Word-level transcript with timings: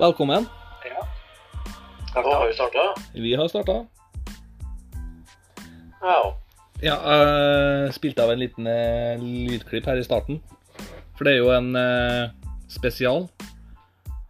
Velkommen. 0.00 0.46
Ja. 0.84 1.08
Da 2.14 2.34
har 2.34 2.46
vi 2.48 2.54
starta? 2.54 2.94
Vi 3.12 3.34
har 3.34 3.48
starta. 3.48 3.72
Ja. 6.00 6.36
Ja, 6.80 6.94
jeg 7.84 7.92
spilte 7.98 8.24
av 8.24 8.32
en 8.32 8.40
liten 8.40 8.64
eh, 8.64 9.20
lydklipp 9.20 9.90
her 9.90 10.00
i 10.00 10.06
starten. 10.06 10.40
For 11.18 11.28
det 11.28 11.34
er 11.34 11.42
jo 11.42 11.50
en 11.52 11.76
eh, 11.76 12.32
spesial. 12.72 13.28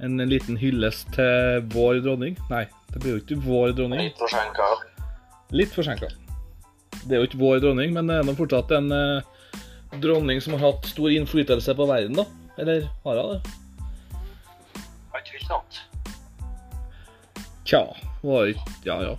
En 0.02 0.18
liten 0.26 0.58
hyllest 0.58 1.14
til 1.14 1.62
vår 1.70 2.02
dronning. 2.02 2.34
Nei, 2.50 2.64
det 2.90 3.04
blir 3.04 3.14
jo 3.14 3.22
ikke 3.22 3.40
vår 3.46 3.78
dronning. 3.78 4.08
Litt 4.08 4.18
forsinka. 4.26 4.68
Litt 5.54 5.78
forsinka. 5.78 6.10
Det 7.04 7.14
er 7.14 7.22
jo 7.22 7.30
ikke 7.30 7.44
vår 7.46 7.62
dronning, 7.68 7.94
men 7.94 8.10
det 8.10 8.18
er 8.18 8.26
nå 8.26 8.34
fortsatt 8.42 8.74
en 8.74 8.90
eh, 8.90 9.54
dronning 10.02 10.42
som 10.42 10.58
har 10.58 10.66
hatt 10.72 10.90
stor 10.96 11.14
innflytelse 11.14 11.78
på 11.78 11.90
verden, 11.94 12.18
da. 12.18 12.26
Eller 12.58 12.90
har 13.06 13.22
hun 13.22 13.36
det? 13.38 13.59
Tja, 17.70 17.82
var 18.26 18.48
ikke 18.50 18.72
Ja, 18.88 18.96
ja. 19.04 19.16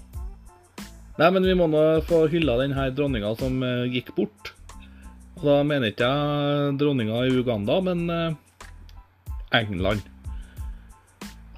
Nei, 1.19 1.27
men 1.35 1.43
vi 1.45 1.53
må 1.55 1.67
nå 1.69 1.81
få 2.07 2.23
hylla 2.31 2.55
den 2.61 2.73
her 2.73 2.89
dronninga 2.95 3.33
som 3.39 3.61
eh, 3.63 3.83
gikk 3.93 4.09
bort. 4.17 4.53
Og 5.37 5.43
da 5.45 5.57
mener 5.67 5.91
ikke 5.91 6.07
jeg 6.07 6.77
dronninga 6.81 7.19
i 7.27 7.35
Uganda, 7.37 7.77
men 7.85 7.99
eh, 8.09 8.33
England. 9.59 10.01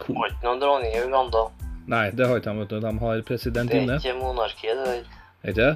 Ko- 0.02 0.17
Har 0.19 0.33
ikke 0.33 0.45
noen 0.50 0.61
dronning 0.63 0.91
i 0.97 1.03
Uganda. 1.05 1.45
Nei, 1.88 2.05
det 2.16 2.27
har 2.27 2.41
ikke 2.41 2.50
de, 2.52 2.59
vet 2.63 2.73
du. 2.73 2.77
De 2.83 2.91
har 3.05 3.22
president 3.30 3.72
inne. 3.75 3.97
Det 4.00 4.09
er 4.09 4.13
ikke 4.13 4.19
monarki, 4.23 4.67
det 4.67 4.85
der. 4.89 5.03
Er 5.44 5.53
ikke 5.53 5.61
det? 5.61 5.75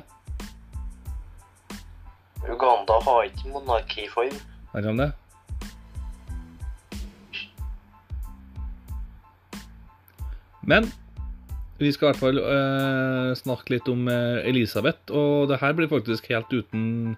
Uganda 2.48 3.00
har 3.08 3.24
ikke 3.30 3.54
monarkiform. 3.54 4.38
Har 4.74 4.82
de 4.86 4.94
det? 5.04 5.12
Men 10.62 10.92
vi 11.78 11.92
skal 11.94 12.08
i 12.08 12.12
hvert 12.12 12.22
fall 12.22 12.42
eh, 12.42 13.32
snakke 13.38 13.76
litt 13.76 13.90
om 13.92 14.08
eh, 14.12 14.44
Elisabeth, 14.50 15.12
og 15.14 15.52
det 15.52 15.62
her 15.62 15.76
blir 15.78 15.90
faktisk 15.92 16.30
helt 16.32 16.52
uten 16.54 17.16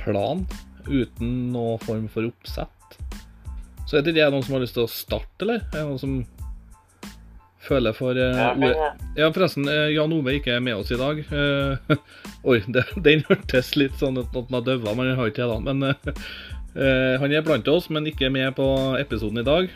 plan. 0.00 0.46
Uten 0.88 1.34
noen 1.54 1.82
form 1.82 2.08
for 2.10 2.26
oppsett. 2.26 2.96
Så 3.86 3.98
er 3.98 4.06
det 4.06 4.16
ikke 4.16 4.30
noen 4.32 4.46
som 4.46 4.56
har 4.56 4.64
lyst 4.64 4.74
til 4.78 4.86
å 4.86 4.90
starte, 4.90 5.44
eller? 5.44 5.62
Er 5.70 5.82
det 5.82 5.88
noen 5.90 6.00
som 6.02 6.16
føler 7.62 7.94
for 7.94 8.18
eh, 8.18 8.38
Ja, 8.38 8.50
men, 8.58 8.72
ordet? 8.72 9.06
Ja, 9.18 9.30
forresten, 9.34 9.68
eh, 9.70 9.92
Jan 9.94 10.14
Ove 10.16 10.36
ikke 10.38 10.56
er 10.56 10.64
med 10.64 10.80
oss 10.80 10.90
i 10.90 10.98
dag. 10.98 11.22
Eh, 11.22 11.94
oi, 12.50 12.58
det, 12.66 12.86
den 13.04 13.22
hørtes 13.28 13.74
litt 13.78 13.94
sånn 14.00 14.18
ut 14.18 14.34
at 14.34 14.50
han 14.50 14.66
døva, 14.66 14.96
men 14.98 15.12
han 15.12 15.20
har 15.20 15.30
ikke 15.30 15.48
det. 15.52 15.60
Men 15.68 15.86
eh, 15.92 16.12
eh, 16.74 17.14
han 17.22 17.36
er 17.36 17.46
blant 17.46 17.70
oss, 17.70 17.90
men 17.92 18.10
ikke 18.10 18.32
med 18.34 18.56
på 18.58 18.68
episoden 18.98 19.44
i 19.44 19.46
dag. 19.46 19.70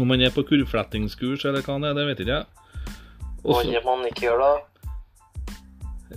Om 0.00 0.08
man 0.08 0.22
er 0.24 0.32
på 0.32 0.46
kurvflettingskurs 0.48 1.44
eller 1.44 1.64
hva 1.66 1.76
det 1.82 1.90
er, 1.90 1.96
det 1.98 2.08
vet 2.08 2.22
ikke 2.24 2.38
jeg. 2.38 2.46
hva 3.44 3.56
Også, 3.56 3.70
gjør 3.74 3.84
man 3.84 4.06
ikke 4.08 4.26
gjør 4.26 4.38
da? 4.40 4.52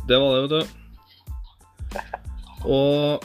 det 0.08 0.18
var 0.20 0.36
det, 0.36 0.42
vet 0.44 0.52
du. 0.52 0.64
Og 2.64 3.24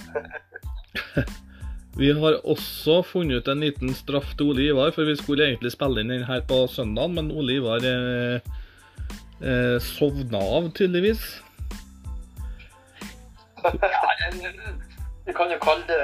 vi 2.00 2.12
har 2.12 2.38
også 2.44 3.02
funnet 3.06 3.40
ut 3.40 3.48
en 3.50 3.62
liten 3.64 3.94
straff 3.94 4.34
til 4.36 4.52
Ole 4.52 4.68
Ivar, 4.68 4.90
for 4.94 5.08
vi 5.08 5.16
skulle 5.18 5.46
egentlig 5.46 5.72
spille 5.74 6.02
inn 6.02 6.12
den 6.12 6.26
her 6.28 6.40
på 6.46 6.66
søndagen, 6.70 7.14
men 7.16 7.32
Ole 7.32 7.58
Ivar 7.58 7.80
eh, 7.86 8.38
eh, 9.42 9.76
sovna 9.82 10.42
av, 10.58 10.70
tydeligvis. 10.74 11.22
Du 15.28 15.34
kan 15.36 15.50
jo 15.52 15.58
kalle 15.60 15.82
det 15.84 15.96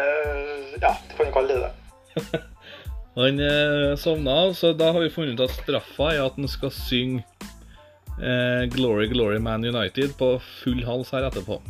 Ja, 0.83 0.91
du 1.09 1.15
kan 1.17 1.27
jo 1.31 1.33
kalle 1.33 1.55
det 1.55 1.61
det. 1.65 2.41
Han 3.15 3.41
eh, 3.41 3.97
sovna 3.97 4.55
så 4.55 4.73
da 4.73 4.91
har 4.93 5.01
vi 5.01 5.11
funnet 5.11 5.39
ut 5.39 5.45
at 5.47 5.55
straffa 5.55 6.11
er 6.15 6.25
at 6.25 6.39
han 6.41 6.49
skal 6.51 6.73
synge 6.75 7.23
eh, 8.19 8.65
'Glory, 8.71 9.07
Glory 9.13 9.39
Man 9.39 9.65
United' 9.65 10.17
på 10.19 10.39
full 10.63 10.83
hals 10.85 11.13
her 11.15 11.29
etterpå. 11.29 11.61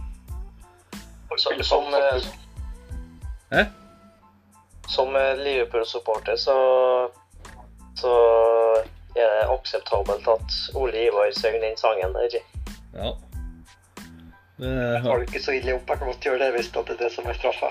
Som, 1.36 1.62
som 1.62 1.94
eh, 1.94 3.66
som 4.88 5.16
eh, 5.16 5.36
Liverpool-supporter 5.36 6.36
så 6.36 6.56
så 7.94 8.14
er 9.14 9.28
det 9.30 9.50
akseptabelt 9.50 10.26
at 10.28 10.56
Ole 10.74 11.06
Ivar 11.06 11.30
synger 11.30 11.60
den 11.60 11.76
sangen 11.76 12.14
der. 12.14 12.40
Ja. 12.94 13.12
Det, 14.56 15.00
Har 15.02 15.16
du 15.18 15.22
ikke 15.22 15.42
så 15.42 15.52
ille 15.52 15.74
opp, 15.74 15.88
jeg 15.88 15.98
kan 15.98 16.06
godt 16.06 16.26
gjøre 16.26 16.38
det 16.38 16.50
hvis 16.56 16.72
det 16.74 16.82
er 16.90 16.98
det 16.98 17.12
som 17.12 17.26
er 17.26 17.38
straffa. 17.38 17.70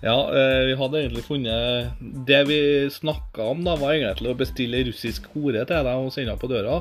Ja, 0.00 0.16
eh, 0.32 0.62
vi 0.64 0.76
hadde 0.80 1.00
egentlig 1.02 1.26
funnet 1.26 1.98
Det 2.24 2.38
vi 2.48 2.60
snakka 2.90 3.50
om, 3.52 3.64
da, 3.66 3.74
var 3.76 3.92
egentlig 3.92 4.32
å 4.32 4.38
bestille 4.38 4.80
russisk 4.88 5.28
hore 5.34 5.66
til 5.68 5.84
deg 5.84 5.92
og 5.92 6.12
sende 6.14 6.36
på 6.40 6.48
døra. 6.48 6.80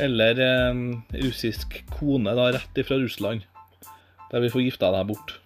Eller 0.00 0.40
eh, 0.40 0.80
russisk 1.20 1.82
kone 1.92 2.32
da, 2.36 2.48
rett 2.56 2.80
ifra 2.80 2.96
Russland. 3.02 3.44
Der 4.32 4.40
vi 4.40 4.52
får 4.52 4.64
gifta 4.64 4.92
deg 4.94 5.12
bort. 5.12 5.36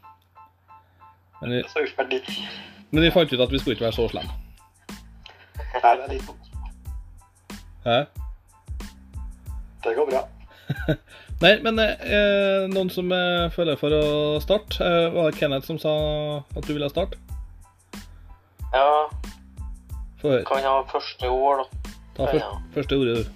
Men 1.43 1.59
vi, 1.59 2.23
men 2.91 3.05
vi 3.05 3.11
fant 3.15 3.33
ut 3.33 3.43
at 3.43 3.53
vi 3.53 3.61
skulle 3.61 3.77
ikke 3.77 3.89
være 3.89 3.99
så 3.99 4.09
slemme. 4.11 4.39
Nei, 5.83 5.93
det 5.99 6.07
er 6.07 6.15
litt 6.15 6.35
Hæ? 7.85 8.01
Det 9.85 9.95
går 9.95 10.11
bra. 10.11 10.27
Nei, 11.43 11.53
men 11.63 11.79
eh, 11.79 12.67
noen 12.71 12.91
som 12.93 13.11
eh, 13.15 13.47
føler 13.55 13.79
for 13.81 13.95
å 13.95 14.05
starte? 14.43 14.81
Eh, 14.85 15.09
var 15.15 15.31
det 15.31 15.39
Kenneth 15.39 15.69
som 15.69 15.79
sa 15.81 15.95
at 16.43 16.67
du 16.67 16.75
ville 16.75 16.89
starte? 16.91 17.19
Ja, 18.75 19.09
høre. 20.23 20.43
kan 20.49 20.67
ha 20.67 20.81
første 20.91 21.31
ord, 21.31 21.63
da. 21.63 21.93
Ta 22.17 22.27
først, 22.27 22.43
ja. 22.43 22.57
første 22.75 22.99
ordet, 23.01 23.21
du. 23.23 23.35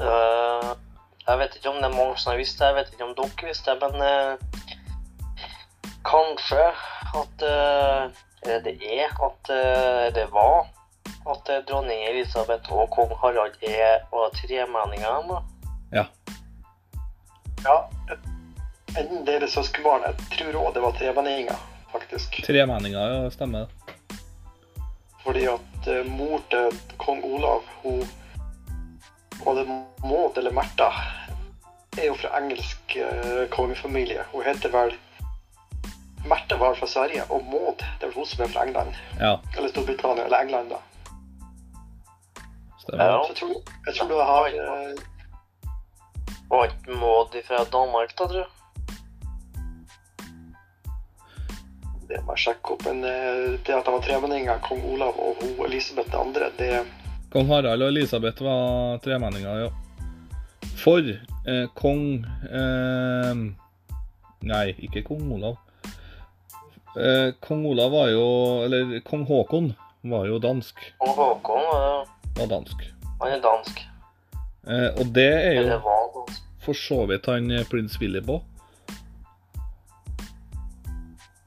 Uh, 0.00 0.72
jeg 1.28 1.38
vet 1.38 1.52
ikke 1.56 1.70
om 1.70 1.76
det 1.78 1.86
er 1.86 1.94
mange 1.94 2.16
som 2.18 2.32
har 2.32 2.40
visst 2.40 2.58
det, 2.58 2.66
jeg 2.66 2.78
vet 2.80 2.94
ikke 2.96 3.06
om 3.06 3.12
dere 3.20 3.46
visste 3.46 3.70
det, 3.70 3.78
men 3.84 3.94
uh, 4.02 4.34
kanskje 6.08 6.64
at 7.14 7.44
uh, 7.46 8.24
det 8.64 8.74
er 8.74 9.14
at 9.24 9.52
det 10.16 10.26
var 10.34 10.66
at 11.26 11.48
eh, 11.48 11.62
dronning 11.68 12.04
Elisabeth 12.08 12.72
og 12.72 12.90
kong 12.92 13.12
Harald 13.22 13.56
er 13.62 14.04
var 14.12 14.32
tremenninger. 14.36 15.30
Ja. 15.92 16.06
Ja. 17.64 17.78
Enten 18.98 19.24
deres 19.26 19.56
søskenbarn. 19.56 20.04
Jeg 20.06 20.28
tror 20.36 20.60
òg 20.60 20.74
det 20.74 20.82
var 20.84 20.98
tremenninger, 20.98 21.62
faktisk. 21.92 22.42
Tremenninger, 22.46 23.14
ja, 23.14 23.30
stemmer. 23.32 23.72
Fordi 25.24 25.46
at 25.48 25.88
eh, 25.88 26.04
mor 26.04 26.44
til 26.52 26.76
kong 27.00 27.24
Olav, 27.24 27.64
hun 27.82 28.04
både 29.44 29.64
det 29.64 29.80
Maud 30.04 30.38
eller 30.38 30.52
Märtha? 30.52 30.90
Er 31.98 32.06
jo 32.06 32.14
fra 32.14 32.36
engelsk 32.38 32.96
eh, 32.96 33.48
kongefamilie. 33.50 34.24
Hun 34.32 34.44
heter 34.44 34.72
vel 34.72 34.94
Märtha 36.28 36.56
var 36.56 36.74
fra 36.74 36.86
Sverige, 36.86 37.24
og 37.28 37.44
Maud 37.44 37.80
det 37.80 38.06
er 38.06 38.10
vel 38.10 38.18
hun 38.20 38.26
som 38.26 38.44
er 38.44 38.52
fra 38.52 38.64
England. 38.66 38.96
Ja, 39.20 39.38
Eller 39.56 39.68
Storbritannia, 39.68 40.24
eller 40.24 40.44
England, 40.44 40.70
da. 40.70 40.80
Stemmer. 42.84 43.04
Ja. 43.04 43.20
Jeg 43.28 43.36
tror, 43.40 43.56
jeg 43.86 43.96
tror 43.98 44.12
du 44.12 44.18
har 44.20 44.58
Var 46.50 46.68
ikke 46.70 46.98
Maud 47.00 47.36
fra 47.48 47.64
Danmark, 47.72 48.12
da, 48.18 48.28
tror 48.28 48.44
jeg. 48.44 48.52
Det 52.08 52.20
må 52.24 52.34
jeg 52.36 52.44
sjekke 52.44 52.74
opp. 52.76 52.84
Men 52.86 53.00
eh, 53.08 53.56
det 53.64 53.74
at 53.74 53.86
de 53.86 53.94
var 53.96 54.04
tremenninger, 54.04 54.60
kong 54.66 54.84
Olav 54.92 55.18
og 55.18 55.40
hun 55.40 55.64
Elisabeth 55.66 56.12
2., 56.12 56.24
det 56.58 56.70
Kong 57.34 57.48
Harald 57.50 57.82
og 57.82 57.90
Elisabeth 57.90 58.44
var 58.44 59.00
tremenninger, 59.02 59.64
ja. 59.64 59.70
For 60.78 61.00
eh, 61.00 61.66
kong 61.74 62.24
eh, 62.46 63.44
Nei, 64.44 64.66
ikke 64.84 65.02
kong 65.08 65.30
Olav. 65.38 65.56
Eh, 66.94 67.32
kong 67.42 67.64
Olav 67.66 67.90
var 67.90 68.10
jo 68.12 68.26
Eller 68.66 69.00
kong 69.06 69.24
Haakon 69.26 69.72
var 70.04 70.28
jo 70.28 70.38
dansk. 70.38 70.82
Kong 71.00 71.16
Håkon 71.16 71.64
eh, 71.72 72.13
Var 72.44 72.50
dansk. 72.50 72.80
han 73.20 73.32
er 73.32 73.40
dansk. 73.40 73.78
Eh, 74.68 74.90
og 75.00 75.06
det 75.16 75.30
er 75.32 75.52
jo 75.62 75.78
for 76.60 76.76
så 76.76 77.06
vidt 77.08 77.24
han 77.28 77.48
eh, 77.50 77.64
prins 77.64 77.96
Philip 77.96 78.28
òg. 78.28 78.42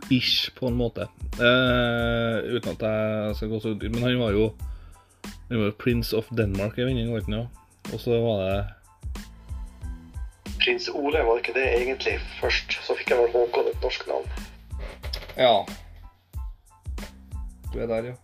Ish, 0.09 0.55
på 0.57 0.71
en 0.71 0.79
måte. 0.79 1.05
Eh, 1.38 2.49
uten 2.55 2.71
at 2.73 2.81
jeg 2.81 3.35
skal 3.38 3.51
gå 3.51 3.59
så 3.61 3.75
ut 3.75 3.83
Men 3.91 4.07
han 4.07 4.19
var 4.19 4.31
jo 4.31 4.47
Han 5.49 5.59
var 5.59 5.65
jo 5.67 5.75
Prince 5.77 6.17
of 6.17 6.29
Denmark 6.31 6.77
var 6.77 6.89
han 6.89 6.97
ikke 6.97 7.31
det? 7.31 7.47
Og 7.93 8.00
så 8.00 8.17
var 8.23 8.41
det 8.41 8.57
Prins 10.63 10.89
Ole 10.89 11.21
var 11.27 11.38
ikke 11.38 11.53
det 11.53 11.67
egentlig 11.77 12.17
først. 12.41 12.79
Så 12.81 12.97
fikk 12.97 13.13
jeg 13.13 13.21
vel 13.21 13.31
Håkon 13.35 13.69
et 13.69 13.83
norsk 13.83 14.07
navn. 14.09 14.25
Ja. 15.38 15.61
Du 17.73 17.79
er 17.79 17.88
der, 17.88 18.09
ja. 18.09 18.15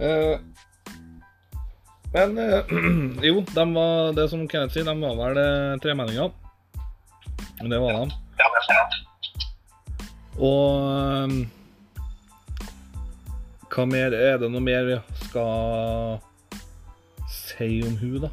Eh, 0.00 0.38
men 2.14 2.38
øh, 2.38 2.74
jo, 3.28 3.42
de 3.50 3.66
var, 3.74 4.14
det 4.16 4.28
som 4.30 4.46
Kenneth 4.48 4.76
sier, 4.76 4.86
de 4.86 4.94
var 5.02 5.18
vel 5.18 5.40
eh, 5.42 5.74
tremenninger. 5.82 6.30
Det 7.64 7.80
var 7.80 8.00
de. 8.00 8.06
Og 10.34 10.80
um, 11.30 11.34
hva 13.74 13.84
mer 13.86 14.14
Er 14.14 14.40
det 14.42 14.48
noe 14.50 14.62
mer 14.62 14.86
vi 14.88 14.96
skal 15.24 16.18
si 17.30 17.78
om 17.86 17.94
hun 17.98 18.26
da? 18.26 18.30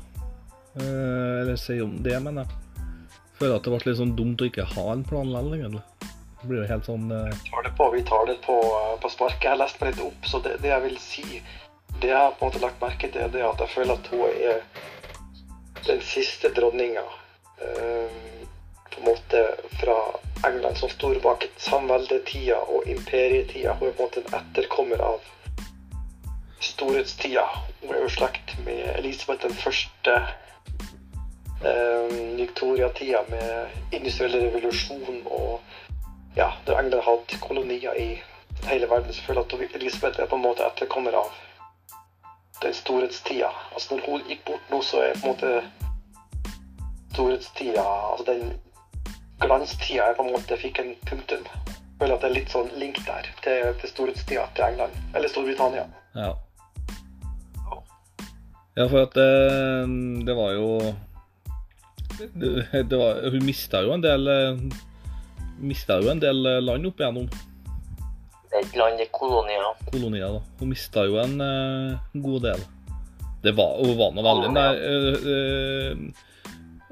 Eh, 0.78 1.42
eller 1.42 1.58
si 1.60 1.80
om 1.82 1.98
det, 2.04 2.18
mener 2.24 2.46
jeg. 2.46 2.88
Føler 3.40 3.58
at 3.58 3.66
det 3.66 3.74
ble 3.74 3.90
litt 3.90 4.00
sånn 4.00 4.16
dumt 4.18 4.42
å 4.42 4.50
ikke 4.50 4.68
ha 4.76 4.86
en 4.94 5.06
plan 5.08 5.30
likevel, 5.30 5.58
egentlig. 5.58 5.84
Det 6.42 6.50
blir 6.50 6.62
jo 6.64 6.70
helt 6.70 6.88
sånn 6.90 7.10
eh, 7.14 7.42
tar 7.50 7.66
det 7.68 7.74
på, 7.78 7.90
vi 7.94 8.04
tar 8.06 8.30
det 8.30 8.38
på, 8.46 8.58
eh, 8.78 8.94
på 9.02 9.12
sparket. 9.14 9.46
Jeg 9.46 9.54
har 9.54 9.62
lest 9.62 9.82
meg 9.82 9.92
litt 9.92 10.06
opp, 10.06 10.30
så 10.30 10.42
det, 10.46 10.56
det 10.64 10.72
jeg 10.72 10.86
vil 10.88 10.98
si 11.02 11.26
Det 12.02 12.10
jeg 12.10 12.18
har 12.18 12.32
på 12.32 12.46
en 12.46 12.50
måte 12.50 12.62
lagt 12.64 12.82
merke 12.82 13.10
til, 13.14 13.30
det 13.34 13.42
er 13.42 13.52
at 13.52 13.60
jeg 13.62 13.74
føler 13.76 13.94
at 13.94 14.08
hun 14.10 14.24
er 14.30 14.64
den 15.86 16.02
siste 16.02 16.50
dronninga 16.56 17.04
eh, 17.62 18.22
på 18.92 19.02
en 19.02 19.06
måte 19.06 19.44
fra 19.82 19.98
England 20.48 20.78
som 20.78 20.90
står 20.90 21.20
bak 21.22 21.46
samveldetida 21.62 22.58
og 22.58 22.88
imperietida. 22.90 23.76
Hun 23.78 23.88
er 23.88 23.94
på 23.94 24.04
en 24.04 24.08
måte 24.08 24.24
en 24.24 24.40
etterkommer 24.40 25.04
av 25.06 25.20
storhetstida. 26.62 27.46
Hun 27.84 27.94
er 27.94 28.02
jo 28.02 28.10
slekt 28.18 28.56
med 28.66 28.82
Elisabeth 28.96 29.46
den 29.46 29.54
første. 29.58 30.18
Eh, 31.62 32.18
Victoria-tida 32.42 33.22
med 33.30 33.94
industriell 33.94 34.40
revolusjon 34.48 35.22
og 35.26 35.62
ja, 36.36 36.50
da 36.66 36.80
England 36.80 37.06
hatt 37.06 37.38
kolonier 37.46 37.94
i 37.94 38.10
hele 38.66 38.90
verden, 38.90 39.14
så 39.14 39.22
føler 39.28 39.46
jeg 39.46 39.70
at 39.70 39.76
Elisabeth 39.82 40.22
er 40.22 40.30
på 40.30 40.42
en 40.42 40.46
måte 40.50 40.66
etterkommer 40.66 41.22
av 41.22 41.30
den 42.62 42.74
storhetstida. 42.74 43.50
Altså 43.74 43.96
når 43.96 44.06
hun 44.06 44.28
gikk 44.30 44.44
bort 44.46 44.74
nå, 44.74 44.82
så 44.86 45.02
er 45.06 45.18
på 45.20 45.28
en 45.28 45.34
måte 45.34 45.54
storhetstida 47.12 47.84
Altså 47.84 48.26
den 48.28 48.54
glanstida 49.42 50.12
jeg 50.12 50.18
på 50.18 50.28
en 50.28 50.34
måte 50.36 50.60
fikk 50.62 50.80
en 50.84 50.94
punktum. 51.10 51.44
Jeg 51.66 51.98
føler 52.00 52.16
at 52.16 52.24
det 52.24 52.30
er 52.30 52.38
litt 52.38 52.54
sånn 52.54 52.72
link 52.82 53.02
der 53.06 53.28
til, 53.44 53.74
til 53.82 53.94
storhetstida 53.94 54.48
til 54.58 54.68
England. 54.72 54.96
Eller 55.14 55.30
Storbritannia. 55.30 55.86
Ja. 56.16 56.32
Ja, 58.78 58.86
for 58.88 59.04
at 59.04 59.16
det, 59.18 59.32
det 60.26 60.36
var 60.38 60.54
jo 60.56 60.68
det, 62.22 62.52
det 62.88 62.98
var, 62.98 63.20
Hun 63.34 63.44
mista 63.44 63.82
jo 63.84 63.92
en 63.92 64.04
del 64.04 64.30
Mista 65.60 65.98
jo 66.00 66.08
en 66.12 66.22
del 66.24 66.40
land 66.64 66.88
opp 66.88 67.02
igjennom 67.02 67.28
Det 68.52 68.60
er 68.60 68.66
et 68.66 68.76
land 68.76 69.00
i 69.00 69.08
kolonier. 69.16 69.64
kolonier. 69.92 70.28
da. 70.36 70.42
Hun 70.60 70.70
mista 70.74 71.06
jo 71.08 71.16
en 71.22 71.38
uh, 71.40 72.00
god 72.14 72.42
del. 72.50 72.66
Det 73.42 73.56
var, 73.58 73.78
hun 73.80 73.96
var 73.98 74.12
nå 74.14 74.26
veldig 74.26 74.50
nær 74.54 74.76
uh, 74.78 75.30
eh, 75.34 76.02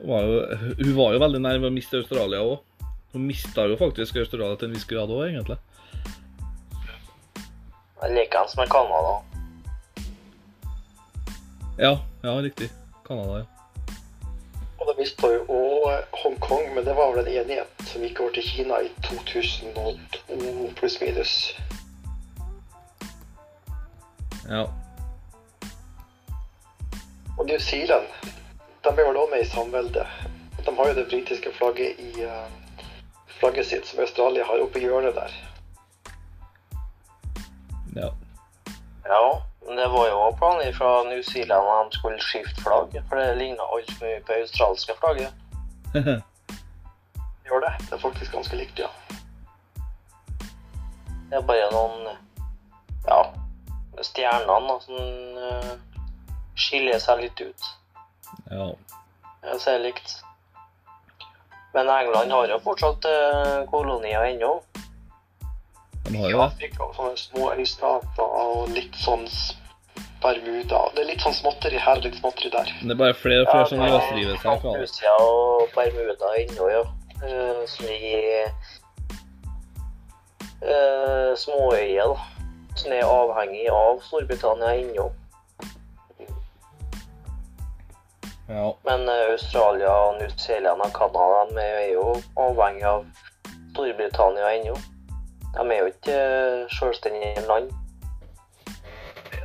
var 0.08 0.24
jo, 0.26 0.38
Hun 0.80 0.96
var 0.96 1.14
jo 1.14 1.20
veldig 1.22 1.42
nær 1.44 1.60
ved 1.60 1.68
å 1.70 1.76
miste 1.76 2.00
Australia 2.00 2.40
òg. 2.46 2.64
Hun 3.12 3.28
mista 3.28 3.68
jo 3.68 3.76
faktisk 3.78 4.22
Australia 4.24 4.56
til 4.56 4.70
en 4.70 4.78
viss 4.78 4.88
grad 4.88 5.12
òg, 5.12 5.26
egentlig. 5.28 5.60
Jeg 8.00 8.16
liker 8.16 8.40
henne 8.40 8.48
Likeens 8.48 8.56
med 8.56 8.72
Canada. 8.72 9.16
Ja, 11.80 11.96
ja, 12.24 12.40
riktig. 12.40 12.72
Canada, 13.04 13.44
ja. 13.44 13.59
Og 14.90 14.96
da 14.96 15.02
mista 15.02 15.28
jo 15.28 15.44
Hongkong, 16.24 16.76
men 16.76 16.86
det 16.86 16.96
var 16.98 17.12
vel 17.14 17.28
en 17.28 17.34
enighet 17.44 17.82
som 17.86 18.02
gikk 18.02 18.20
over 18.24 18.32
til 18.34 18.44
Kina 18.44 18.80
i 18.82 18.88
2002 19.06 20.72
pluss-minus. 20.80 21.34
ja. 24.50 24.64
Og 27.38 27.46
New 27.46 27.60
Zealand 27.60 28.08
de 28.84 28.90
er 28.90 28.96
vel 28.98 29.20
òg 29.22 29.30
med 29.30 29.46
i 29.46 29.50
samveldet. 29.50 30.08
De 30.66 30.76
har 30.76 30.88
jo 30.88 30.96
det 30.96 31.08
britiske 31.12 31.54
flagget 31.54 32.00
i 32.00 32.24
eh, 32.26 32.50
flagget 33.40 33.66
sitt, 33.66 33.88
som 33.88 34.00
Australia 34.00 34.44
har 34.44 34.64
oppe 34.64 34.80
i 34.80 34.82
hjørnet 34.88 35.16
der. 35.16 35.38
ja. 37.96 38.10
Ja, 39.06 39.49
men 39.66 39.76
det 39.76 39.88
var 39.88 40.08
jo 40.10 40.20
planer 40.40 40.74
fra 40.74 41.04
New 41.04 41.22
Zealand 41.24 41.68
at 41.68 41.92
de 41.92 41.98
skulle 41.98 42.22
skifte 42.24 42.62
flagg, 42.62 42.96
for 43.10 43.20
det 43.20 43.36
ligna 43.38 43.64
altfor 43.64 44.06
mye 44.06 44.22
på 44.26 44.38
australske 44.40 44.96
flagget. 45.00 45.34
Gjør 47.46 47.66
det. 47.66 47.74
Det 47.86 47.94
er 47.94 48.02
faktisk 48.02 48.32
ganske 48.34 48.56
likt, 48.56 48.80
ja. 48.80 48.90
Det 51.30 51.38
er 51.38 51.46
bare 51.46 51.70
noen 51.74 52.08
ja, 53.06 53.20
stjernene 54.02 54.70
da, 54.70 54.78
som 54.86 54.98
uh, 55.38 55.74
skiller 56.58 57.02
seg 57.02 57.26
litt 57.26 57.42
ut. 57.42 57.70
ja. 58.52 58.72
Jeg 59.40 59.62
ser 59.64 59.78
likt. 59.80 60.18
Men 61.74 61.90
England 61.90 62.32
har 62.34 62.50
jo 62.52 62.58
fortsatt 62.64 63.06
uh, 63.08 63.62
kolonier 63.70 64.26
ennå. 64.28 64.56
De 66.10 66.18
har 66.18 66.30
jo 66.32 66.38
det. 66.38 66.46
Afrika 66.46 66.88
sånne 66.98 67.18
små 67.22 67.52
øystater 67.54 68.38
og 68.44 68.72
litt 68.74 68.96
sånn 68.98 69.28
Bermuda. 70.24 70.80
Det 70.96 71.04
er 71.04 71.08
litt 71.12 71.24
sånn 71.24 71.36
småtteri 71.38 71.80
her 71.80 72.00
og 72.02 72.08
litt 72.08 72.18
småtteri 72.18 72.50
der. 72.56 72.72
Det 72.82 72.96
er 72.96 73.00
bare 73.00 73.16
flere 73.16 73.46
og 73.46 73.52
flere 73.52 73.62
ja, 73.62 73.70
sånne 73.70 74.74
det. 74.74 74.82
Lucia 74.82 75.14
og 75.24 75.70
Bermuda 75.76 76.34
ennå, 76.42 76.68
ja. 76.74 76.84
Eh, 77.20 77.62
som 77.68 77.86
ligger 77.86 78.10
i 78.18 78.42
eh, 80.66 81.32
småøyer, 81.46 82.12
da. 82.12 82.28
Som 82.80 82.94
er 82.96 83.08
avhengig 83.08 83.66
av 83.76 84.04
Storbritannia 84.08 84.76
ennå. 84.82 85.10
Ja. 88.50 88.68
Men 88.88 89.08
eh, 89.08 89.26
Australia, 89.38 89.96
New 90.20 90.30
Zealand 90.38 90.82
og 90.82 90.94
Canada 90.96 91.62
er 91.64 91.92
jo 91.94 92.06
avhengig 92.40 92.88
av 92.88 93.06
Storbritannia 93.74 94.56
ennå. 94.58 94.80
De 95.56 95.66
er 95.66 95.80
jo 95.80 95.90
ikke 95.90 96.16
eh, 96.16 96.66
selvstendige 96.78 97.46
land. 97.48 97.72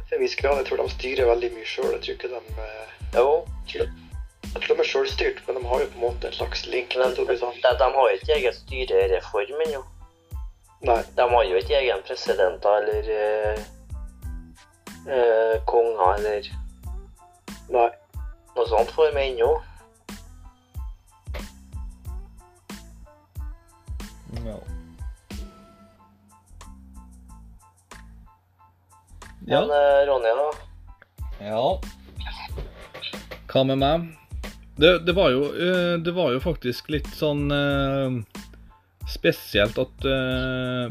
Til 0.09 0.17
en 0.17 0.23
viss 0.23 0.37
grad. 0.37 0.61
Jeg 0.61 0.67
tror 0.69 0.83
de 0.83 0.91
styrer 0.93 1.31
veldig 1.31 1.51
mye 1.57 1.69
sjøl. 1.69 1.93
Jeg 1.97 2.03
tror 2.03 2.19
ikke 2.19 2.33
de 2.35 2.41
eh, 2.67 2.91
Jo, 3.15 3.29
Jeg 3.75 4.63
tror 4.63 4.75
de 4.75 4.81
er 4.85 4.91
sjølstyrt, 4.91 5.43
men 5.47 5.57
de 5.57 5.67
har 5.67 5.81
jo 5.81 5.91
på 5.91 5.99
en 5.99 6.07
måte 6.07 6.29
en 6.29 6.37
slags 6.37 6.67
link 6.67 6.95
men 6.97 7.17
de, 7.17 7.27
de 7.27 7.91
har 7.97 8.11
ikke 8.15 8.37
egen 8.37 8.55
styrereform 8.55 9.63
ennå. 9.67 9.83
Nei. 10.85 11.01
De 11.17 11.29
har 11.31 11.45
jo 11.49 11.57
ikke 11.57 11.79
egen 11.79 12.03
presidenter 12.07 12.77
eller 12.83 13.09
eh, 13.17 13.61
eh, 15.09 15.57
konger 15.67 16.19
eller 16.19 16.51
Nei. 17.73 17.89
noe 18.57 18.67
sånt 18.69 18.93
for 18.93 19.15
meg 19.17 19.33
ennå. 19.33 19.55
Ja. 29.47 29.61
Men 29.61 29.71
eh, 29.71 30.07
Ronny, 30.09 30.33
da? 30.39 30.51
ja. 31.41 31.81
Hva 33.53 33.65
med 33.69 33.79
meg? 33.79 34.07
Det, 34.77 34.99
det, 35.07 35.15
var 35.15 35.31
jo, 35.31 35.45
eh, 35.53 35.97
det 36.03 36.15
var 36.17 36.33
jo 36.35 36.41
faktisk 36.43 36.89
litt 36.91 37.11
sånn 37.15 37.47
eh, 37.55 38.17
spesielt 39.11 39.79
at 39.79 40.09
eh, 40.09 40.89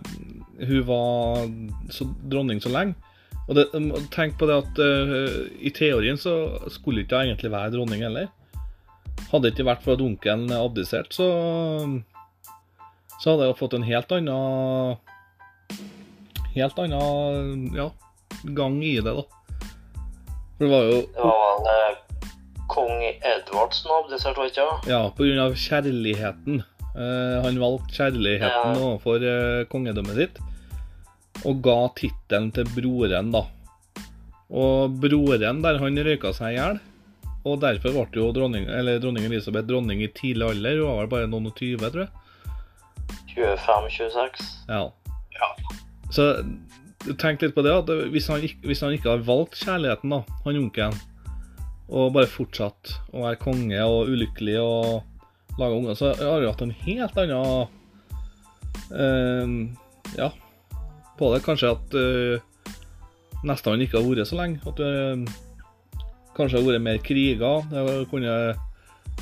hun 0.63 0.85
var 0.87 1.49
så 1.91 2.07
dronning 2.29 2.61
så 2.63 2.71
lenge. 2.71 2.95
Og 3.49 3.57
det, 3.57 3.65
tenk 4.13 4.37
på 4.39 4.47
det 4.47 4.61
at 4.61 4.79
eh, 4.79 5.27
i 5.59 5.73
teorien 5.75 6.19
så 6.19 6.37
skulle 6.71 7.03
ikke 7.03 7.19
hun 7.19 7.33
egentlig 7.33 7.51
være 7.51 7.73
dronning 7.75 8.05
heller. 8.05 8.29
Hadde 9.33 9.47
det 9.49 9.55
ikke 9.55 9.67
vært 9.67 9.83
for 9.83 9.97
at 9.97 10.05
onkelen 10.05 10.53
abdiserte, 10.55 11.17
så 11.17 11.27
så 13.23 13.33
hadde 13.33 13.45
jeg 13.47 13.55
fått 13.55 13.75
en 13.77 13.85
helt 13.87 14.09
annen 14.11 14.97
Helt 16.53 16.79
annen 16.81 17.69
ja, 17.73 17.85
gang 18.43 18.77
i 18.83 18.95
det, 18.99 19.13
da. 19.13 19.23
For 20.57 20.65
det 20.65 20.71
var 20.71 20.87
jo 20.89 20.99
var 21.17 21.63
vel 21.63 21.71
eh, 21.73 21.97
kong 22.73 23.03
Edvard 23.07 23.73
som 23.77 23.95
abdiserte, 23.99 24.39
var 24.39 24.51
ikke 24.51 24.67
det? 24.69 24.93
Ja, 24.93 25.01
på 25.15 25.27
grunn 25.27 25.43
av 25.43 25.57
kjærligheten. 25.59 26.63
Uh, 26.93 27.41
han 27.41 27.57
valgte 27.57 27.95
kjærligheten 27.97 28.75
Ja. 28.77 28.77
overfor 28.77 29.23
uh, 29.25 29.65
kongedømmet 29.71 30.19
sitt, 30.19 30.39
og 31.43 31.61
ga 31.65 31.77
tittelen 31.97 32.51
til 32.53 32.69
broren, 32.75 33.31
da. 33.33 33.47
Og 34.53 34.99
broren 35.01 35.63
der, 35.63 35.79
han 35.81 36.03
røyka 36.05 36.33
seg 36.37 36.53
i 36.53 36.59
hjel. 36.59 36.81
Og 37.43 37.57
derfor 37.59 37.91
ble 37.91 38.21
jo 38.21 38.29
dronning, 38.35 38.69
eller 38.71 39.01
dronning 39.03 39.25
Elisabeth 39.27 39.67
dronning 39.67 40.03
i 40.05 40.11
tidlig 40.15 40.45
alder. 40.47 40.77
Hun 40.79 40.87
var 40.87 41.01
vel 41.01 41.09
bare 41.11 41.31
noen 41.31 41.49
og 41.49 41.55
tyve, 41.57 41.89
tror 41.91 42.05
jeg. 42.05 42.11
25-26. 43.33 44.45
Ja. 44.69 44.83
Ja. 45.33 45.49
Så 46.13 46.29
tenk 47.19 47.41
litt 47.43 47.55
på 47.55 47.63
det, 47.65 47.73
at 47.75 47.89
hvis 48.13 48.29
han, 48.31 48.39
hvis 48.63 48.83
han 48.85 48.93
ikke 48.95 49.11
har 49.11 49.25
valgt 49.27 49.59
kjærligheten, 49.61 50.13
da, 50.13 50.19
han 50.45 50.61
onkelen, 50.61 50.95
og 51.93 52.13
bare 52.15 52.31
fortsatt 52.31 52.83
å 53.13 53.17
være 53.25 53.41
konge 53.41 53.79
og 53.83 54.09
ulykkelig 54.13 54.57
og 54.61 54.85
lage 55.59 55.77
unger, 55.77 55.93
så 55.99 56.05
har 56.15 56.39
han 56.39 56.47
hatt 56.47 56.65
en 56.65 56.79
helt 56.85 57.15
annen 57.21 57.43
uh, 58.93 59.47
Ja, 60.17 60.29
på 61.19 61.25
det. 61.33 61.45
Kanskje 61.45 61.73
at 61.75 61.87
uh, 61.97 62.35
nesten 63.45 63.71
han 63.75 63.83
ikke 63.83 63.97
har 63.99 64.07
vært 64.07 64.29
så 64.29 64.37
lenge. 64.39 64.57
At 64.65 64.77
det 64.79 64.91
kanskje 66.37 66.57
har 66.59 66.67
vært 66.67 66.85
mer 66.85 66.99
kriger. 67.05 67.57
Kunne 68.11 68.33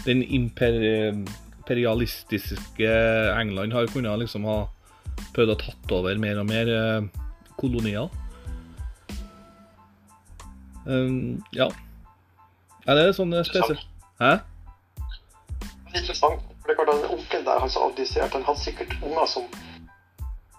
Den 0.06 0.20
imperialistiske 0.24 2.92
England 3.36 3.74
har 3.76 3.88
kunnet 3.92 4.20
liksom 4.22 4.44
ha 4.48 4.58
prøvd 5.36 5.52
å 5.54 5.60
tatt 5.60 5.92
over 5.96 6.16
mer 6.22 6.38
og 6.42 6.48
mer 6.50 6.68
eh, 6.72 7.02
kolonier. 7.62 8.10
Um, 10.86 11.44
ja. 11.54 11.70
Er 12.90 12.98
det 12.98 13.12
sånn 13.18 13.34
er 13.38 13.46
spesielt? 13.46 13.84
Hæ? 14.22 14.40
Interessant. 15.94 16.42
For 16.62 16.70
det 16.70 16.74
er 16.74 16.80
klart 16.80 16.94
at 16.94 17.12
Onkelen 17.14 17.46
der 17.46 17.62
han 17.62 17.70
som 17.74 17.90
abdiserte, 17.90 18.38
han 18.38 18.46
hadde 18.46 18.62
sikkert 18.62 18.96
unger 19.02 19.30
som 19.30 19.46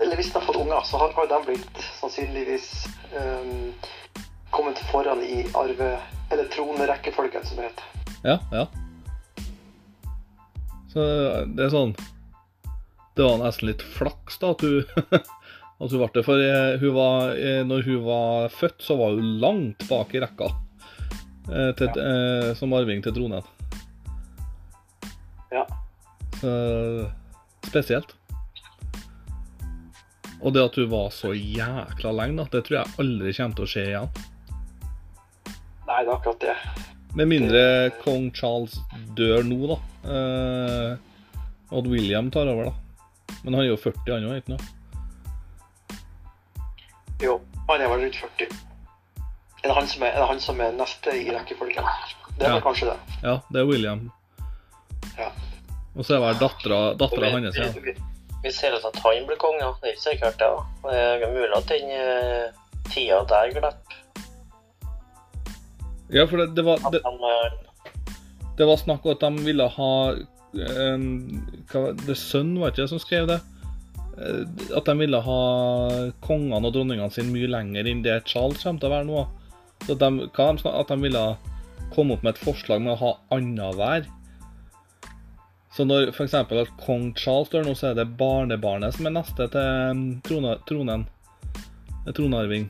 Eller 0.02 0.18
hvis 0.18 0.32
han 0.32 0.40
har 0.40 0.46
fått 0.48 0.58
unger, 0.58 0.80
så 0.82 0.98
har, 0.98 1.12
de 1.30 1.38
blitt 1.46 1.82
sannsynligvis 2.00 2.70
um, 3.14 3.68
kommet 4.50 4.78
foran 4.90 5.22
i 5.22 5.44
arve... 5.54 5.92
Eller 6.32 6.48
tronerekkefølgen, 6.50 7.44
som 7.46 7.60
det 7.60 7.68
heter. 7.68 7.84
Ja, 8.24 8.38
ja. 8.50 8.64
Så 10.92 11.04
det 11.54 11.66
er 11.66 11.72
sånn 11.72 11.94
Det 13.16 13.24
var 13.24 13.38
nesten 13.40 13.70
litt 13.70 13.84
flaks 13.94 14.38
da 14.42 14.52
at 14.54 14.64
hun 14.64 14.82
at 15.82 15.90
hun 15.90 16.02
ble 16.02 16.10
det. 16.14 16.24
For 16.26 16.42
eh, 16.42 16.78
hun 16.82 16.94
var, 16.94 17.32
eh, 17.34 17.62
når 17.66 17.86
hun 17.88 18.04
var 18.06 18.52
født, 18.54 18.78
så 18.84 18.96
var 19.00 19.16
hun 19.16 19.32
langt 19.42 19.86
bak 19.88 20.14
i 20.14 20.22
rekka 20.22 20.50
eh, 21.50 21.70
til, 21.78 21.90
ja. 21.96 22.54
som 22.58 22.74
arving 22.76 23.02
til 23.04 23.14
tronen. 23.16 23.42
Ja. 25.52 25.66
Så 26.38 26.52
spesielt. 27.68 28.14
Og 30.42 30.54
det 30.54 30.62
at 30.64 30.76
hun 30.78 30.90
var 30.90 31.10
så 31.14 31.32
jækla 31.34 32.12
lenge, 32.18 32.42
da, 32.42 32.48
det 32.50 32.64
tror 32.66 32.80
jeg 32.80 32.94
aldri 33.02 33.34
kommer 33.36 33.58
til 33.58 33.66
å 33.66 33.72
skje 33.72 33.84
igjen. 33.92 34.14
Nei, 35.86 35.98
det 35.98 36.08
er 36.08 36.14
akkurat 36.16 36.42
det. 36.42 36.56
Med 37.18 37.28
mindre 37.28 37.64
kong 38.00 38.30
Charles 38.34 38.78
dør 39.18 39.44
nå, 39.46 39.58
da. 39.74 39.78
Eh, 40.02 40.92
og 41.72 41.82
at 41.82 41.90
William 41.92 42.30
tar 42.32 42.50
over, 42.50 42.70
da. 42.70 43.36
Men 43.42 43.56
han 43.58 43.64
er 43.64 43.70
jo 43.70 43.82
40, 43.82 44.08
han 44.08 44.30
òg, 44.30 44.40
ikke 44.42 44.54
noe? 44.54 44.70
Er 49.62 49.68
det 49.70 49.74
han 49.76 49.86
som 49.88 50.02
er, 50.02 50.14
er, 50.16 50.26
han 50.26 50.40
som 50.42 50.60
er 50.60 50.72
neste 50.74 51.12
i 51.14 51.28
rekkefølgen? 51.30 51.84
Det 52.38 52.46
er 52.48 52.56
Ja. 52.56 52.60
kanskje 52.64 52.88
det. 52.90 52.98
Ja, 53.22 53.34
det 53.52 53.60
er 53.60 53.66
William. 53.68 54.10
Ja. 55.18 55.28
Og 55.96 56.04
så 56.04 56.16
er 56.16 56.20
vel 56.24 56.38
dattera 56.40 56.80
dattera 56.98 57.30
hans, 57.34 57.56
ja. 57.56 57.68
Vi, 58.42 58.50
ser 58.50 58.74
at 58.74 58.96
han 59.04 59.26
blir 59.28 59.38
konge, 59.38 59.60
ja. 59.60 59.70
Det 59.82 59.90
er 59.90 59.94
ikke 59.94 60.02
sikkert, 60.08 60.38
det. 60.40 60.48
Ja. 60.48 61.18
Det 61.20 61.28
er 61.28 61.34
mulig 61.36 61.56
at 61.56 61.68
den 61.68 61.90
eh, 61.94 62.46
tida 62.90 63.20
der 63.28 63.52
glipper. 63.52 63.76
Ja, 66.12 66.26
for 66.26 66.36
det, 66.42 66.48
det, 66.56 66.64
var, 66.66 66.82
det, 66.92 67.00
eh, 67.04 67.52
det 68.58 68.66
var 68.68 68.76
snakk 68.80 69.06
om 69.06 69.14
at 69.14 69.20
de 69.24 69.44
ville 69.46 69.68
ha 69.76 69.92
um, 70.12 71.06
hva, 71.70 71.80
var- 71.86 72.02
The 72.06 72.16
Sun, 72.18 72.56
var 72.60 72.72
ikke 72.72 72.82
det 72.82 72.90
som 72.90 73.00
skrev 73.00 73.28
det? 73.30 73.38
Eh, 74.18 74.42
At 74.76 74.84
de 74.90 74.96
ville 74.98 75.20
ha 75.24 75.38
kongene 76.26 76.66
og 76.68 76.74
dronningene 76.74 77.08
sine 77.14 77.32
mye 77.32 77.48
lenger 77.48 77.88
enn 77.88 78.02
det 78.04 78.18
Charles 78.28 78.60
kommer 78.64 78.80
til 78.82 78.90
å 78.90 78.96
være 78.96 79.08
nå. 79.08 79.22
Så 79.86 79.96
de, 79.98 80.10
hva 80.30 80.48
de, 80.54 80.72
at 80.72 80.90
de 80.92 80.98
ville 81.02 81.22
komme 81.92 82.16
opp 82.16 82.24
med 82.24 82.36
et 82.36 82.42
forslag 82.42 82.82
med 82.82 82.94
å 82.94 83.00
ha 83.00 83.12
annenhver. 83.36 84.06
Så 85.72 85.86
når 85.88 86.10
f.eks. 86.12 86.34
at 86.36 86.72
kong 86.84 87.12
Charles 87.16 87.50
dør 87.52 87.64
nå, 87.64 87.74
så 87.76 87.90
er 87.90 87.98
det 87.98 88.10
barnebarnet 88.20 88.96
som 88.96 89.08
er 89.08 89.16
neste 89.16 89.48
til 89.54 89.90
um, 89.90 90.02
trona, 90.26 90.56
tronen. 90.68 91.06
eh, 92.04 92.12
Tronarving. 92.12 92.68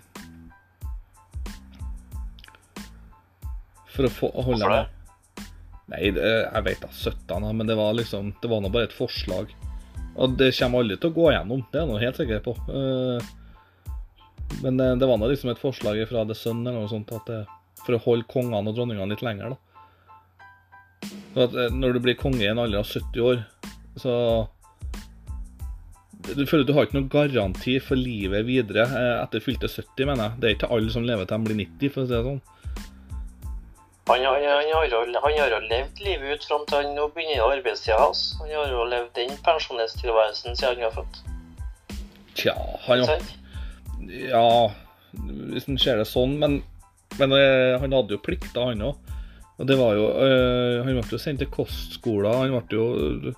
For 3.92 4.09
å 4.09 4.12
få 4.12 4.31
å 4.31 4.47
holde 4.47 4.64
Hvorfor 4.64 4.78
det? 4.78 5.49
Nei, 5.92 6.07
det, 6.16 6.25
jeg 6.25 6.64
vet 6.64 6.85
da 6.87 6.88
17, 6.95 7.49
men 7.59 7.69
det 7.69 7.75
var 7.76 7.92
liksom 7.99 8.31
Det 8.40 8.49
var 8.49 8.62
nå 8.64 8.71
bare 8.73 8.88
et 8.88 8.95
forslag. 8.97 9.50
Og 10.16 10.38
det 10.38 10.52
kommer 10.57 10.85
aldri 10.85 10.97
til 11.00 11.11
å 11.11 11.16
gå 11.16 11.31
gjennom, 11.35 11.64
det 11.73 11.81
er 11.81 11.85
jeg 11.85 11.90
nå 11.90 12.00
helt 12.00 12.21
sikker 12.21 12.45
på. 12.47 12.54
Eh, 12.71 13.31
Men 14.61 14.78
det, 14.78 15.06
var 15.06 15.18
da 15.18 15.30
liksom 15.30 15.50
et 15.50 15.61
forslag 15.61 15.99
fra 16.11 16.25
The 16.28 16.37
Sun 16.37 16.62
eller 16.66 16.82
noe 16.82 16.90
sånt 16.90 17.12
at 17.16 17.28
det, 17.30 17.42
for 17.82 17.97
å 17.97 18.02
holde 18.04 18.28
kongene 18.30 18.71
og 18.71 18.76
dronningene 18.76 19.11
litt 19.14 19.25
lenger, 19.25 19.54
da. 19.54 19.61
Eh, 21.37 21.71
når 21.73 21.97
du 21.97 22.00
blir 22.04 22.18
konge 22.18 22.44
i 22.44 22.50
en 22.50 22.61
alder 22.61 22.82
av 22.82 22.88
70 22.88 23.21
år, 23.21 23.44
så 23.97 24.14
Du 26.23 26.47
føler 26.47 26.62
at 26.62 26.68
du 26.68 26.73
har 26.76 26.87
ikke 26.87 26.94
noen 26.94 27.09
garanti 27.11 27.73
for 27.82 27.99
livet 27.99 28.44
videre 28.47 28.85
eh, 28.87 29.16
etter 29.25 29.42
fylte 29.42 29.66
70, 29.66 30.06
mener 30.06 30.28
jeg. 30.28 30.37
Det 30.38 30.49
er 30.49 30.54
ikke 30.54 30.68
alle 30.71 30.92
som 30.94 31.02
lever 31.02 31.26
til 31.26 31.35
de 31.35 31.49
blir 31.49 31.59
90, 31.59 31.90
for 31.90 32.04
å 32.04 32.06
si 32.06 32.14
det 32.14 32.21
sånn. 32.28 32.42
Han, 34.11 34.23
han, 34.26 34.44
har 34.47 34.62
han 35.25 35.35
har 35.40 35.50
jo 35.50 35.59
levd 35.66 36.00
livet 36.02 36.37
ut 36.37 36.47
fram 36.47 36.62
til 36.68 36.78
han 36.78 36.94
nå 36.94 37.09
begynner 37.16 37.42
arbeidstida 37.49 37.99
hans. 37.99 38.23
Han 38.38 38.54
har 38.54 38.71
jo 38.71 38.87
levd 38.92 39.11
den 39.18 39.35
pensjonisttilværelsen 39.47 40.59
siden 40.59 40.78
han 40.78 40.87
har 40.87 40.94
født. 41.00 41.21
Tja, 42.38 42.54
han 42.87 43.02
har? 43.02 43.26
Ja, 44.12 44.73
hvis 45.52 45.69
en 45.69 45.81
ser 45.81 46.00
det 46.00 46.09
sånn, 46.09 46.37
men, 46.40 46.61
men 47.21 47.35
eh, 47.37 47.78
han 47.81 47.95
hadde 47.97 48.16
jo 48.16 48.23
plikter, 48.25 48.73
han 48.73 48.85
òg. 48.85 49.12
Og 49.61 49.69
det 49.69 49.76
var 49.78 49.92
jo 49.95 50.07
øh, 50.16 50.81
Han 50.83 50.97
ble 50.97 51.04
jo 51.12 51.21
sendt 51.21 51.42
til 51.42 51.50
kostskoler, 51.52 52.33
han 52.35 52.54
ble 52.66 52.78
jo 52.78 53.35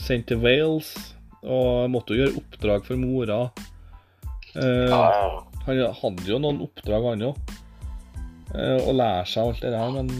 sendt 0.00 0.28
til 0.28 0.42
Wales, 0.42 0.90
og 1.44 1.90
måtte 1.92 2.16
jo 2.16 2.24
gjøre 2.24 2.40
oppdrag 2.42 2.86
for 2.88 3.00
mora. 3.00 3.44
Uh, 4.54 4.90
Ja. 4.90 5.04
Han 5.64 5.80
hadde 5.96 6.28
jo 6.28 6.38
noen 6.42 6.60
oppdrag, 6.66 7.06
han 7.08 7.28
òg. 7.30 7.54
Å 8.54 8.92
lære 8.94 9.24
seg 9.26 9.48
alt 9.48 9.62
det 9.64 9.72
der, 9.72 9.94
men 9.96 10.10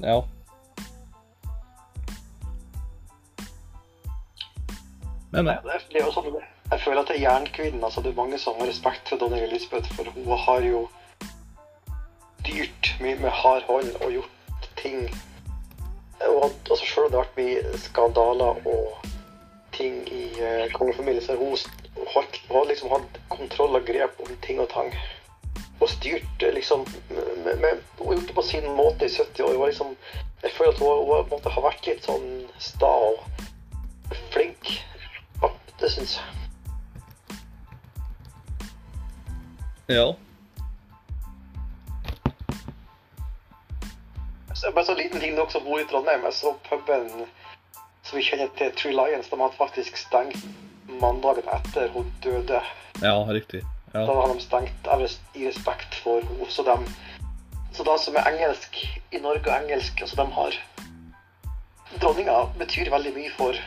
ja. 0.00 0.20
Men 5.32 5.48
Nei, 5.48 5.56
det 5.64 5.80
det 5.90 6.00
er 6.00 6.06
jo 6.06 6.12
sånn, 6.14 6.30
jeg 6.72 6.80
føler 6.80 7.02
at 7.02 7.08
det 7.08 7.16
er 7.16 7.26
jernkvinnen. 7.26 7.84
Altså, 7.84 8.00
det 8.00 8.10
er 8.10 8.20
mange 8.22 8.38
som 8.38 8.58
har 8.60 8.68
respekt 8.68 9.08
for 9.08 9.20
dronning 9.20 9.44
Elisabeth, 9.44 9.94
for 9.94 10.08
hun 10.14 10.38
har 10.46 10.64
jo 10.64 10.88
dyrt 12.46 12.94
mye 13.00 13.18
med 13.20 13.30
hard 13.30 13.62
hånd 13.68 13.92
og 14.00 14.12
gjort 14.12 14.70
ting 14.76 15.04
og 16.22 16.52
altså, 16.70 16.86
Selv 16.86 17.04
om 17.04 17.10
det 17.10 17.18
har 17.18 17.24
vært 17.24 17.38
mye 17.40 17.78
skandaler 17.82 18.66
og 18.72 19.08
ting 19.74 19.96
i 20.12 20.24
eh, 20.38 20.68
kongefamilien, 20.72 21.24
så 21.24 21.32
har 21.32 21.40
hun 21.40 21.56
holdt, 22.14 22.38
har 22.50 22.68
liksom 22.68 22.92
hatt 22.92 23.18
kontroll 23.32 23.78
og 23.78 23.86
grep 23.88 24.20
om 24.22 24.36
ting 24.44 24.60
og 24.62 24.68
tang. 24.70 24.92
Og 25.80 25.88
styrt 25.90 26.44
eh, 26.46 26.54
liksom 26.54 26.86
med, 27.10 27.56
med, 27.64 27.82
Hun 27.98 28.14
gjort 28.14 28.28
det 28.28 28.36
på 28.36 28.46
sin 28.46 28.68
måte 28.76 29.08
i 29.08 29.14
70 29.16 29.42
år. 29.42 29.52
Hun 29.52 29.60
var 29.60 29.72
liksom, 29.72 29.96
jeg 30.42 30.54
føler 30.58 30.72
at 30.72 30.78
hun, 30.78 31.02
hun 31.10 31.32
måte 31.32 31.56
har 31.56 31.66
vært 31.66 31.90
litt 31.90 32.06
sånn 32.06 32.28
sta 32.58 32.92
og 33.08 33.18
flink. 34.34 34.76
Ja, 35.42 35.50
det 35.80 35.90
syns 35.96 36.20
jeg. 36.20 36.41
Ja. 39.92 40.14
Så 44.54 44.72
bare 44.72 44.84
så 44.84 44.94
liten 44.94 45.20
ting, 45.20 45.36
dere 45.36 45.50
som 45.50 45.64
bor 45.64 45.80
i 45.80 45.86
Trondheim. 45.90 46.24
Jeg 46.24 46.38
så 46.38 46.54
puben 46.68 47.08
som 48.02 48.18
vi 48.18 48.24
kjenner 48.26 48.50
til, 48.58 48.72
Tree 48.78 48.94
Lions, 48.94 49.30
de 49.30 49.38
hadde 49.40 49.58
faktisk 49.58 49.96
stengt 49.96 50.44
mandagen 51.00 51.46
etter 51.54 51.88
hun 51.94 52.10
døde. 52.22 52.60
Ja, 53.02 53.14
riktig. 53.28 53.62
Ja. 53.92 54.04
Da 54.06 54.14
hadde 54.20 54.36
de 54.38 54.44
stengt 54.44 54.90
i 55.34 55.46
respekt 55.48 55.94
for 56.04 56.20
henne. 56.20 56.50
Så 56.50 56.64
de, 56.66 56.76
så 57.72 57.86
de 57.86 57.96
som 57.98 58.16
er 58.16 58.28
engelsk 58.32 58.78
i 59.12 59.20
Norge 59.22 59.48
og 59.48 59.56
engelsk, 59.62 60.00
altså 60.00 60.22
de 60.22 60.28
har 60.38 60.60
Dronninga 62.00 62.36
betyr 62.56 62.88
veldig 62.90 63.10
mye 63.12 63.30
for 63.36 63.58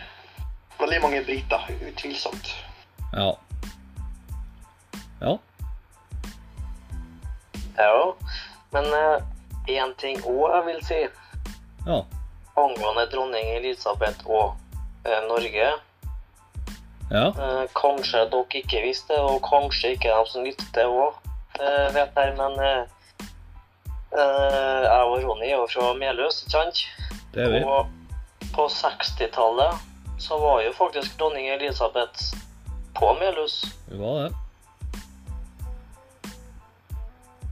veldig 0.80 1.02
mange 1.04 1.22
briter, 1.28 1.68
utvilsomt. 1.88 2.56
Ja. 3.14 3.34
Ja. 5.22 5.36
Ja. 7.78 8.14
Men 8.76 8.92
én 9.72 9.96
ting 10.02 10.22
òg 10.28 10.46
jeg 10.52 10.66
vil 10.66 10.82
si 10.86 11.02
Ja. 11.86 12.00
angående 12.58 13.06
dronning 13.12 13.50
Elisabeth 13.56 14.26
og 14.26 14.56
uh, 15.06 15.22
Norge. 15.28 15.68
Ja. 17.12 17.28
Uh, 17.38 17.66
kanskje 17.78 18.26
dere 18.32 18.62
ikke 18.62 18.82
visste 18.82 19.14
det, 19.14 19.22
og 19.22 19.44
kanskje 19.46 19.94
ikke 19.96 20.10
de 20.10 20.32
som 20.32 20.48
lytter 20.48 20.90
òg 20.90 21.14
eh, 21.60 21.94
vet 21.94 22.16
det, 22.16 22.34
men 22.38 22.60
eh, 22.60 22.84
eh, 24.12 24.82
jeg 24.84 25.04
og 25.04 25.24
Ronny 25.24 25.50
er 25.50 25.58
jo 25.58 25.68
fra 25.72 25.92
Meløs, 26.00 26.44
ikke 26.44 26.56
sant? 26.58 26.82
Det 27.34 27.46
er 27.46 27.54
vi. 27.54 27.62
Og 27.64 28.52
på 28.56 28.68
60-tallet 28.72 29.84
så 30.22 30.40
var 30.40 30.64
jo 30.64 30.74
faktisk 30.76 31.18
dronning 31.20 31.50
Elisabeth 31.52 32.36
på 32.96 33.14
Melhus. 33.20 33.64
Hun 33.90 34.02
var 34.02 34.20
det. 34.24 34.45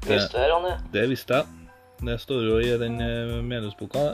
Visste 0.08 0.40
jeg, 0.42 0.52
Ronny? 0.52 0.74
Det 0.94 1.08
visste 1.10 1.40
jeg. 1.40 1.46
Det 2.04 2.18
står 2.20 2.44
jo 2.48 2.58
i 2.60 2.72
den 2.82 3.00
eh, 3.02 3.38
medlemsboka. 3.46 4.14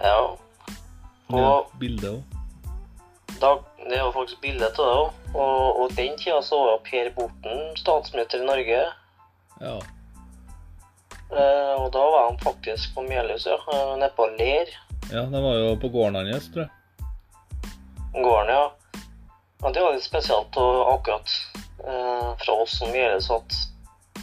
Ja. 0.00 0.36
Det 1.28 1.40
er 1.40 1.48
Og 1.50 1.72
bilde 1.80 2.12
òg. 2.14 2.22
det 3.36 3.96
er 3.98 4.04
jo 4.04 4.12
faktisk 4.14 4.40
bilde 4.40 4.68
av 4.70 4.78
det 4.78 4.86
òg. 4.86 5.10
Og, 5.34 5.80
og 5.82 5.92
den 5.98 6.16
tida 6.18 6.40
så 6.42 6.56
var 6.62 6.80
Per 6.86 7.10
Borten 7.16 7.76
statsminister 7.76 8.40
i 8.42 8.48
Norge. 8.48 8.80
Ja. 9.60 9.76
Eh, 11.26 11.74
og 11.82 11.90
da 11.92 12.02
var 12.14 12.28
han 12.30 12.38
faktisk 12.40 12.94
på 12.94 13.02
Melhus, 13.02 13.46
ja. 13.46 13.58
Nede 13.98 14.12
på 14.16 14.28
Ler. 14.38 14.70
ja, 15.12 15.22
det 15.22 15.42
var 15.42 15.54
jo 15.60 15.76
på 15.82 15.88
gården 15.88 16.32
hans, 16.32 16.48
tror 16.54 16.64
jeg. 16.66 16.72
Gården, 18.14 18.48
ja. 18.54 18.72
Ja, 19.62 19.70
det 19.72 19.80
var 19.82 19.94
litt 19.96 20.04
spesielt 20.04 20.56
og 20.60 20.76
akkurat 20.94 21.32
eh, 21.84 22.28
fra 22.44 22.52
oss 22.62 22.78
som 22.78 22.92
Melhus 22.92 23.30
at 23.30 23.56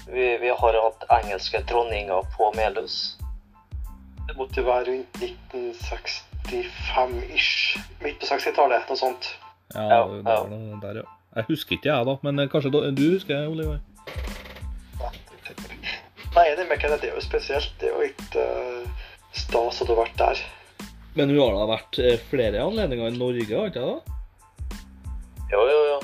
vi, 0.07 0.38
vi 0.41 0.50
har 0.50 0.74
hatt 0.86 1.03
engelske 1.22 1.62
dronninger 1.69 2.22
på 2.38 2.51
Melhus. 2.57 3.17
Det 4.27 4.33
måtte 4.38 4.65
være 4.65 4.86
rundt 4.89 5.13
1965-ish. 5.19 7.79
Midt 8.03 8.19
på 8.19 8.25
60-tallet, 8.29 8.88
noe 8.89 8.98
sånt. 9.00 9.24
Ja, 9.74 9.81
Ja, 9.89 10.07
det 10.07 10.24
var 10.24 10.48
noe 10.51 10.79
der, 10.81 10.95
ja. 11.03 11.07
Jeg 11.33 11.43
husker 11.50 11.72
ikke 11.77 11.89
jeg, 11.89 12.05
da, 12.05 12.13
men 12.22 12.39
eh, 12.39 12.50
kanskje 12.51 12.72
da- 12.74 12.91
du 12.93 13.05
husker, 13.15 13.48
Oliver? 13.50 13.79
Nei, 16.36 16.55
det, 16.57 16.65
med 16.69 16.79
Det 16.81 17.03
er 17.10 17.13
jo 17.15 17.22
spesielt. 17.22 17.74
Det 17.79 17.88
er 17.89 17.93
jo 17.93 18.01
ikke 18.10 18.25
uh, 18.41 18.88
stas 19.33 19.81
at 19.81 19.88
du 19.88 19.91
har 19.95 20.01
vært 20.05 20.17
der. 20.17 20.38
Men 21.13 21.29
hun 21.29 21.39
har 21.43 21.51
da 21.53 21.65
vært 21.69 22.00
eh, 22.01 22.19
flere 22.29 22.63
anledninger 22.63 23.07
i 23.07 23.17
Norge, 23.17 23.45
har 23.53 23.65
ikke 23.69 23.86
det? 23.86 24.00
Jo, 25.53 25.62
jo, 25.69 25.79
jo. 25.91 25.98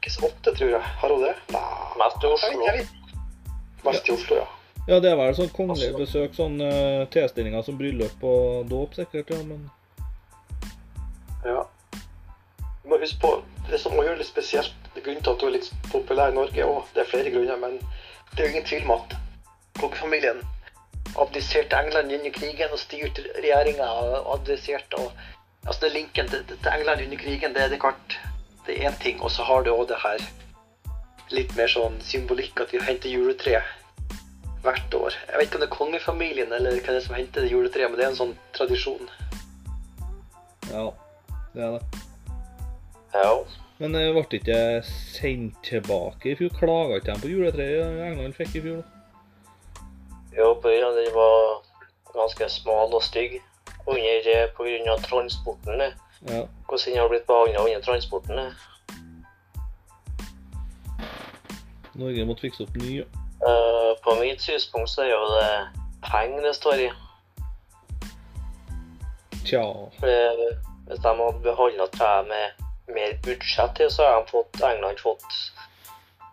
Ikke 0.00 0.10
så 0.14 0.24
ofte, 0.30 0.54
tror 0.56 0.70
jeg. 0.72 0.80
Har 1.02 1.12
hun 1.12 1.22
det? 1.26 1.34
Nei. 1.52 1.60
Mest 2.00 2.24
i 2.24 2.26
Jeg 2.26 2.32
Oslo. 2.32 2.48
vet- 2.58 2.66
jeg 2.66 2.78
vet. 2.78 3.84
Mest 3.84 4.08
i 4.08 4.12
Oslo, 4.12 4.36
ja. 4.36 4.46
Ja, 4.88 4.98
det 5.00 5.10
er 5.10 5.16
vel 5.16 5.34
sånn 5.36 5.50
kongelig 5.52 5.90
besøk, 5.94 6.32
sånn 6.34 6.56
uh, 6.64 7.04
tilstillinger 7.12 7.62
som 7.62 7.76
bryllup 7.78 8.22
og 8.24 8.66
dåp, 8.70 8.94
sikkert, 8.96 9.28
ja, 9.30 9.42
men 9.44 9.68
ja. 11.44 11.60
Du 12.82 12.88
må 12.88 12.98
huske 12.98 13.20
på, 13.22 13.32
det 13.68 13.78
som 13.80 13.92
gjør 13.92 14.16
det 14.16 14.22
litt 14.24 14.30
spesielt, 14.30 14.72
det 14.94 15.02
er 15.02 15.04
grunnen 15.04 15.22
til 15.22 15.34
at 15.36 15.42
du 15.42 15.46
er 15.46 15.54
litt 15.58 15.68
populær 15.92 16.32
i 16.32 16.36
Norge, 16.38 16.64
og 16.64 16.88
det 16.94 17.04
er 17.04 17.10
flere 17.12 17.30
grunner, 17.34 17.60
men 17.60 17.76
det 18.32 18.40
er 18.40 18.48
jo 18.48 18.54
ingen 18.54 18.66
tvil 18.70 18.88
om 18.88 18.94
at 18.96 19.14
kongefamilien 19.78 20.40
abdiserte 21.20 21.76
England 21.76 22.12
under 22.16 22.30
krigen 22.34 22.72
og 22.72 22.78
styrte 22.80 23.22
regjeringa 23.36 23.84
og 23.84 24.34
abdiserte 24.38 25.04
og 25.04 25.12
Altså, 25.68 25.80
det 25.84 25.90
linken 25.92 26.28
til, 26.28 26.40
til 26.48 26.70
England 26.72 27.02
under 27.04 27.18
krigen, 27.20 27.52
det 27.52 27.60
er 27.62 27.68
det 27.68 27.78
klart 27.82 28.14
Det 28.70 28.78
er 28.78 28.90
én 28.90 28.98
ting, 29.02 29.22
og 29.22 29.30
så 29.34 29.42
har 29.42 29.64
du 29.66 29.72
òg 29.72 29.88
det 29.90 29.96
her 29.98 30.20
litt 31.34 31.50
mer 31.58 31.70
sånn 31.70 31.96
symbolikk 32.06 32.60
at 32.62 32.70
vi 32.70 32.78
henter 32.86 33.10
juletre 33.10 33.58
hvert 34.62 34.94
år. 34.94 35.16
Jeg 35.26 35.40
vet 35.40 35.48
ikke 35.48 35.58
om 35.58 35.64
det 35.64 35.66
er 35.66 35.72
kongefamilien 35.74 36.52
eller 36.54 36.76
hvem 36.76 36.84
det 36.86 37.00
er 37.00 37.02
som 37.02 37.16
henter 37.16 37.42
det 37.42 37.50
juletreet, 37.50 37.90
men 37.90 37.98
det 37.98 38.04
er 38.04 38.12
en 38.12 38.18
sånn 38.20 38.36
tradisjon. 38.54 39.10
ja, 40.70 40.84
det 41.56 41.64
er 41.66 41.74
det. 41.74 42.04
Ja. 43.16 43.32
Men 43.80 43.96
det 43.96 44.04
ble 44.14 44.38
ikke 44.38 44.60
sendt 44.86 45.58
tilbake 45.66 46.30
i 46.30 46.36
fjor? 46.38 46.54
Klaga 46.60 47.00
ikke 47.00 47.10
de 47.10 47.24
på 47.24 47.32
juletreet 47.32 47.98
England 48.06 48.38
fikk 48.38 48.54
i 48.60 48.64
fjor? 48.68 48.84
da? 48.84 49.86
Jo, 50.36 50.52
på 50.62 50.70
grunn 50.70 50.86
av 50.92 51.00
den 51.00 51.10
var 51.18 51.58
ganske 52.14 52.52
smal 52.54 52.94
og 52.94 53.02
stygg. 53.02 53.40
Under, 53.90 54.22
pga. 54.22 54.46
på 54.54 54.70
grunn 54.70 54.94
av 54.94 55.02
transporten. 55.02 55.86
eh. 55.88 55.98
Ja. 56.30 56.46
Hvordan 56.70 56.98
har 57.02 57.08
blitt 57.10 57.26
behandla 57.26 57.64
under 57.66 57.80
transporten. 57.82 58.38
eh. 58.38 58.52
Norge 61.98 62.24
måtte 62.28 62.46
fikse 62.46 62.62
opp 62.64 62.76
ny. 62.80 63.00
ja. 63.00 63.06
Eh, 63.48 63.92
på 64.04 64.14
mitt 64.20 64.42
synspunkt 64.44 64.90
så 64.92 65.02
er 65.02 65.10
jo 65.10 65.22
det 65.34 65.52
penger 66.06 66.42
det 66.46 66.54
står 66.56 66.82
i. 66.86 66.90
Tja. 69.44 69.62
For 69.98 70.06
Hvis 70.90 71.02
de 71.02 71.08
hadde 71.08 71.42
behandla 71.44 71.86
treet 71.94 72.28
med 72.28 72.64
mer 72.94 73.12
budsjett 73.24 73.76
til, 73.78 73.90
så 73.90 74.02
har 74.06 74.26
fått, 74.30 74.60
England 74.66 74.98
fått 75.02 75.36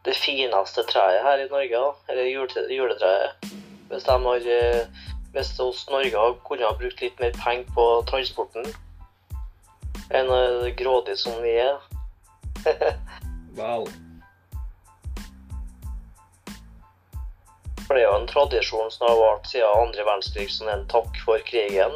det 0.06 0.16
fineste 0.18 0.84
treet 0.90 1.22
her 1.24 1.44
i 1.46 1.50
Norge. 1.52 1.84
Eller 2.10 2.24
jule- 2.32 2.68
juletreet. 2.74 3.52
Hvis 3.90 4.04
de 4.04 4.18
har 4.26 4.50
eh, 4.60 4.88
Hvis 5.34 5.60
oss 5.60 5.86
Norge 5.90 6.34
kunne 6.48 6.66
ha 6.66 6.74
brukt 6.80 7.02
litt 7.02 7.20
mer 7.20 7.32
penger 7.44 7.66
på 7.76 7.84
transporten 8.08 8.66
enn 10.10 10.30
eh, 10.32 10.68
grådig 10.80 11.18
som 11.20 11.42
vi 11.44 11.56
er. 11.60 11.80
Vel. 13.58 13.88
For 17.88 17.96
det 17.96 18.04
er 18.04 18.10
jo 18.10 18.20
en 18.20 18.28
tradisjon 18.28 18.92
som 18.92 19.08
har 19.08 19.20
vart 19.20 19.48
siden 19.48 19.72
andre 19.72 20.04
verdenskrig 20.04 20.50
som 20.52 20.68
en 20.68 20.88
takk 20.92 21.20
for 21.26 21.40
krigen. 21.48 21.96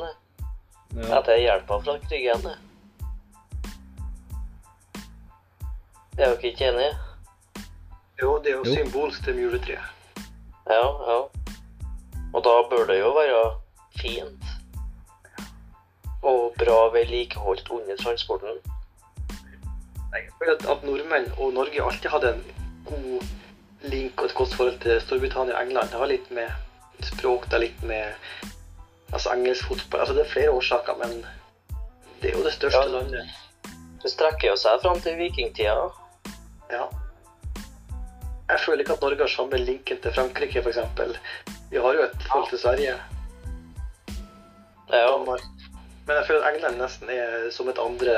Ja. 0.95 1.19
Etter 1.19 1.39
hjelpa 1.39 1.82
fra 1.84 1.97
krigen. 2.08 2.45
Det 6.12 6.28
er 6.28 6.36
dere 6.36 6.52
ikke 6.52 6.69
enig? 6.69 6.89
Jo, 8.21 8.38
det 8.43 8.52
er 8.52 8.58
jo, 8.58 8.63
Jo. 8.65 8.76
symbolsk 8.76 9.24
til 9.26 9.39
juletreet. 9.41 10.17
Ja, 10.69 10.84
ja. 11.08 11.19
Og 12.34 12.43
da 12.43 12.56
bør 12.69 12.86
det 12.88 13.00
jo 13.00 13.12
være 13.15 13.39
fint. 14.00 14.43
Og 16.22 16.54
bra 16.60 16.80
vedlikeholdt 16.94 17.70
under 17.70 17.96
transporten. 17.98 18.60
Jeg 20.14 20.28
føler 20.40 20.54
at, 20.56 20.66
at 20.70 20.84
nordmenn 20.84 21.32
og 21.38 21.54
Norge 21.54 21.84
alltid 21.84 22.10
hadde 22.10 22.34
en 22.34 22.44
god 22.86 23.24
link 23.82 24.20
og 24.22 24.26
et 24.26 24.34
godt 24.36 24.54
forhold 24.56 24.80
til 24.84 25.02
Storbritannia 25.02 25.56
og 25.56 25.64
England. 25.64 25.90
Det 25.90 26.00
har 26.00 26.12
litt 26.12 26.32
med 26.32 26.50
språk, 27.02 27.46
det 27.46 27.54
har 27.58 27.64
litt 27.64 27.84
med 27.84 28.50
altså 29.14 29.32
engelsk 29.34 29.66
fotball. 29.68 30.00
Altså 30.04 30.14
det 30.18 30.26
er 30.26 30.34
flere 30.34 30.52
årsaker, 30.52 31.00
men 31.00 31.24
det 32.22 32.32
er 32.32 32.38
jo 32.38 32.44
det 32.46 32.54
største 32.54 32.84
Ja. 32.86 32.92
landet. 33.00 33.38
Det 34.04 34.12
strekker 34.12 34.48
jo 34.52 34.56
seg 34.58 34.82
fram 34.82 35.00
til 35.02 35.18
vikingtida. 35.18 35.88
Ja. 36.72 36.84
Jeg 38.50 38.60
føler 38.66 38.80
ikke 38.84 38.94
at 38.94 39.02
Norge 39.02 39.24
har 39.24 39.28
samme 39.32 39.58
linken 39.58 40.02
til 40.02 40.14
Frankrike, 40.14 40.62
f.eks. 40.62 40.78
Vi 41.72 41.78
har 41.78 41.94
jo 41.94 42.02
et 42.04 42.24
forhold 42.28 42.50
til 42.50 42.60
Sverige, 42.60 42.96
Ja, 44.92 45.06
Danmark. 45.08 45.42
Men 46.08 46.18
jeg 46.18 46.28
føler 46.28 46.46
at 46.46 46.56
England 46.56 46.82
nesten 46.82 47.10
er 47.14 47.50
som 47.54 47.70
et 47.70 47.80
andre 47.82 48.16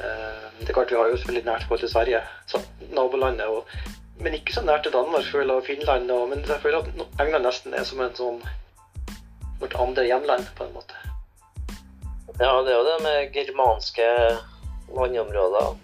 eh, 0.00 0.46
Det 0.60 0.68
er 0.68 0.74
klart 0.74 0.90
vi 0.90 0.98
har 0.98 1.08
jo 1.12 1.16
selvfølgelig 1.16 1.46
nært 1.46 1.62
forhold 1.62 1.80
til 1.84 1.92
Sverige, 1.92 2.20
så 2.46 2.60
nabolandet, 2.90 3.46
og, 3.46 3.68
men 4.20 4.34
ikke 4.34 4.54
så 4.54 4.64
nært 4.64 4.82
til 4.82 4.92
Danmark 4.92 5.24
føler 5.24 5.54
jeg, 5.54 5.62
og 5.62 5.66
Finland. 5.66 6.10
Og, 6.10 6.28
men 6.28 6.44
jeg 6.48 6.60
føler 6.62 6.78
at 6.78 7.20
England 7.20 7.44
nesten 7.46 7.74
er 7.74 7.84
som 7.84 8.00
en 8.00 8.16
sånn 8.16 8.40
vårt 9.60 9.76
andre 9.80 10.04
hjemland, 10.04 10.46
på 10.56 10.64
en 10.64 10.76
måte. 10.76 10.94
ja, 12.40 12.52
det 12.64 12.72
er 12.72 12.76
jo 12.76 12.86
det 12.90 12.96
med 13.02 13.32
germanske 13.32 14.06
landområder. 14.96 15.76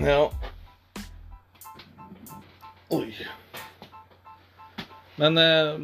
Ja. 0.00 0.30
Oi. 2.90 3.26
Men 5.16 5.38
eh, 5.38 5.74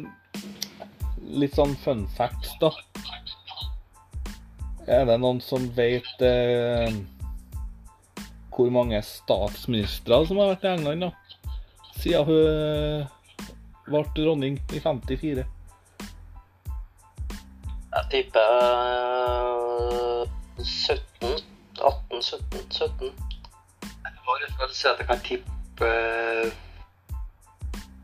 litt 1.27 1.57
sånn 1.57 1.75
fun 1.83 2.05
facts, 2.17 2.55
da. 2.61 2.71
Er 4.87 5.05
det 5.09 5.17
noen 5.19 5.41
som 5.43 5.65
vet 5.75 6.23
eh, 6.23 6.93
hvor 8.55 8.71
mange 8.73 9.01
statsministre 9.03 10.21
som 10.29 10.39
har 10.41 10.53
vært 10.53 10.65
i 10.65 10.73
England, 10.77 11.07
da? 11.07 11.11
Siden 11.97 12.25
hun 12.29 12.39
eh, 12.39 13.43
ble 13.87 14.03
dronning 14.15 14.57
i 14.71 14.81
54. 14.83 15.45
Jeg 17.97 18.09
tipper 18.11 18.49
uh, 19.81 20.27
17 20.61 21.07
18, 21.77 22.21
17, 22.21 22.59
17. 22.69 23.11
Jeg 23.81 24.13
har 24.27 24.45
en 24.47 24.55
følelse 24.59 24.89
at 24.89 24.99
jeg 24.99 25.07
kan 25.07 25.19
tippe 25.25 25.85
uh, 25.85 26.51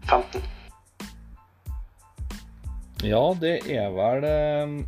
15. 0.09 0.52
Ja, 3.03 3.33
det 3.35 3.57
er 3.67 3.89
vel 3.91 4.23
eh, 4.23 4.83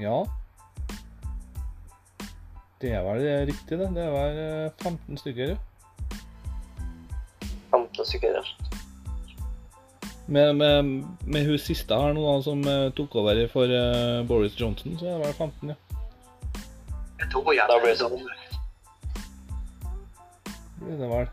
Ja. 0.00 0.24
Det 2.80 2.92
er 2.96 3.02
vel 3.04 3.26
riktig, 3.50 3.76
det. 3.78 3.88
Det 3.92 4.06
er 4.06 4.14
vel 4.14 4.38
eh, 4.44 4.70
15 4.82 5.20
stykker. 5.20 5.52
ja. 5.52 5.56
15 7.70 8.04
stykker. 8.06 8.40
ja. 8.40 8.42
Med, 10.26 10.56
med, 10.56 11.04
med 11.26 11.46
hun 11.46 11.58
siste 11.58 11.94
her 11.94 12.12
nå, 12.16 12.24
da, 12.24 12.42
som 12.42 12.64
eh, 12.64 12.88
tok 12.96 13.14
over 13.20 13.46
for 13.52 13.68
uh, 13.68 14.26
Boris 14.28 14.56
Johnson, 14.60 14.96
så 14.98 15.06
er 15.06 15.18
det 15.18 15.26
vel 15.26 15.34
15, 15.34 15.68
ja. 15.68 15.74
Jeg 17.20 17.30
tror 17.32 17.52
jeg 17.52 17.68
Da 17.68 17.78
blir 17.82 17.92
det 17.92 18.00
sånn. 18.00 18.16
Det 20.80 20.92
er 20.94 21.00
det 21.04 21.10
vel. 21.10 21.32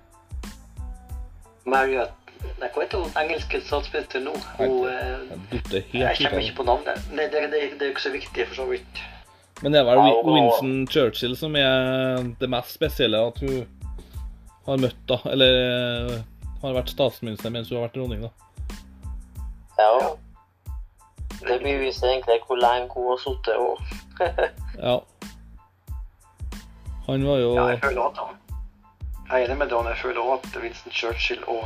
Marriott 1.63 2.16
Nei, 2.57 2.69
hva 2.73 2.83
heter 2.83 3.03
hun 3.03 3.19
engelske 3.21 3.61
statsminister 3.61 4.23
nå? 4.23 4.33
Hun, 4.57 4.79
eh, 4.89 5.73
Jeg 5.93 6.01
jeg 6.01 6.17
kommer 6.21 6.41
ikke 6.41 6.57
på 6.61 6.67
navnet. 6.67 7.11
Nei, 7.13 7.27
det, 7.33 7.43
det, 7.53 7.61
det 7.77 7.85
er 7.85 7.93
ikke 7.93 8.07
så 8.07 8.13
viktig, 8.13 8.47
for 8.47 8.61
så 8.61 8.65
vidt. 8.71 9.03
Men 9.61 9.73
det 9.73 9.81
er 9.81 9.87
vel 9.89 10.01
Winston 10.25 10.87
Churchill 10.91 11.33
som 11.37 11.55
er 11.57 12.25
det 12.39 12.49
mest 12.49 12.75
spesielle 12.77 13.21
at 13.31 13.39
hun 13.41 13.65
har 14.67 14.81
møtt, 14.83 14.99
da. 15.09 15.17
Eller 15.31 15.59
eh, 15.63 16.17
har 16.61 16.77
vært 16.77 16.93
statsminister 16.93 17.53
mens 17.53 17.71
hun 17.71 17.79
har 17.79 17.87
vært 17.87 17.97
dronning, 17.97 18.25
da. 18.27 18.31
Ja. 19.77 19.91
Det 21.37 21.59
beviser 21.61 22.09
egentlig 22.09 22.39
hvor 22.47 22.57
lenge 22.57 22.89
hun 22.93 23.11
har 23.11 23.21
sittet 23.21 23.55
og 23.61 23.77
Ja. 24.87 24.97
Han 27.07 27.23
var 27.27 27.37
jo 27.39 27.53
Ja, 27.55 27.67
jeg 27.71 27.79
føler 27.83 28.01
at 28.09 28.17
han 28.17 28.35
Jeg 29.29 29.43
er 29.43 29.45
enig 29.45 29.57
med 29.57 29.69
Dan. 29.69 29.85
Jeg 29.85 29.97
føler 30.01 30.19
også 30.21 30.49
at 30.49 30.61
Winston 30.63 30.91
Churchill 30.91 31.43
og 31.47 31.63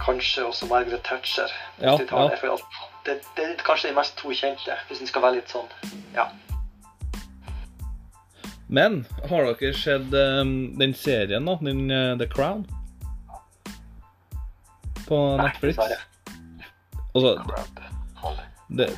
kanskje 0.00 0.44
også 0.46 0.66
Margaret 0.66 1.02
Thatcher 1.04 1.50
Ja, 1.80 1.98
ja. 1.98 2.56
Det, 3.04 3.18
det 3.36 3.44
er 3.44 3.60
kanskje 3.60 3.90
de 3.90 3.98
mest 3.98 4.16
to 4.16 4.32
kjente, 4.32 4.76
hvis 4.88 5.02
en 5.04 5.10
skal 5.10 5.22
være 5.26 5.36
litt 5.36 5.50
sånn. 5.52 5.68
Ja. 6.16 6.30
Men 8.72 9.02
har 9.28 9.50
dere 9.50 9.74
sett 9.76 10.14
um, 10.16 10.72
den 10.80 10.94
serien, 10.96 11.44
da? 11.44 11.58
Den 11.60 11.84
uh, 11.92 12.14
The 12.16 12.28
Crown? 12.32 12.64
På 15.04 15.20
Netflix? 15.36 15.76
Nei, 15.78 16.00
Altså, 17.14 17.36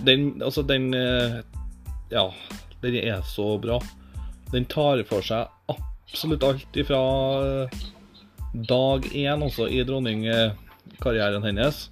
den, 0.00 0.42
altså 0.42 0.62
den 0.64 0.94
uh, 0.94 1.42
Ja, 2.10 2.30
den 2.82 2.94
er 2.94 3.20
så 3.26 3.58
bra. 3.58 3.80
Den 4.54 4.64
tar 4.70 5.02
for 5.10 5.26
seg 5.26 5.50
absolutt 5.68 6.46
alt 6.46 6.78
ifra 6.78 7.02
uh, 7.42 7.82
dag 8.70 9.10
én 9.12 9.44
også 9.44 9.66
i 9.68 9.82
dronningkarrieren 10.86 11.44
hennes. 11.44 11.90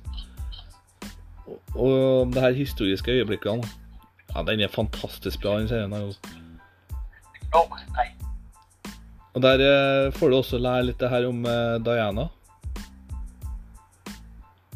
Og, 1.46 1.58
og 1.74 2.32
det 2.32 2.42
her 2.42 2.52
historiske 2.52 3.10
øyeblikkene 3.10 3.66
Ja, 4.34 4.42
den 4.42 4.60
er 4.60 4.68
fantastisk 4.68 5.42
bra, 5.42 5.58
den 5.58 5.68
serien 5.68 5.92
Oh, 7.54 7.70
nei. 7.94 8.08
Og 9.34 9.42
der 9.42 9.60
eh, 9.62 10.12
får 10.12 10.30
du 10.30 10.36
også 10.36 10.58
lære 10.58 10.88
litt 10.88 10.98
det 10.98 11.10
her 11.10 11.26
om 11.28 11.44
eh, 11.46 11.76
Diana. 11.86 12.24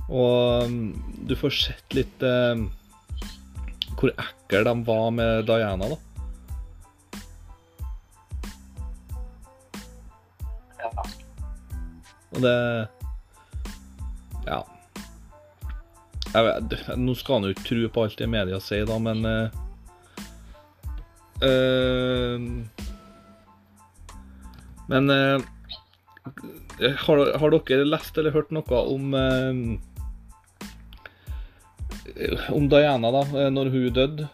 Og 0.08 0.70
mm, 0.70 0.92
du 1.26 1.34
får 1.34 1.56
sett 1.56 1.96
litt 1.98 2.22
eh, 2.22 2.60
hvor 3.98 4.12
ekkel 4.14 4.62
de 4.68 4.74
var 4.86 5.10
med 5.10 5.42
Diana, 5.50 5.90
da. 5.90 5.98
Ja. 10.78 11.08
Og 12.30 12.46
det 12.46 12.54
Ja. 14.48 14.64
Vet, 16.32 16.74
nå 16.96 17.14
skal 17.16 17.38
han 17.38 17.48
jo 17.48 17.54
ikke 17.54 17.66
tro 17.68 17.88
på 17.92 18.04
alt 18.04 18.18
det 18.20 18.28
media 18.30 18.58
sier, 18.60 18.86
da, 18.88 18.98
men 19.00 19.24
uh, 19.24 19.48
Men 24.88 25.12
uh, 25.12 25.38
har, 27.04 27.22
har 27.38 27.54
dere 27.54 27.84
lest 27.86 28.18
eller 28.18 28.34
hørt 28.34 28.50
noe 28.54 28.80
om 28.90 29.14
Om 32.56 32.68
Diana, 32.72 33.12
da, 33.14 33.22
når 33.52 33.70
hun 33.70 33.88
døde? 33.94 34.28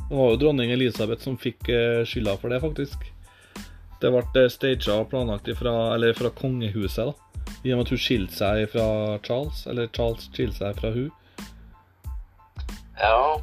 Det 0.00 0.16
var 0.16 0.32
jo 0.32 0.40
dronning 0.40 0.72
Elisabeth 0.74 1.22
som 1.22 1.36
fikk 1.38 1.68
skylda 2.08 2.34
for 2.40 2.50
det, 2.50 2.58
faktisk. 2.64 3.04
Det 4.02 4.10
ble 4.10 4.46
staged 4.50 4.88
og 4.90 5.10
planlagt 5.12 5.48
ifra, 5.52 5.94
eller 5.94 6.16
fra 6.18 6.32
kongehuset, 6.34 7.12
da. 7.12 7.29
I 7.64 7.72
og 7.72 7.78
med 7.78 7.86
at 7.86 7.92
hun 7.92 8.00
skilte 8.00 8.36
seg 8.38 8.66
fra 8.72 8.86
Charles, 9.26 9.66
eller 9.68 9.90
Charles 9.96 10.28
skilte 10.32 10.56
seg 10.62 10.78
fra 10.80 10.92
hun. 10.94 11.10
Ja, 13.00 13.40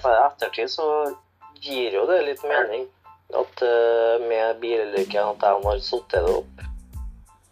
for 0.00 0.12
i 0.12 0.20
ettertid 0.26 0.70
så 0.72 0.86
gir 1.64 1.96
jo 1.96 2.04
det 2.08 2.22
litt 2.26 2.42
mening 2.44 2.86
at 3.36 3.62
eh, 3.64 4.24
med 4.28 4.60
bilulykken 4.62 5.32
at 5.34 5.40
de 5.42 5.52
har 5.66 5.78
satt 5.84 6.10
det 6.14 6.22
opp. 6.30 6.64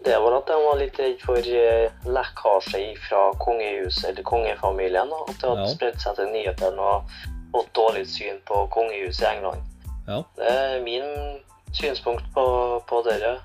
Det 0.05 0.17
var 0.21 0.37
at 0.37 0.51
de 0.51 0.57
var 0.61 0.77
litt 0.77 0.99
redd 1.01 1.23
for 1.25 1.41
uh, 1.41 2.09
lekkasje 2.13 2.81
fra 3.07 3.23
kongehuset 3.41 4.11
eller 4.11 4.27
kongefamilien. 4.29 5.09
da, 5.09 5.21
At 5.31 5.39
det 5.41 5.49
hadde 5.49 5.63
Ja. 5.65 5.71
spredt 5.73 6.03
seg 6.03 6.19
til 6.19 6.29
nyhetene 6.29 6.89
og 6.93 7.15
fått 7.55 7.71
dårlig 7.79 8.03
syn 8.13 8.37
på 8.45 8.67
kongehuset 8.75 9.25
i 9.25 9.31
England. 9.31 9.63
Ja. 10.07 10.19
Det 10.37 10.51
er 10.51 10.83
min 10.85 11.09
synspunkt 11.73 12.29
på, 12.37 12.45
på 12.85 13.01
dere. 13.09 13.39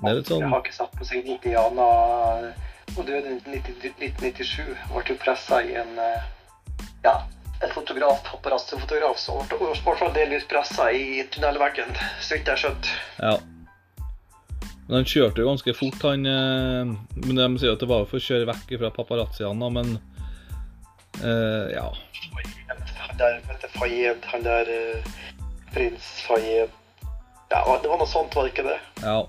Det 0.00 0.10
er 0.10 0.18
litt 0.18 0.30
sånn 0.30 0.44
Jeg 0.44 0.52
har 0.52 0.62
ikke 0.64 0.76
satt 0.76 0.96
på 0.96 1.06
seg 1.08 1.30
Diana 1.44 1.88
og 2.96 3.04
døde 3.06 3.36
i 3.36 3.38
90 3.46 4.00
1997. 4.00 4.72
Ble 4.94 5.16
pressa 5.20 5.60
i 5.62 5.76
en 5.78 5.92
eh, 6.00 6.26
Ja, 7.04 7.20
en 7.60 7.72
fotograf, 7.74 8.22
paparazzi-fotograf, 8.24 9.18
så 9.20 9.36
ble 9.50 10.10
delvis 10.16 10.46
pressa 10.48 10.90
i 10.96 11.22
tunnelveggen, 11.32 11.92
så 12.20 12.36
vidt 12.36 12.48
jeg 12.48 12.62
skjønt. 12.62 12.92
Ja. 13.20 13.34
Men 14.88 15.02
han 15.02 15.08
kjørte 15.08 15.44
jo 15.44 15.50
ganske 15.52 15.74
fort, 15.76 16.02
han. 16.02 16.26
eh, 16.26 16.94
Men 17.26 17.36
de 17.38 17.48
sier 17.60 17.76
at 17.76 17.82
det 17.82 17.88
var 17.90 18.08
for 18.10 18.18
å 18.18 18.24
kjøre 18.24 18.48
vekk 18.48 18.78
fra 18.80 18.92
paparazziene, 18.96 19.72
men 19.76 19.98
uh, 21.20 21.66
Ja. 21.70 21.90
Han 23.06 23.20
der 23.20 23.40
Fayed, 23.76 24.24
han 24.32 24.42
der 24.44 24.68
eh, 24.68 25.04
prins 25.74 26.08
Fayed 26.26 26.72
Ja, 27.50 27.60
det 27.82 27.90
var 27.90 28.00
noe 28.00 28.08
sånt, 28.08 28.34
var 28.34 28.48
det 28.48 28.54
ikke 28.54 28.66
det? 28.66 28.80
ja. 29.04 29.20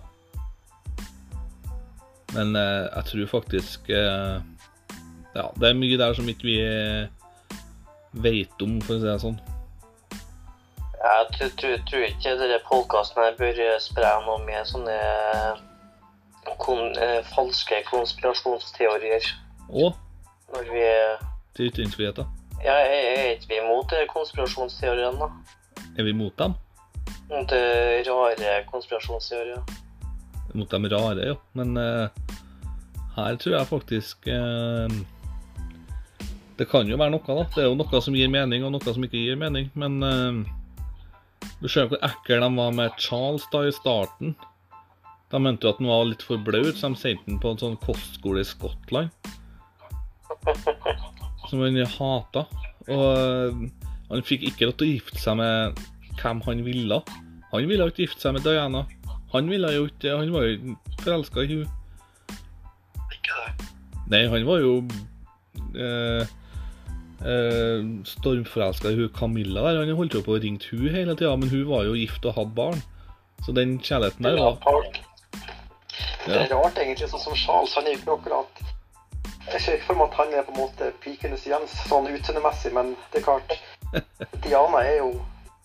Men 2.35 2.55
eh, 2.55 2.87
jeg 2.95 3.05
tror 3.11 3.31
faktisk 3.37 3.89
eh, 3.89 4.37
Ja, 5.35 5.47
det 5.59 5.69
er 5.69 5.79
mye 5.79 5.97
der 5.99 6.13
som 6.13 6.27
ikke 6.27 6.47
vi 6.47 6.59
veit 8.11 8.51
vet 8.51 8.63
om, 8.65 8.79
for 8.83 8.97
å 8.97 8.99
si 8.99 9.07
det 9.07 9.17
sånn. 9.23 9.39
Jeg 11.01 11.51
tror, 11.57 12.03
ikke 12.05 12.33
denne 12.37 12.59
podkasten 12.67 13.37
bør 13.39 13.61
eh, 13.63 13.77
spre 13.81 14.11
noe 14.25 14.41
med 14.45 14.67
sånne 14.67 14.97
kon, 16.59 16.91
eh, 16.99 17.21
falske 17.31 17.81
konspirasjonsteorier. 17.89 19.31
Og 19.69 19.95
Når 20.51 20.67
vi 20.67 20.83
til 21.55 21.69
ytringsfriheten. 21.71 22.25
Ja, 22.63 22.73
er 22.73 23.31
ikke 23.35 23.49
vi 23.49 23.61
imot 23.63 23.93
eh, 23.95 24.07
konspirasjonsteoriene, 24.11 25.17
da? 25.19 25.29
Er 25.97 26.03
vi 26.03 26.09
imot 26.09 26.37
dem? 26.39 26.53
Mot 27.31 27.51
eh, 27.55 28.03
rare 28.07 28.51
konspirasjonsteorier. 28.71 29.63
Mot 30.53 30.69
dem 30.71 30.87
rare, 30.91 31.31
jo. 31.31 31.35
Men 31.57 31.77
eh, 31.79 32.37
her 33.15 33.37
tror 33.39 33.55
jeg 33.57 33.69
faktisk 33.69 34.27
eh, 34.31 34.95
Det 36.59 36.67
kan 36.71 36.89
jo 36.89 36.99
være 36.99 37.13
noe, 37.15 37.23
da. 37.25 37.45
Det 37.55 37.63
er 37.63 37.69
jo 37.69 37.77
noe 37.79 38.01
som 38.03 38.17
gir 38.17 38.31
mening, 38.31 38.65
og 38.65 38.73
noe 38.75 38.95
som 38.95 39.05
ikke 39.05 39.21
gir 39.21 39.39
mening. 39.39 39.69
Men 39.79 39.99
eh, 40.05 40.41
du 41.61 41.69
ser 41.71 41.89
hvor 41.89 42.01
ekkel 42.05 42.43
de 42.43 42.49
var 42.57 42.73
med 42.77 42.97
Charles 43.01 43.47
da 43.53 43.65
i 43.67 43.75
starten. 43.75 44.35
De 45.31 45.39
mente 45.39 45.63
jo 45.63 45.71
at 45.71 45.79
han 45.79 45.87
var 45.87 46.09
litt 46.09 46.25
for 46.27 46.41
blaut, 46.43 46.75
så 46.75 46.91
de 46.91 46.99
sendte 46.99 47.29
han 47.29 47.39
på 47.39 47.53
en 47.53 47.61
sånn 47.61 47.79
kostskole 47.85 48.43
i 48.43 48.47
Skottland. 48.47 49.13
Som 51.47 51.63
han 51.63 51.79
hata. 51.95 52.45
Og 52.91 53.61
han 54.11 54.25
fikk 54.27 54.49
ikke 54.49 54.67
lov 54.67 54.75
til 54.79 54.89
å 54.89 54.95
gifte 54.97 55.21
seg 55.21 55.37
med 55.39 55.79
hvem 56.19 56.41
han 56.47 56.63
ville. 56.65 56.99
Han 57.51 57.69
ville 57.69 57.87
ikke 57.91 58.05
gifte 58.05 58.25
seg 58.25 58.35
med 58.35 58.43
Diana. 58.47 58.83
Han 59.33 59.49
ville 59.49 59.71
jo 59.71 59.87
ikke 59.87 60.17
Han 60.17 60.33
var 60.33 60.47
jo 60.47 60.75
forelska 61.03 61.45
i 61.45 61.55
hun. 61.55 61.67
Ikke 63.11 63.37
det. 63.37 63.67
Nei, 64.11 64.25
han 64.27 64.45
var 64.47 64.59
jo 64.59 64.73
eh, 65.75 66.25
eh, 67.23 67.85
stormforelska 68.05 68.91
i 68.91 68.97
hun 68.99 69.13
Camilla 69.15 69.63
der. 69.67 69.85
Han 69.85 69.95
holdt 69.95 70.17
jo 70.19 70.23
på 70.25 70.35
å 70.35 70.41
ringe 70.43 70.67
hun 70.71 70.89
hele 70.91 71.15
tida, 71.15 71.35
men 71.39 71.51
hun 71.51 71.63
var 71.69 71.87
jo 71.87 71.95
gift 71.95 72.25
og 72.27 72.35
hadde 72.35 72.57
barn. 72.57 72.83
Så 73.45 73.55
den 73.55 73.79
kjærligheten 73.79 74.27
der 74.27 74.37
var 74.37 74.59
Det 76.25 76.35
er 76.37 76.51
rart, 76.53 76.77
egentlig, 76.77 77.07
sånn 77.09 77.23
som 77.23 77.37
Charles. 77.39 77.73
Han 77.79 77.87
er 77.87 77.95
jo 77.95 78.01
ikke 78.01 78.17
akkurat 78.19 78.61
Jeg 79.47 79.61
ser 79.61 79.79
ikke 79.79 79.87
for 79.87 79.99
meg 79.99 80.11
at 80.11 80.19
han 80.19 80.35
er 80.37 80.45
på 80.45 80.53
en 80.53 80.59
måte 80.61 80.91
pikenes 81.01 81.47
Jens 81.49 81.73
sånn 81.89 82.11
utseendemessig, 82.11 82.75
men 82.75 82.93
det 83.13 83.23
er 83.23 83.25
klart 83.25 83.55
Diana 84.43 84.83
er 84.85 84.99
jo 84.99 85.13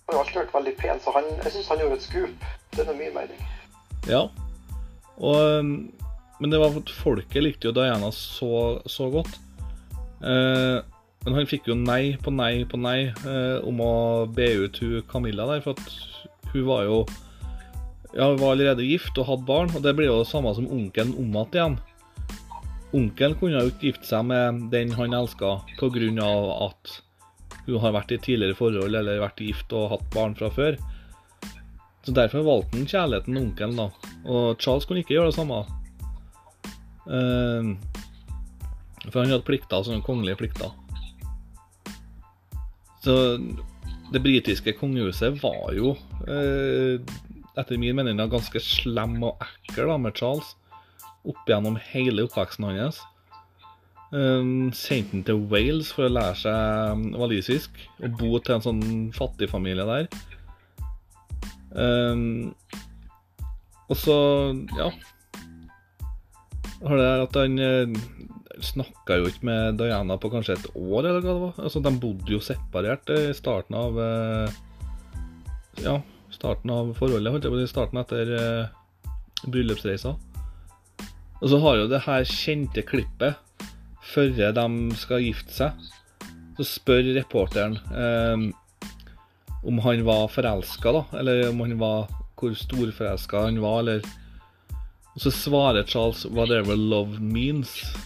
har 0.07 0.14
jo 0.14 0.22
alltid 0.22 0.38
vært 0.38 0.55
veldig 0.55 0.72
pen, 0.79 1.00
så 1.02 1.12
han, 1.16 1.29
jeg 1.42 1.52
syns 1.52 1.68
han 1.72 1.81
gjorde 1.83 1.96
et 1.98 2.05
skup. 2.07 2.44
Det 2.74 2.83
er 2.83 2.90
noe 2.90 2.98
mye 2.98 3.14
mening. 3.14 3.46
Ja. 4.07 4.27
Og, 5.16 5.37
um, 5.61 5.73
men 6.40 6.53
det 6.53 6.61
var 6.61 6.75
at 6.77 6.92
folket 6.92 7.45
likte 7.45 7.71
jo 7.71 7.75
Diana 7.77 8.11
så, 8.12 8.79
så 8.90 9.09
godt. 9.12 9.38
Eh, 10.21 10.79
men 11.27 11.37
han 11.37 11.49
fikk 11.49 11.69
jo 11.71 11.77
nei 11.77 12.16
på 12.23 12.33
nei 12.33 12.64
på 12.69 12.79
nei 12.81 13.11
eh, 13.11 13.59
om 13.66 13.81
å 13.83 13.95
be 14.33 14.47
ut 14.62 14.79
hun 14.81 15.05
Camilla 15.11 15.49
der, 15.51 15.62
for 15.64 15.77
at 15.77 16.53
hun 16.53 16.69
var 16.69 16.87
jo 16.87 17.01
Ja, 18.16 18.31
hun 18.31 18.38
var 18.40 18.55
allerede 18.55 18.87
gift 18.87 19.19
og 19.21 19.27
hadde 19.29 19.49
barn, 19.49 19.73
og 19.77 19.83
det 19.85 19.92
blir 19.97 20.09
jo 20.09 20.21
det 20.23 20.31
samme 20.31 20.55
som 20.57 20.69
onkelen 20.73 21.12
om 21.21 21.35
igjen. 21.42 21.75
Onkelen 22.97 23.35
kunne 23.37 23.61
jo 23.61 23.73
ikke 23.73 23.90
gifte 23.90 24.09
seg 24.09 24.25
med 24.31 24.62
den 24.73 24.95
han 24.97 25.12
elska 25.12 25.59
pga. 25.77 26.31
at 26.71 26.95
hun 27.66 27.81
har 27.83 27.92
vært 27.92 28.14
i 28.14 28.19
tidligere 28.23 28.57
forhold 28.57 28.95
eller 28.95 29.21
vært 29.21 29.42
gift 29.42 29.73
og 29.75 29.90
hatt 29.90 30.07
barn 30.14 30.35
fra 30.38 30.49
før. 30.49 30.79
Så 32.07 32.14
derfor 32.14 32.45
valgte 32.47 32.79
han 32.79 32.87
kjærligheten 32.87 33.37
og 33.37 33.42
onkelen, 33.42 33.79
da. 33.81 34.12
Og 34.31 34.61
Charles 34.62 34.87
kunne 34.87 35.03
ikke 35.03 35.16
gjøre 35.16 35.33
det 35.33 35.35
samme. 35.35 35.64
Ehm, 37.11 37.73
for 39.09 39.23
han 39.23 39.33
hadde 39.33 39.47
plikter, 39.47 39.83
sånne 39.83 40.05
kongelige 40.07 40.38
plikter. 40.38 40.71
Så 43.03 43.16
det 44.14 44.23
britiske 44.23 44.75
kongehuset 44.79 45.40
var 45.42 45.75
jo, 45.75 45.97
eh, 46.31 47.03
etter 47.59 47.79
min 47.79 47.97
mening, 47.97 48.19
da 48.19 48.29
ganske 48.31 48.62
slem 48.62 49.19
og 49.23 49.42
ekkel 49.42 49.90
da, 49.90 49.99
med 49.99 50.14
Charles. 50.14 50.55
Opp 51.27 51.42
gjennom 51.49 51.79
hele 51.90 52.27
oppveksten 52.27 52.69
hans. 52.71 53.03
Um, 54.14 54.71
sendte 54.71 55.16
han 55.16 55.25
til 55.27 55.40
Wales 55.51 55.88
for 55.90 56.07
å 56.07 56.12
lære 56.12 56.37
seg 56.38 56.92
um, 56.95 57.09
walisisk, 57.19 57.81
og 57.99 58.14
bo 58.21 58.38
til 58.38 58.55
en 58.55 58.62
sånn 58.62 58.85
fattigfamilie 59.16 59.83
der. 59.88 60.07
Um, 61.70 62.55
og 63.90 63.98
så, 63.98 64.14
ja 64.74 64.87
Har 66.87 66.98
det 66.98 67.09
at 67.26 67.37
han 67.38 67.59
eh, 67.62 67.98
snakka 68.64 69.18
jo 69.20 69.29
ikke 69.31 69.46
med 69.48 69.79
Diana 69.81 70.16
på 70.20 70.31
kanskje 70.33 70.57
et 70.57 70.68
år, 70.72 71.05
eller 71.05 71.20
hva 71.20 71.33
det 71.33 71.42
var. 71.42 71.55
Altså, 71.61 71.83
De 71.85 71.92
bodde 72.00 72.33
jo 72.33 72.42
separert 72.42 73.12
i 73.12 73.20
starten 73.37 73.76
av 73.79 74.00
eh, 74.00 74.57
Ja, 75.85 75.98
starten 76.33 76.72
av 76.72 76.94
forholdet, 76.98 77.33
holdt 77.33 77.46
jeg 77.46 77.55
på 77.55 77.59
å 77.59 77.62
si. 77.62 77.72
Starten 77.72 78.00
etter 78.00 78.33
uh, 78.33 79.11
bryllupsreisa. 79.52 80.14
Og 81.37 81.50
så 81.52 81.59
har 81.61 81.83
jo 81.83 81.90
det 81.90 82.00
her 82.07 82.24
kjente 82.29 82.85
klippet 82.87 83.37
før 84.07 84.33
de 84.57 84.66
skal 84.96 85.24
gifte 85.24 85.52
seg. 85.52 85.88
Så 86.57 86.64
spør 86.64 87.11
reporteren 87.18 87.76
eh, 87.92 88.46
om 89.66 89.79
han 89.85 90.05
var 90.07 90.29
forelska, 90.31 90.92
da. 90.92 91.05
Eller 91.18 91.48
om 91.50 91.61
han 91.61 91.79
var 91.79 92.07
hvor 92.37 92.55
storforelska 92.55 93.46
han 93.48 93.61
var, 93.61 93.81
eller 93.85 94.07
Og 95.16 95.22
så 95.22 95.31
svarer 95.33 95.83
Charles 95.83 96.26
'whatever 96.26 96.76
love 96.76 97.16
means'. 97.18 97.96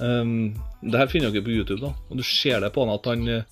Um, 0.00 0.54
det 0.82 0.98
her 0.98 1.06
finner 1.06 1.30
dere 1.30 1.42
på 1.42 1.50
YouTube, 1.50 1.80
da. 1.80 1.94
Og 2.10 2.16
du 2.16 2.22
ser 2.22 2.60
det 2.60 2.72
på 2.74 2.84
han 2.84 2.94
at 2.94 3.06
han 3.06 3.28
eh, 3.28 3.42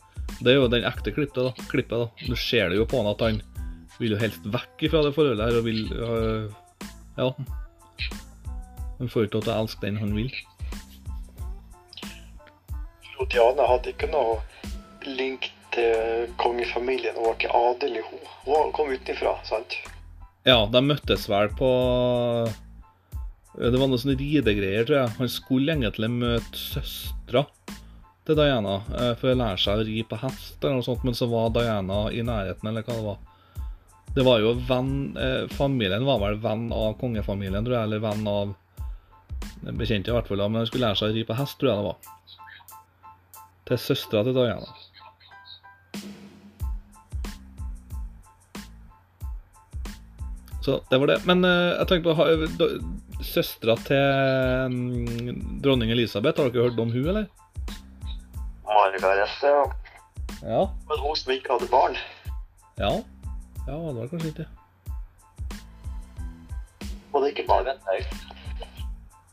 Det 0.44 0.52
er 0.52 0.58
jo 0.60 0.68
den 0.68 0.84
ekte 0.84 1.10
klippet, 1.10 1.40
da. 1.40 1.52
klippet, 1.68 1.98
da. 1.98 2.26
Du 2.26 2.36
ser 2.36 2.68
det 2.68 2.76
jo 2.76 2.84
på 2.84 3.00
han 3.00 3.08
at 3.08 3.20
han 3.20 3.40
vil 3.98 4.12
jo 4.12 4.20
helst 4.20 4.44
vekk 4.44 4.90
fra 4.90 5.02
det 5.02 5.14
forholdet 5.16 5.48
her 5.48 5.58
og 5.58 5.64
vil 5.64 5.92
øh, 5.92 6.52
Ja. 7.16 7.32
Han 8.98 9.08
får 9.08 9.24
ikke 9.24 9.38
lov 9.38 9.42
til 9.42 9.52
å 9.52 9.60
elske 9.62 9.86
den 9.86 9.96
han 9.96 10.14
vil. 10.14 10.32
Jo, 13.18 13.26
hadde 13.66 13.90
ikke 13.90 14.10
noe 14.12 14.38
link 15.06 15.50
til 15.74 16.32
kongefamilien. 16.40 17.16
Hun 17.16 17.28
var 17.28 17.36
ikke 17.38 17.54
adelig, 17.54 18.02
hun. 18.08 18.24
Hun 18.46 18.72
kom 18.76 18.92
utenfra, 18.92 19.36
sant? 19.48 19.78
Ja, 20.46 20.62
de 20.70 20.80
møttes 20.80 21.26
vel 21.28 21.50
på 21.58 21.68
Det 23.58 23.74
var 23.74 23.90
noe 23.90 23.98
sånne 24.00 24.16
ridegreier, 24.20 24.86
tror 24.86 25.00
jeg. 25.00 25.14
Han 25.18 25.32
skulle 25.32 25.74
egentlig 25.74 26.10
møte 26.14 26.60
søstera 26.60 27.44
til 28.28 28.36
Diana 28.36 28.76
eh, 28.92 29.14
for 29.18 29.32
å 29.32 29.38
lære 29.40 29.58
seg 29.60 29.80
å 29.80 29.86
ri 29.88 30.02
på 30.06 30.18
hest, 30.20 30.58
eller 30.60 30.78
noe 30.78 30.86
sånt, 30.86 31.04
men 31.06 31.16
så 31.16 31.26
var 31.30 31.50
Diana 31.54 32.06
i 32.12 32.22
nærheten, 32.22 32.68
eller 32.68 32.84
hva 32.84 32.96
det 32.98 33.06
var. 33.06 33.18
Det 34.18 34.24
var 34.26 34.42
jo 34.42 34.54
venn 34.68 34.92
eh, 35.20 35.44
Familien 35.56 36.06
var 36.06 36.20
vel 36.22 36.38
venn 36.42 36.68
av 36.74 36.96
kongefamilien, 37.00 37.64
tror 37.64 37.78
jeg, 37.78 37.88
eller 37.88 38.04
venn 38.04 38.28
av 38.30 38.54
Bekjente, 39.78 40.12
i 40.12 40.14
hvert 40.14 40.28
fall. 40.28 40.44
Men 40.46 40.62
han 40.62 40.68
skulle 40.68 40.86
lære 40.86 41.00
seg 41.00 41.12
å 41.12 41.16
ri 41.16 41.24
på 41.28 41.36
hest, 41.38 41.58
tror 41.60 41.72
jeg 41.72 41.80
det 41.80 41.88
var. 41.88 42.36
Til 43.68 43.80
søstera 43.82 44.24
til 44.26 44.36
Diana. 44.36 44.76
Så 50.68 50.80
det 50.90 50.98
var 51.00 51.06
det. 51.08 51.18
Men 51.24 51.44
eh, 51.48 51.78
jeg 51.78 51.88
tenker 51.88 52.10
på 52.10 52.16
ha- 52.18 53.22
Søstera 53.24 53.74
til 53.88 54.74
mm, 54.74 55.60
dronning 55.64 55.90
Elisabeth, 55.94 56.42
har 56.42 56.50
dere 56.52 56.66
hørt 56.68 56.82
om 56.82 56.90
hun, 56.92 57.06
eller? 57.08 57.24
Margaret, 58.68 59.30
ja. 59.42 59.62
Ja. 60.44 60.60
Men 60.90 61.00
hun 61.00 61.16
som 61.16 61.32
ikke 61.32 61.54
hadde 61.56 61.70
barn. 61.72 61.96
Ja. 62.76 62.90
Ja, 63.64 63.78
det 63.78 63.96
var 63.96 64.10
kanskje 64.12 64.28
ikke 64.28 64.44
det. 64.44 64.50
Hun 66.84 67.16
hadde 67.16 67.30
ikke 67.32 67.46
barn. 67.48 67.72
jeg. 67.72 68.04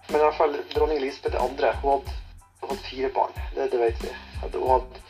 Men 0.07 0.15
i 0.15 0.23
hvert 0.23 0.39
fall 0.39 0.55
dronning 0.71 1.03
Elisabeth 1.03 1.35
II, 1.35 1.41
hun 1.43 1.59
hadde, 1.59 2.15
hun 2.63 2.71
hadde 2.71 2.81
fire 2.87 3.11
barn. 3.19 3.35
Det, 3.57 3.67
det 3.75 3.83
vet 3.83 4.07
vi. 4.07 4.15
Hun 4.39 4.55
hadde, 4.71 5.03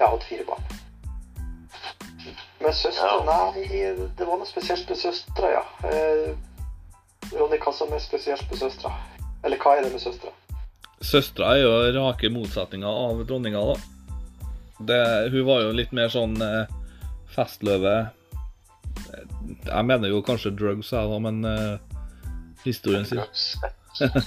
ja, 0.00 0.08
hun 0.08 0.16
hadde 0.16 0.30
fire 0.32 0.48
barn. 0.48 0.64
Men 2.64 2.72
søstera, 2.72 3.10
Ja. 3.12 3.52
nei, 3.52 3.64
det 4.16 4.24
var 4.24 4.38
noe 4.40 4.48
spesielt 4.48 4.88
med 4.88 4.98
søstera, 4.98 5.50
ja. 5.52 5.64
Eh, 5.90 6.30
Ronny, 7.34 7.58
hva 7.60 7.72
som 7.74 7.92
er 7.92 8.00
spesielt 8.00 8.44
med 8.50 8.58
søstera? 8.60 8.92
Eller 9.44 9.60
hva 9.60 9.76
er 9.76 9.84
det 9.84 9.92
med 9.92 10.00
søstera? 10.00 10.32
Søstera 11.04 11.52
er 11.54 11.64
jo 11.64 11.74
rake 11.98 12.30
motsetninger 12.32 12.88
av 12.88 13.20
dronninga, 13.28 13.60
da. 13.74 13.76
Det, 14.80 15.00
hun 15.32 15.44
var 15.46 15.60
jo 15.62 15.74
litt 15.76 15.92
mer 15.94 16.08
sånn 16.10 16.34
eh, 16.42 16.64
festløve 17.30 17.92
Jeg 19.64 19.84
mener 19.86 20.10
jo 20.10 20.18
kanskje 20.26 20.50
drugs, 20.56 20.90
jeg 20.92 21.10
da, 21.12 21.18
men 21.22 21.44
eh, 21.46 21.78
historien 22.64 23.06
sier 23.06 23.28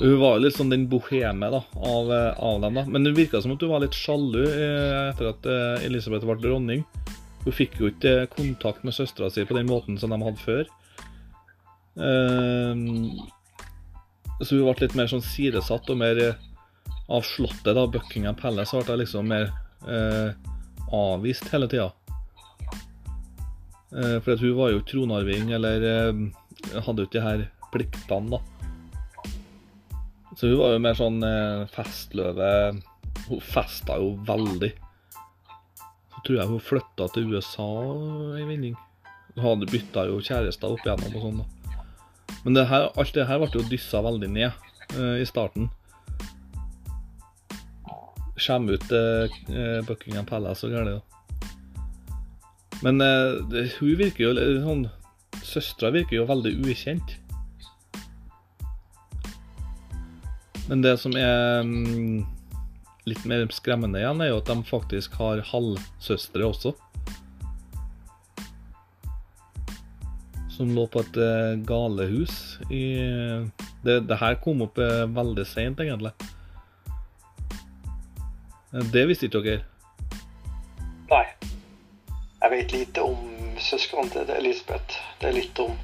Hun 0.00 0.20
var 0.20 0.36
jo 0.36 0.44
litt 0.44 0.56
sånn 0.56 0.70
den 0.70 0.84
boheme 0.88 1.48
da, 1.50 1.62
av, 1.74 2.12
eh, 2.14 2.34
av 2.38 2.60
dem. 2.62 2.76
da. 2.78 2.84
Men 2.86 3.04
det 3.04 3.14
virka 3.16 3.40
som 3.42 3.52
at 3.56 3.64
hun 3.64 3.72
var 3.72 3.82
litt 3.82 3.96
sjalu 3.96 4.44
eh, 4.46 5.08
etter 5.10 5.32
at 5.32 5.48
eh, 5.50 5.86
Elisabeth 5.88 6.28
ble 6.28 6.36
dronning. 6.40 6.84
Hun 7.44 7.56
fikk 7.56 7.78
jo 7.80 7.88
ikke 7.88 8.28
kontakt 8.34 8.84
med 8.84 8.94
søstera 8.96 9.30
si 9.32 9.46
på 9.48 9.56
den 9.56 9.70
måten 9.70 9.96
som 10.00 10.12
de 10.12 10.20
hadde 10.20 10.42
før. 10.42 10.66
Ehm, 12.00 13.20
så 14.40 14.56
hun 14.56 14.66
ble 14.68 14.86
litt 14.86 14.96
mer 14.98 15.08
sånn 15.10 15.24
sidesatt 15.24 15.88
og 15.92 15.98
mer 16.00 16.20
eh, 16.20 16.44
av 17.10 17.24
slottet, 17.26 17.72
da. 17.76 17.86
Buckingham 17.90 18.38
Palace 18.38 18.76
ble 18.76 18.94
hun 18.94 19.02
liksom 19.02 19.32
mer 19.32 19.50
eh, 19.88 20.36
avvist 20.96 21.48
hele 21.52 21.68
tida. 21.70 21.90
Eh, 23.90 24.18
for 24.24 24.36
hun 24.40 24.56
var 24.60 24.74
jo 24.74 24.84
tronarving, 24.86 25.52
eller 25.56 25.88
hadde 26.86 27.02
jo 27.02 27.08
ikke 27.08 27.18
de 27.18 27.26
her 27.26 27.46
pliktene, 27.72 28.36
da. 28.36 28.44
Så 30.36 30.52
hun 30.52 30.60
var 30.60 30.76
jo 30.76 30.84
mer 30.84 30.96
sånn 30.96 31.24
festløve. 31.72 32.52
Hun 33.26 33.42
festa 33.44 33.96
jo 34.00 34.14
veldig. 34.28 34.70
Tror 36.26 36.36
jeg 36.36 36.50
hun 36.50 36.62
flytta 36.62 37.08
til 37.14 37.32
USA 37.32 37.66
en 38.36 38.48
vending. 38.48 38.76
Hun 39.36 39.44
hadde 39.46 39.70
bytta 39.70 40.06
jo 40.10 40.20
kjærester 40.24 40.74
opp 40.74 40.84
igjennom 40.84 41.16
og 41.16 41.26
sånn, 41.26 41.42
da. 41.42 41.76
Men 42.44 42.56
det 42.56 42.66
her, 42.70 42.88
alt 42.98 43.14
det 43.14 43.26
her 43.28 43.40
ble 43.42 43.50
jo 43.54 43.68
dyssa 43.68 44.00
veldig 44.04 44.30
ned 44.32 44.50
uh, 44.96 45.16
i 45.20 45.26
starten. 45.28 45.68
Skjem 48.40 48.70
ut 48.72 48.92
eh, 48.96 49.40
Buckingham 49.84 50.24
Palace 50.24 50.64
og 50.64 50.72
greier, 50.72 50.96
da. 50.96 51.02
Men 52.80 53.02
uh, 53.04 53.40
det, 53.52 53.66
hun 53.76 53.98
virker 54.00 54.30
jo 54.30 54.46
sånn 54.64 54.86
Søstera 55.44 55.90
virker 55.92 56.18
jo 56.18 56.28
veldig 56.28 56.52
ukjent. 56.68 57.16
Men 60.70 60.84
det 60.84 60.94
som 61.02 61.16
er 61.18 61.64
mm, 61.66 62.20
litt 63.08 63.24
mer 63.28 63.46
skremmende 63.54 64.00
igjen, 64.02 64.20
er 64.20 64.32
jo 64.32 64.40
at 64.40 64.50
de 64.50 64.56
faktisk 64.68 65.16
har 65.20 65.42
halvsøstre 65.50 66.46
også. 66.46 66.74
Som 70.56 70.74
lå 70.76 70.84
på 70.92 71.00
et 71.00 71.16
eh, 71.16 71.54
galehus 71.64 72.58
i 72.68 72.84
det, 73.84 74.00
det 74.10 74.18
her 74.20 74.36
kom 74.44 74.60
opp 74.66 74.78
eh, 74.78 75.06
veldig 75.08 75.46
seint, 75.48 75.80
egentlig. 75.80 76.12
Eh, 78.74 78.84
Det 78.92 79.06
visste 79.08 79.30
ikke 79.30 79.44
dere. 79.46 79.64
Nei. 81.10 81.24
Jeg 82.40 82.52
vet 82.52 82.72
lite 82.72 83.02
om 83.04 83.56
søsknene 83.60 84.12
til 84.12 84.30
Elisabeth. 84.36 85.00
Det 85.20 85.28
er 85.28 85.36
litt 85.36 85.58
om 85.60 85.74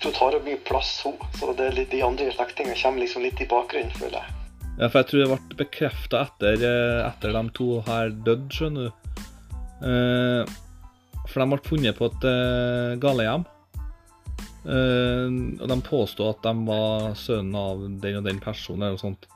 Hun 0.00 0.14
tar 0.16 0.32
jo 0.32 0.38
mye 0.40 0.56
plass, 0.64 1.02
hun. 1.04 1.18
Så 1.36 1.52
det 1.52 1.66
er 1.66 1.74
litt, 1.76 1.90
de 1.92 2.00
andre 2.00 2.30
slektningene 2.32 2.78
kommer 2.80 3.04
liksom 3.04 3.20
litt 3.20 3.40
i 3.44 3.48
bakgrunnen, 3.48 3.92
føler 4.00 4.22
jeg. 4.22 4.39
Ja, 4.80 4.88
for 4.88 5.02
jeg 5.02 5.10
tror 5.10 5.20
det 5.20 5.28
ble 5.28 5.56
bekrefta 5.60 6.22
etter, 6.24 6.62
eh, 6.64 6.98
etter 7.04 7.34
de 7.36 7.42
to 7.56 7.68
her 7.84 8.14
døde, 8.24 8.48
skjønner 8.54 8.88
du. 8.88 9.24
Eh, 9.84 10.54
for 11.28 11.42
de 11.42 11.48
ble 11.52 11.58
funnet 11.66 11.98
på 11.98 12.08
et 12.08 12.28
eh, 12.30 12.94
galehjem. 13.02 13.44
Eh, 14.64 15.26
og 15.60 15.66
de 15.68 15.76
påstod 15.84 16.32
at 16.32 16.48
de 16.48 16.64
var 16.70 17.12
sønnen 17.20 17.60
av 17.60 17.84
den 18.00 18.22
og 18.22 18.24
den 18.24 18.40
personen, 18.40 18.86
eller 18.86 18.96
noe 18.96 19.04
sånt. 19.04 19.28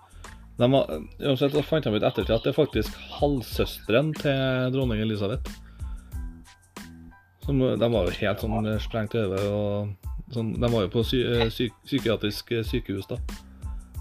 De 0.57 0.70
var, 0.70 0.90
uansett, 1.20 1.52
så 1.52 1.66
fant 1.66 1.85
de 1.85 1.92
ut 1.92 2.09
ettertid 2.09 2.33
at 2.33 2.44
det 2.46 2.52
er 2.54 2.57
faktisk 2.57 2.96
halvsøsteren 3.18 4.12
til 4.16 4.72
dronning 4.72 5.02
Elisabeth. 5.04 5.61
Som, 7.44 7.61
de 7.61 7.88
var 7.92 8.07
jo 8.07 8.16
helt 8.16 8.40
sånn 8.40 8.68
sprengt 8.80 9.16
i 9.18 9.24
hodet. 9.26 10.12
Sånn, 10.33 10.54
de 10.57 10.70
var 10.70 10.87
jo 10.87 10.92
på 10.94 11.02
sy 11.04 11.20
eh, 11.26 11.50
syk 11.52 11.74
psykiatrisk 11.85 12.54
eh, 12.57 12.64
sykehus, 12.64 13.11
da. 13.11 13.18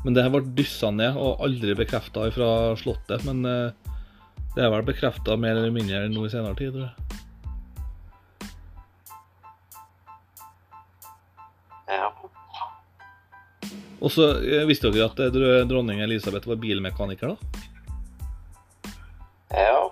Men 0.04 0.16
det 0.16 0.24
her 0.26 0.34
ble 0.34 0.44
dyssa 0.58 0.92
ned 0.92 1.16
og 1.16 1.42
aldri 1.44 1.76
bekrefta 1.80 2.28
fra 2.36 2.50
Slottet. 2.80 3.24
Men 3.28 3.46
eh, 3.48 3.92
det 4.56 4.66
er 4.66 4.72
vel 4.74 4.86
bekrefta 4.86 5.38
mer 5.40 5.56
eller 5.58 5.74
mindre 5.74 6.06
nå 6.12 6.26
i 6.28 6.32
senere 6.34 6.58
tid, 6.60 6.76
tror 6.76 6.90
jeg. 6.90 6.96
Ja. 11.94 12.10
Og 14.04 14.12
så 14.12 14.28
eh, 14.44 14.66
visste 14.68 14.92
dere 14.92 15.08
at 15.08 15.24
eh, 15.24 15.64
dronning 15.70 16.04
Elisabeth 16.04 16.52
var 16.52 16.60
bilmekaniker, 16.62 17.36
da? 17.36 17.38
ja. 19.54 19.84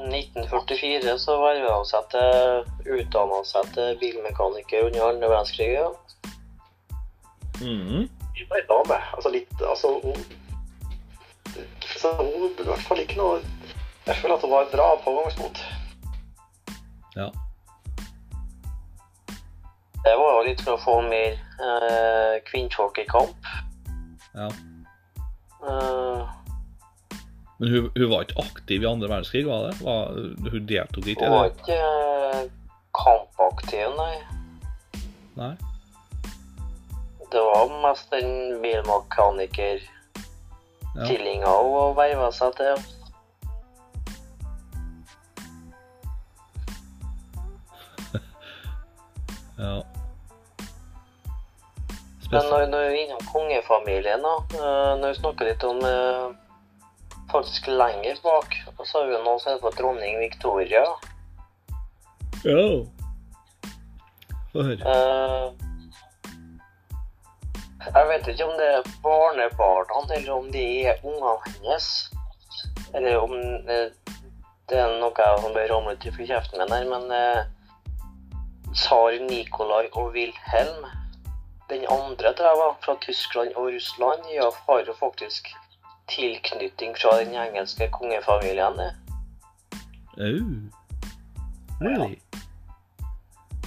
1944 0.00 1.18
så 1.20 1.34
verva 1.42 1.74
hun 1.76 1.86
seg 1.86 2.06
til 2.12 2.94
Utdanna 2.96 3.42
seg 3.44 3.68
til 3.74 3.98
bilmekaniker 4.00 4.86
under 4.86 5.10
andre 5.10 5.28
verdenskrig. 5.28 5.74
Ja. 5.76 5.90
Hun 7.60 8.08
var 8.08 8.19
ei 8.56 8.64
dame. 8.68 8.98
Altså 9.16 9.32
litt 9.34 9.62
Altså, 9.62 9.96
hun 10.04 10.16
så 12.00 12.14
hun 12.16 12.48
i 12.48 12.64
hvert 12.64 12.82
fall 12.86 13.00
ikke 13.02 13.18
noe 13.18 13.40
Jeg 14.06 14.16
føler 14.20 14.36
at 14.36 14.44
hun 14.44 14.52
var 14.52 14.66
et 14.66 14.74
bra 14.74 14.88
pågangsmot. 15.04 15.62
Ja. 17.16 17.28
Det 20.00 20.14
var 20.16 20.36
jo 20.38 20.44
litt 20.46 20.62
for 20.64 20.78
å 20.78 20.80
få 20.80 20.94
mer 21.04 21.36
eh, 21.36 22.36
kvinnfolk 22.48 23.02
i 23.02 23.06
kamp. 23.10 23.50
ja. 24.34 24.48
Uh, 25.60 26.24
Men 27.60 27.68
hun, 27.68 27.90
hun 27.92 28.08
var 28.08 28.24
ikke 28.24 28.40
aktiv 28.40 28.80
i 28.80 28.88
andre 28.88 29.10
verdenskrig, 29.10 29.42
var 29.44 29.66
det? 29.68 29.74
Var, 29.84 30.14
hun 30.54 30.68
deltok 30.70 31.10
ikke? 31.12 31.28
Hun 31.28 31.34
var 31.36 31.50
ikke 31.50 31.76
eh, 31.76 32.46
kampaktiv, 32.96 33.90
nei. 33.98 34.14
Nei? 35.36 35.52
Det 37.30 37.40
var 37.40 37.68
mest 37.82 38.10
den 38.10 38.62
bilmekaniker-stillinga 38.62 41.46
Ja. 41.46 41.62
hun 41.62 41.96
veiva 41.96 42.32
seg 42.34 42.54
til. 42.58 42.76
ja. 49.58 49.82
Men 52.32 52.42
når, 52.50 52.66
når 52.66 52.78
vi 52.78 52.86
er 52.86 52.94
innom 53.04 53.20
kongefamilien, 53.30 54.22
da, 54.26 54.34
eh, 54.58 54.92
når 54.98 55.08
vi 55.08 55.14
snakker 55.20 55.44
litt 55.50 55.64
om 55.66 55.78
eh, 55.86 56.26
faktisk 57.30 57.66
lenger 57.70 58.16
bak, 58.22 58.48
så 58.84 58.98
har 58.98 59.06
vi 59.06 59.14
jo 59.16 59.22
noe 59.24 59.38
som 59.42 59.52
heter 59.54 59.70
dronning 59.78 60.14
Victoria. 60.18 60.84
Ja. 62.42 62.84
Få 64.52 64.58
høre. 64.66 64.82
Eh, 64.82 65.46
jeg 67.94 68.08
vet 68.08 68.28
ikke 68.30 68.46
om 68.46 68.56
det 68.58 68.68
er 68.76 68.90
barnebarna, 69.02 70.02
eller 70.16 70.32
om 70.32 70.50
de 70.52 70.64
er 70.86 71.00
ungene 71.02 71.36
hennes. 71.46 71.88
Eller 72.94 73.18
om 73.18 73.34
eh, 73.34 73.88
det 74.70 74.78
er 74.78 74.98
noe 75.02 75.30
som 75.42 75.54
bør 75.54 75.72
ramle 75.72 75.96
ut 75.96 76.06
i 76.06 76.26
kjeften 76.28 76.62
min 76.62 76.74
her, 76.74 76.86
men 76.90 77.10
eh, 77.14 77.40
tsar 78.74 79.18
Nikolai 79.26 79.88
og 79.92 80.12
Wilhelm, 80.14 80.86
den 81.70 81.86
andre 81.90 82.34
tror 82.34 82.50
jeg 82.50 82.60
var, 82.60 82.76
fra 82.84 82.96
Tyskland 83.02 83.54
og 83.56 83.72
Russland, 83.74 84.26
ja, 84.34 84.50
har 84.66 84.84
jo 84.86 84.94
faktisk 84.98 85.50
tilknytning 86.10 86.96
fra 86.98 87.16
den 87.18 87.34
engelske 87.38 87.90
kongefamilien. 87.94 88.80
Oh. 90.18 90.54
Really? 91.80 92.18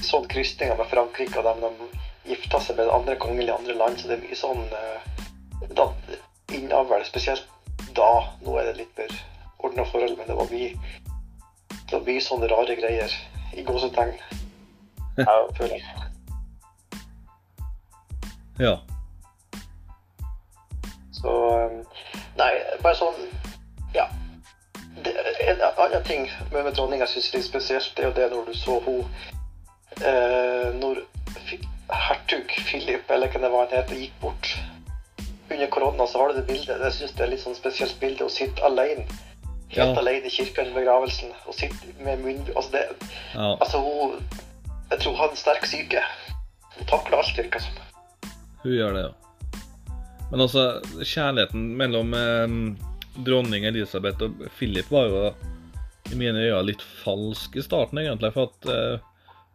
Sånn 0.03 0.27
kristninger 0.31 0.75
med 0.79 0.91
Frankrike, 0.91 1.39
og 1.39 1.47
dem, 1.47 1.77
de 1.79 2.02
gifta 2.25 2.59
seg 2.63 2.77
med 2.79 2.89
andre 2.93 3.15
konger 3.19 3.43
i 3.47 3.53
andre 3.53 3.75
land, 3.77 3.97
så 3.99 4.07
det 4.07 4.17
er 4.17 4.23
mye 4.23 4.37
sånn 4.39 4.63
eh, 4.77 5.67
da, 5.75 5.89
innavl, 6.55 7.03
spesielt 7.07 7.47
da. 7.97 8.11
Nå 8.45 8.55
er 8.59 8.69
det 8.71 8.77
litt 8.81 8.97
mer 8.97 9.11
ordna 9.63 9.85
forhold, 9.87 10.17
men 10.17 10.27
det 10.27 10.35
var 10.39 10.49
mye 10.51 10.71
det 11.83 11.99
var 11.99 12.07
mye 12.07 12.21
sånne 12.25 12.47
rare 12.49 12.75
greier 12.79 13.11
i 13.53 13.61
gåsetegn, 13.67 14.15
Ja, 15.19 15.35
føler 15.57 15.75
jeg. 15.77 15.83
Ja. 18.59 18.73
Så 21.13 21.33
um, 21.67 21.75
Nei, 22.37 22.49
bare 22.81 22.95
sånn 22.97 23.19
Ja. 23.93 24.07
Det, 25.05 25.13
en 25.49 25.61
annen 25.69 26.03
ting 26.07 26.25
med, 26.51 26.63
med 26.63 26.73
dronninga 26.77 27.05
jeg 27.05 27.13
syns 27.15 27.29
er 27.29 27.37
litt 27.37 27.47
spesielt, 27.49 27.91
det 27.97 28.03
er 28.03 28.09
jo 28.09 28.15
det 28.17 28.27
når 28.33 28.49
du 28.49 28.53
så 28.57 28.79
hun 28.85 29.01
eh, 30.01 30.69
Når 30.79 31.01
fi- 31.49 31.61
hertug 31.89 32.47
Philip, 32.67 33.11
eller 33.11 33.31
hva 33.31 33.41
det 33.41 33.51
var 33.51 33.67
han 33.67 33.77
het, 33.77 33.91
gikk 33.97 34.15
bort 34.21 34.53
under 35.51 35.67
korona, 35.67 36.07
så 36.07 36.19
har 36.19 36.29
du 36.31 36.39
det 36.39 36.47
bildet. 36.47 36.81
Jeg 36.81 36.93
syns 36.97 37.15
det 37.17 37.25
er 37.25 37.31
litt 37.33 37.43
sånn 37.43 37.57
spesielt 37.57 37.99
bilde 38.01 38.25
å 38.25 38.31
sitte 38.31 38.63
alene. 38.65 39.05
Helt 39.73 39.95
Ja. 39.95 39.99
alene 39.99 40.29
i 40.29 40.33
kirka 40.33 40.61
under 40.61 40.75
begravelsen 40.81 41.31
og 41.47 41.53
sitte 41.57 41.93
med 42.05 42.21
munn... 42.21 42.41
Altså, 42.55 42.71
det, 42.71 42.83
ja. 43.33 43.57
altså 43.57 43.81
hun 43.81 44.19
Jeg 44.91 44.99
tror 44.99 45.11
hun 45.11 45.19
har 45.19 45.29
en 45.29 45.39
sterk 45.39 45.65
syke. 45.65 46.03
Hun 46.77 46.85
takler 46.85 47.17
alt, 47.17 47.37
virker 47.37 47.59
det 47.59 47.65
som. 47.65 48.31
Hun 48.63 48.75
gjør 48.75 48.93
det, 48.93 49.01
ja. 49.07 49.13
Men 50.31 50.41
altså, 50.41 50.81
kjærligheten 51.01 51.65
mellom 51.77 52.13
eh, 52.13 52.53
dronning 53.25 53.65
Elisabeth 53.65 54.23
og 54.23 54.45
Philip 54.57 54.91
var 54.93 55.09
jo 55.09 55.23
i 56.11 56.15
mine 56.15 56.45
øyne 56.45 56.61
litt 56.69 56.81
falsk 57.03 57.57
i 57.57 57.65
starten, 57.65 57.97
egentlig. 58.01 58.31
For 58.33 58.51
at 58.53 58.69
eh, 58.69 59.09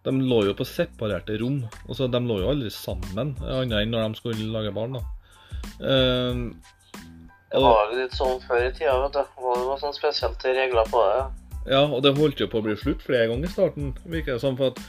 de 0.08 0.28
lå 0.30 0.40
jo 0.48 0.56
på 0.56 0.66
separerte 0.66 1.36
rom. 1.42 1.60
Altså, 1.86 2.08
de 2.10 2.20
lå 2.24 2.40
jo 2.42 2.50
aldri 2.52 2.72
sammen, 2.72 3.34
annet 3.44 3.82
enn 3.82 3.92
når 3.92 4.06
de 4.08 4.20
skulle 4.20 4.50
lage 4.54 4.72
barn. 4.74 4.96
da. 4.98 5.04
Eh, 5.84 6.42
Det 7.52 7.60
var 7.64 7.88
jo 7.92 7.98
litt 8.00 8.16
sånn 8.16 8.40
før 8.44 8.66
i 8.66 8.72
tida, 8.76 8.96
vet 9.04 9.14
du. 9.16 9.22
Det 9.24 9.66
var 9.70 9.78
sånn 9.80 9.96
spesielt 9.96 10.44
regler 10.44 10.88
på 10.92 11.04
det. 11.06 11.22
Ja, 11.68 11.82
og 11.84 12.02
det 12.04 12.14
holdt 12.16 12.40
jo 12.40 12.48
på 12.48 12.60
å 12.60 12.64
bli 12.64 12.76
slutt 12.80 13.02
flere 13.04 13.28
ganger 13.28 13.48
i 13.48 13.52
starten, 13.52 13.92
virker 14.08 14.36
det 14.36 14.42
som. 14.42 14.56
For 14.56 14.72
at 14.72 14.80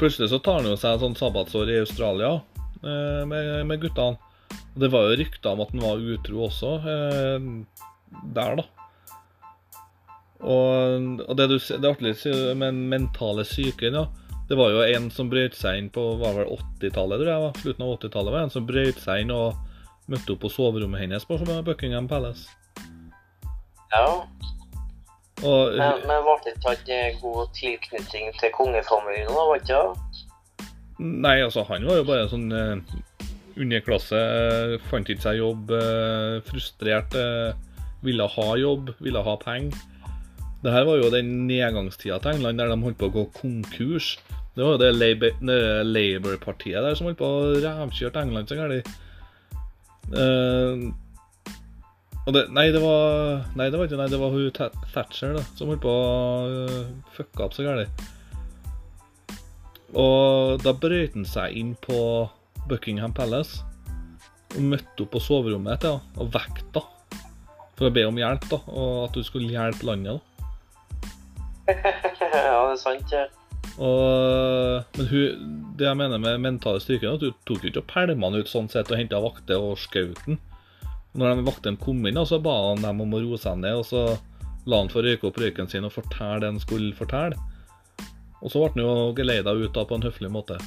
plutselig 0.00 0.30
så 0.32 0.40
tar 0.44 0.60
han 0.60 0.68
jo 0.68 0.76
seg 0.80 0.96
en 0.96 1.04
sånn 1.04 1.16
sabbatsår 1.18 1.72
i 1.72 1.78
Australia 1.80 2.34
eh, 2.84 3.22
med, 3.28 3.66
med 3.68 3.80
guttene. 3.84 4.18
Og 4.74 4.82
det 4.82 4.90
var 4.92 5.08
jo 5.08 5.16
rykter 5.20 5.52
om 5.54 5.62
at 5.64 5.72
han 5.74 5.84
var 5.84 6.04
utro 6.14 6.44
også 6.46 6.74
eh, 6.92 7.48
der, 8.36 8.60
da. 8.60 8.66
Og, 10.40 11.20
og 11.26 11.36
det, 11.36 11.46
du, 11.50 11.58
det 11.58 11.84
er 11.84 11.90
artig 11.90 12.14
med 12.56 12.64
den 12.70 12.84
mentale 12.88 13.44
syken, 13.44 13.98
ja. 13.98 14.06
Det 14.50 14.56
var 14.58 14.72
jo 14.74 14.80
en 14.82 15.04
som 15.14 15.28
brøt 15.30 15.54
seg 15.54 15.78
inn 15.78 15.88
på 15.94 16.02
var 16.18 16.34
vel 16.34 16.48
80-tallet, 16.56 17.20
tror 17.20 17.28
jeg. 17.30 17.42
var, 17.44 17.58
Slutten 17.62 17.84
av 17.86 17.92
80-tallet 17.94 18.34
var 18.34 18.40
en 18.42 18.50
som 18.50 18.64
brøt 18.66 18.98
seg 18.98 19.22
inn 19.22 19.30
og 19.30 20.10
møtte 20.10 20.34
opp 20.34 20.40
på 20.42 20.50
soverommet 20.50 21.04
hennes 21.04 21.26
på 21.28 21.38
Buckingham 21.68 22.08
Palace. 22.10 22.50
Ja, 23.94 24.26
Og 25.46 25.76
men, 25.78 26.02
men 26.06 26.26
ble 26.26 26.34
det 26.44 26.56
ikke 26.76 26.98
god 27.22 27.54
tilknytning 27.56 28.34
til 28.40 28.52
kongefamilien, 28.54 29.30
da, 29.30 29.46
var 29.48 29.62
ikke 29.62 29.78
det? 29.78 30.26
Nei, 31.00 31.36
altså, 31.40 31.64
han 31.70 31.86
var 31.88 32.00
jo 32.00 32.08
bare 32.10 32.26
sånn 32.28 32.50
uh, 32.52 32.74
underklasse, 33.56 34.18
uh, 34.18 34.74
fant 34.90 35.08
ikke 35.08 35.28
seg 35.28 35.38
jobb, 35.40 35.72
uh, 35.72 36.42
frustrert, 36.50 37.16
eh, 37.16 37.54
ville 38.04 38.26
ha 38.34 38.48
jobb, 38.60 38.92
ville 39.00 39.22
ha 39.24 39.38
penger. 39.40 39.78
Det 40.60 40.74
her 40.74 40.84
var 40.84 41.00
jo 41.00 41.08
den 41.14 41.32
nedgangstida 41.48 42.18
til 42.20 42.34
England 42.34 42.60
der 42.60 42.68
de 42.68 42.76
holdt 42.82 43.00
på 43.00 43.08
å 43.08 43.14
gå 43.14 43.24
konkurs. 43.38 44.18
Det 44.60 44.66
var 44.66 44.74
jo 44.74 44.80
det 44.82 44.92
Labour- 44.92 45.38
det 45.40 45.86
Labour-partiet 45.88 46.84
der 46.84 46.96
som 46.98 47.06
holdt 47.08 47.16
på 47.16 47.24
å 47.24 47.52
rævkjørte 47.64 48.20
England 48.20 48.50
så 48.50 48.58
galt. 48.58 48.90
Eh, 50.12 50.82
og 52.26 52.34
det, 52.36 52.42
nei, 52.52 52.66
det 52.68 52.82
var 52.82 53.46
Nei, 53.56 53.70
det 53.72 53.80
var 53.80 53.88
ikke 53.88 54.02
Nei, 54.02 54.10
det 54.12 54.20
var 54.20 54.34
hun 54.36 54.50
Thatcher 54.92 55.32
da, 55.38 55.46
som 55.56 55.72
holdt 55.72 55.80
på 55.86 55.94
å 55.96 56.68
uh, 56.68 56.92
fucke 57.16 57.46
opp 57.46 57.56
så 57.56 57.64
galt. 57.64 58.04
Og 59.96 60.60
da 60.60 60.76
brøt 60.76 61.16
han 61.16 61.24
seg 61.24 61.56
inn 61.56 61.72
på 61.80 62.28
Buckingham 62.68 63.16
Palace 63.16 63.64
og 64.52 64.60
møtte 64.76 65.06
opp 65.06 65.14
på 65.16 65.24
soverommet 65.24 65.80
til 65.80 65.96
henne 65.96 66.20
og 66.20 66.36
vekta 66.36 66.84
for 67.80 67.88
å 67.88 67.94
be 67.96 68.04
om 68.04 68.20
hjelp, 68.20 68.44
da, 68.52 68.60
og 68.68 69.08
at 69.08 69.16
hun 69.16 69.24
skulle 69.24 69.56
hjelpe 69.56 69.88
landet. 69.88 70.20
da. 70.20 70.20
ja, 71.72 72.58
det 72.68 72.74
er 72.76 72.82
sant. 72.84 73.16
ja. 73.16 73.24
Og, 73.78 74.82
men 74.96 75.06
hun, 75.10 75.44
det 75.78 75.86
jeg 75.86 75.98
mener 75.98 76.20
med 76.20 76.42
mentale 76.42 76.80
styrke, 76.82 77.06
er 77.06 77.18
at 77.18 77.24
hun 77.24 77.36
tok 77.48 77.64
jo 77.64 77.70
ikke 77.70 77.84
og 77.84 77.90
pælma 77.92 78.30
han 78.30 78.40
ut 78.40 78.50
sånn 78.50 78.70
sett 78.72 78.90
og 78.90 78.98
henta 79.00 79.20
vakter 79.22 79.62
og 79.62 79.78
skjøt 79.80 80.24
han. 80.26 80.40
Når 81.18 81.40
de 81.40 81.46
vaktene 81.46 81.80
kom 81.80 82.02
inn, 82.06 82.18
så 82.26 82.38
ba 82.42 82.52
han 82.68 82.84
dem 82.84 83.00
om 83.02 83.16
å 83.16 83.22
roe 83.22 83.38
seg 83.40 83.62
ned, 83.62 83.80
og 83.80 83.86
så 83.88 84.02
la 84.68 84.82
han 84.82 84.92
få 84.92 85.02
røyke 85.02 85.26
opp 85.26 85.40
røyken 85.40 85.70
sin 85.70 85.86
og 85.88 85.94
fortelle 85.94 86.42
det 86.42 86.52
han 86.52 86.60
skulle 86.62 86.92
fortelle. 86.96 87.38
Og 88.40 88.52
så 88.52 88.62
ble 88.62 88.84
han 88.84 88.84
jo 88.84 89.16
geleida 89.16 89.56
ut 89.56 89.74
da 89.74 89.84
på 89.86 89.98
en 89.98 90.06
høflig 90.06 90.30
måte. 90.32 90.58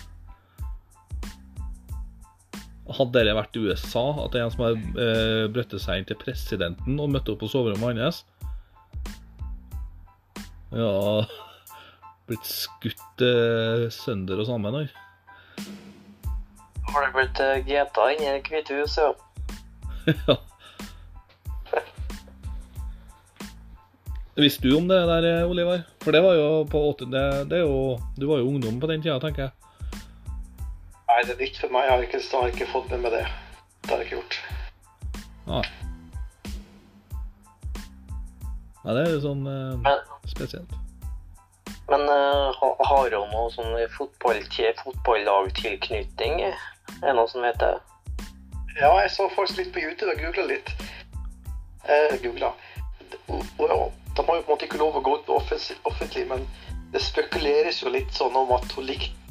Hadde 2.94 3.24
det 3.26 3.38
vært 3.38 3.56
i 3.58 3.64
USA, 3.64 4.04
at 4.26 4.34
det 4.34 4.42
er 4.42 4.46
en 4.46 4.54
som 4.54 4.66
har 4.66 4.76
eh, 4.76 5.46
brøttet 5.54 5.82
seg 5.82 6.02
inn 6.02 6.10
til 6.10 6.20
presidenten 6.20 7.00
og 7.00 7.14
møtte 7.14 7.34
opp 7.34 7.42
på 7.42 7.50
soverommet 7.50 8.04
hans 8.04 8.26
Ja 10.74 11.24
Blitt 12.30 12.48
skutt 12.48 13.24
eh, 13.26 13.90
sønder 13.92 14.40
og 14.40 14.48
sammen, 14.48 14.78
her. 14.80 14.94
Har 16.88 17.06
det 17.06 17.14
blitt 17.16 17.40
eh, 17.44 17.60
GTA 17.68 18.10
inni 18.14 18.32
Det 18.38 18.50
hvite 18.50 18.82
huset? 18.82 19.30
Ja. 20.28 20.36
Visste 24.36 24.68
du 24.68 24.78
om 24.78 24.88
det 24.88 24.98
der, 25.08 25.24
eh, 25.30 25.50
Oliver? 25.50 25.84
For 26.02 26.12
det 26.12 26.24
var 26.24 26.34
jo 26.34 26.64
på 26.66 26.80
80 26.90 27.12
det, 27.12 27.50
det 27.52 27.58
er 27.60 27.68
jo, 27.68 28.00
Du 28.18 28.28
var 28.28 28.42
jo 28.42 28.48
ungdom 28.48 28.80
på 28.80 28.88
den 28.90 29.02
tida, 29.02 29.20
tenker 29.22 29.42
jeg. 29.44 29.52
Nei, 31.08 31.20
det 31.28 31.36
er 31.36 31.42
nytt 31.44 31.60
for 31.62 31.76
meg. 31.76 31.86
Jeg 31.86 31.94
har 31.94 32.06
ikke, 32.08 32.22
jeg 32.24 32.40
har 32.40 32.56
ikke 32.56 32.70
fått 32.72 32.90
med 32.90 33.04
meg 33.04 33.14
det. 33.14 33.26
Det 33.84 33.92
har 33.92 34.02
jeg 34.02 34.08
ikke 34.08 34.18
gjort. 34.18 34.40
Nei. 35.52 35.66
Nei, 38.84 38.96
det 38.96 39.04
er 39.04 39.12
jo 39.14 39.22
sånn 39.28 39.46
eh, 39.48 40.02
spesielt. 40.34 40.74
Men 41.92 42.06
uh, 42.08 42.54
har 42.88 43.16
hun 43.16 43.32
noe 43.34 43.50
sånn 43.54 43.74
fotball, 43.96 44.40
fotballagtilknytning? 44.84 46.44
Er 46.48 46.60
det 47.02 47.16
noe 47.18 47.28
som 47.32 47.44
heter 47.44 47.80
Ja, 48.80 48.94
jeg 49.02 49.12
så 49.14 49.28
faktisk 49.36 49.60
litt 49.60 49.74
på 49.76 49.84
YouTube 49.84 50.14
og 50.14 50.22
googla 50.22 50.46
litt. 50.50 50.72
Eh, 51.84 52.16
googla. 52.24 52.54
De 53.18 53.20
har 53.58 53.76
jo 53.76 53.92
på 54.16 54.24
en 54.36 54.48
måte 54.48 54.66
ikke 54.66 54.80
lov 54.82 54.98
å 54.98 55.04
gå 55.04 55.18
ut 55.20 55.30
offentlig, 55.34 56.24
men 56.30 56.48
det 56.94 57.02
spekuleres 57.04 57.84
jo 57.84 57.92
litt 57.94 58.14
sånn 58.16 58.36
om 58.38 58.54
at 58.56 58.72
hun 58.78 58.88
likte 58.88 59.24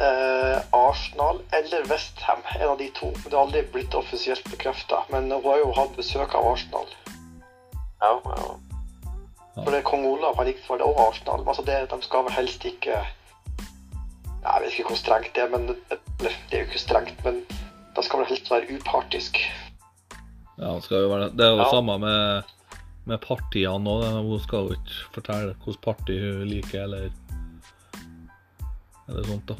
eh, 0.00 0.58
Arsenal 0.70 1.40
eller 1.50 1.84
Westham. 1.84 2.38
En 2.60 2.68
av 2.68 2.78
de 2.78 2.88
to. 2.88 3.06
Men 3.06 3.30
Det 3.30 3.36
har 3.36 3.46
aldri 3.46 3.62
blitt 3.72 3.94
offisielt 3.94 4.50
bekrefta. 4.50 5.04
Men 5.08 5.30
hun 5.30 5.44
har 5.44 5.58
jo 5.58 5.72
hatt 5.76 5.96
besøk 5.96 6.34
av 6.34 6.52
Arsenal. 6.52 6.86
Ja, 8.00 8.20
ja. 8.24 8.56
For 9.54 9.70
det 9.70 9.78
er 9.80 9.86
kong 9.86 10.04
Olav 10.08 10.34
har 10.36 10.48
likt 10.48 10.64
for 10.66 10.80
det 10.80 10.86
og 10.86 10.98
Arsenal. 11.08 11.44
Altså 11.46 11.62
det, 11.62 11.76
de 11.90 11.98
skal 12.02 12.24
vel 12.26 12.32
helst 12.34 12.64
ikke 12.66 12.96
Jeg 14.44 14.60
vet 14.62 14.72
ikke 14.74 14.88
hvor 14.90 14.98
strengt 14.98 15.30
det 15.36 15.42
er, 15.44 15.48
men 15.54 15.68
det 15.70 15.98
er 16.52 16.64
jo 16.64 16.66
ikke 16.66 16.78
strengt, 16.82 17.20
men 17.24 17.38
de 17.96 18.02
skal 18.02 18.18
vel 18.20 18.26
helst 18.28 18.50
være 18.50 18.66
upartisk. 18.76 19.38
Ja, 20.58 20.74
det 20.74 20.82
skal 20.84 21.04
jo 21.06 21.08
være 21.12 21.28
det. 21.28 21.38
Det 21.38 21.46
er 21.46 21.50
jo 21.54 21.58
det 21.58 21.66
Ja. 21.66 21.70
samme 21.70 21.98
med, 21.98 22.42
med 23.06 23.18
partiene 23.24 23.90
òg. 23.94 24.04
Hun 24.26 24.40
skal 24.44 24.58
jo 24.68 24.74
ikke 24.76 24.98
fortelle 25.14 25.54
hvilket 25.64 25.80
parti 25.86 26.18
hun 26.20 26.44
liker, 26.50 26.82
eller 26.82 27.10
Eller 29.08 29.24
sånt, 29.28 29.48
da. 29.48 29.54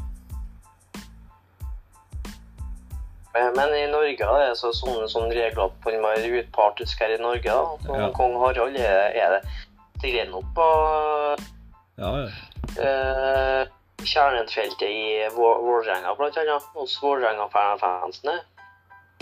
Men, 3.34 3.50
men 3.56 3.72
i 3.74 3.86
Norge 3.90 4.16
da, 4.20 4.34
er 4.40 4.52
det 4.52 4.58
så 4.60 4.70
sånne, 4.76 5.08
sånne 5.10 5.34
regler 5.34 5.64
at 5.66 5.86
man 5.88 5.96
må 6.04 6.12
være 6.14 6.42
utpartisk 6.44 7.00
her 7.02 7.16
i 7.16 7.20
Norge. 7.22 7.42
da. 7.50 7.96
Ja. 7.98 8.10
Kong 8.14 8.36
Harald 8.38 8.76
er, 8.78 9.10
er 9.18 9.34
det 9.34 9.40
stiller 10.04 10.24
han 10.24 10.34
opp 10.34 10.54
på 10.54 10.66
Ja, 11.96 12.10
ja. 12.20 12.28
Uh, 12.74 13.68
kjernefeltet 14.04 14.82
i 14.88 15.28
Vå- 15.32 15.60
Vålerenga, 15.64 16.14
blant 16.18 16.36
annet. 16.36 16.62
Hos 16.74 16.96
Vålerenga-fansene. 17.02 18.34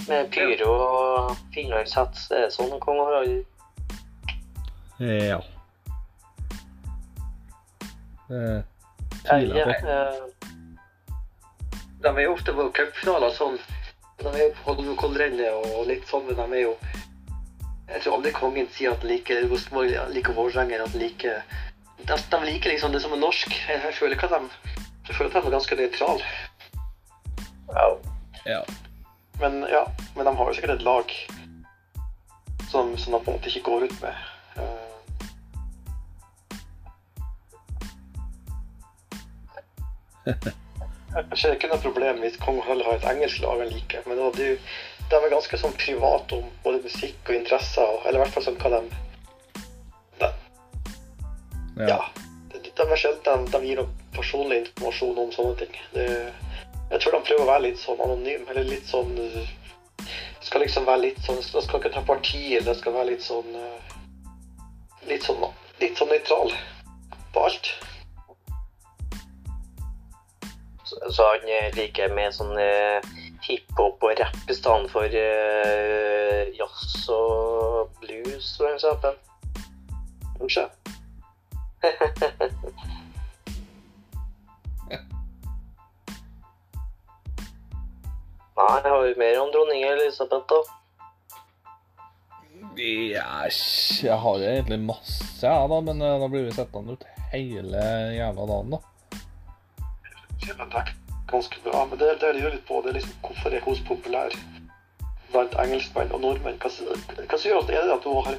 Med 0.08 0.30
pyro 0.34 0.72
og 0.72 1.36
Finnlands 1.54 1.94
hets. 1.94 2.24
Er 2.32 2.46
det 2.48 2.54
sånn 2.56 2.72
kong 2.82 2.98
Harald 3.04 3.44
Ja. 4.98 5.38
Jeg 8.32 9.50
på. 9.52 9.70
Eh, 9.92 10.22
De 12.02 12.08
er 12.08 12.22
jo 12.24 12.32
ofte 12.32 12.54
på 12.56 12.66
cupfinaler 12.74 13.30
sånn. 13.36 13.58
De 14.22 14.30
er 14.32 14.46
jo 14.48 14.52
på 14.56 14.72
Holmenkollrennet 14.72 15.52
og 15.52 15.84
litt 15.86 16.08
sånn, 16.08 16.24
men 16.26 16.38
de 16.40 16.46
er 16.56 16.64
jo 16.64 16.72
Jeg 17.92 18.02
tror 18.02 18.16
aldri 18.16 18.32
kongen 18.32 18.68
sier 18.72 18.94
at 18.94 19.02
han 19.04 19.12
liker 19.12 19.44
Rosenborg, 19.50 19.92
liker 20.14 20.32
Vålerenga, 20.36 20.74
eller 20.74 20.88
at 20.88 20.94
han 20.96 21.02
liker 21.02 21.42
de, 22.02 22.16
de 22.30 22.44
liker 22.46 22.70
liksom 22.70 22.92
det 22.92 23.00
som 23.04 23.12
er 23.12 23.20
norsk. 23.20 23.52
Jeg, 23.68 23.80
jeg 23.84 23.94
føler 23.94 24.16
ikke 24.16 24.26
at 24.30 24.40
de 24.40 24.48
Jeg 25.08 25.16
føler 25.16 25.30
at 25.30 25.42
de 25.42 25.46
er 25.46 25.56
ganske 25.56 25.76
nøytrale. 25.76 26.24
Wow. 27.68 27.98
Ja. 28.46 28.60
Men 29.40 29.64
ja, 29.68 29.84
men 30.16 30.26
de 30.26 30.36
har 30.36 30.48
jo 30.48 30.54
sikkert 30.54 30.76
et 30.76 30.82
lag 30.82 31.12
som, 32.70 32.96
som 32.98 33.12
de 33.12 33.20
på 33.24 33.30
en 33.30 33.36
måte 33.36 33.48
ikke 33.50 33.62
går 33.70 33.84
ut 33.84 34.00
med. 34.02 34.14
Eh, 34.56 34.92
Jeg 41.12 41.38
ser 41.38 41.52
ikke 41.56 41.68
noe 41.68 41.82
problem 41.82 42.22
hvis 42.22 42.38
kong 42.40 42.62
heller 42.64 42.86
har 42.88 42.96
et 42.96 43.10
engelsk 43.10 43.42
lag 43.44 43.60
han 43.60 43.72
liker, 43.72 44.00
men 44.06 44.16
da 44.16 44.30
hadde 44.30 44.46
jo, 44.46 44.54
de 45.12 45.20
er 45.20 45.32
ganske 45.32 45.58
sånn 45.60 45.74
private 45.76 46.38
om 46.38 46.50
både 46.64 46.82
musikk 46.84 47.28
og 47.28 47.36
interesser, 47.36 47.96
eller 48.06 48.18
i 48.18 48.22
hvert 48.22 48.36
fall 48.36 48.46
sånn 48.46 48.60
hva 48.62 48.70
de 48.74 48.82
ja. 50.22 50.30
Ja. 51.88 51.98
De, 52.52 52.60
de 52.64 52.86
er 52.86 53.00
sjelden 53.00 53.46
de, 53.46 53.52
de 53.52 53.66
gir 53.66 53.80
noe 53.80 54.12
personlig 54.16 54.62
informasjon 54.62 55.20
om 55.20 55.32
sånne 55.34 55.56
ting. 55.62 55.76
Det, 55.94 56.06
jeg 56.92 57.00
tror 57.00 57.16
de 57.16 57.22
prøver 57.28 57.44
å 57.44 57.48
være 57.48 57.66
litt 57.66 57.80
sånn 57.80 58.00
anonym, 58.04 58.44
eller 58.52 58.68
litt 58.68 58.88
sånn 58.88 59.12
uh, 59.16 59.52
Skal 60.44 60.64
liksom 60.64 60.84
være 60.84 61.06
litt 61.06 61.20
sånn 61.24 61.38
De 61.40 61.62
skal 61.64 61.78
ikke 61.78 61.92
ta 61.94 62.02
parti, 62.04 62.42
eller 62.50 62.72
det 62.72 62.78
skal 62.80 62.96
være 62.96 63.14
litt 63.14 63.24
sånn 63.24 63.48
uh, 63.56 63.96
Litt 65.08 65.24
sånn 65.24 65.40
litt 65.80 65.98
sånn 65.98 66.12
nøytral 66.12 66.52
på 67.32 67.42
alt. 67.42 67.70
Så, 70.86 70.98
så 71.16 71.26
han 71.26 71.48
eh, 71.48 71.72
liker 71.74 72.12
mer 72.14 72.30
sånn 72.36 72.52
eh, 72.60 73.00
hiphop 73.42 74.02
og 74.02 74.14
rapp 74.20 74.50
i 74.50 74.54
stedet 74.54 74.90
for 74.92 75.06
uh, 75.06 76.42
jazz 76.58 77.08
og 77.10 77.90
blues, 78.00 78.56
for 78.58 78.68
eksempel. 78.72 79.14
Kanskje. 80.38 80.68
Nei, 88.52 88.80
har 88.84 89.02
vi 89.02 89.14
mer 89.18 89.40
om 89.40 89.50
dronning 89.50 89.82
Elisabeth, 89.88 90.46
da. 90.50 90.60
Yes, 92.78 93.58
jeg 94.04 94.16
har 94.16 94.38
jo 94.38 94.48
egentlig 94.48 94.78
masse, 94.80 95.42
jeg, 95.42 95.68
da, 95.72 95.80
men 95.84 96.00
eh, 96.00 96.20
da 96.22 96.28
blir 96.30 96.46
vi 96.46 96.54
sittende 96.56 96.96
ut 96.96 97.04
hele 97.32 97.84
jævla 98.16 98.48
dagen, 98.48 98.76
da. 98.76 98.78
Er 100.42 101.01
ganske 101.32 101.62
bra, 101.64 101.86
men 101.90 102.00
det, 102.00 102.10
det 102.20 102.34
lurer 102.36 102.56
litt 102.56 102.66
på, 102.68 102.80
det 102.82 102.92
er 102.92 102.98
liksom 103.00 103.16
hvorfor 103.24 103.56
er 103.56 103.64
hun 103.64 103.78
så 103.78 103.88
populær 103.88 104.36
blant 105.32 105.56
engelskmenn 105.62 106.12
og 106.12 106.22
nordmenn? 106.24 106.60
Hva, 106.60 106.70
hva 106.70 107.38
som 107.38 107.48
gjør 107.48 107.64
at 107.64 107.72
er 107.72 107.88
det 107.88 107.96
at 107.96 108.06
hun 108.08 108.28
har 108.28 108.38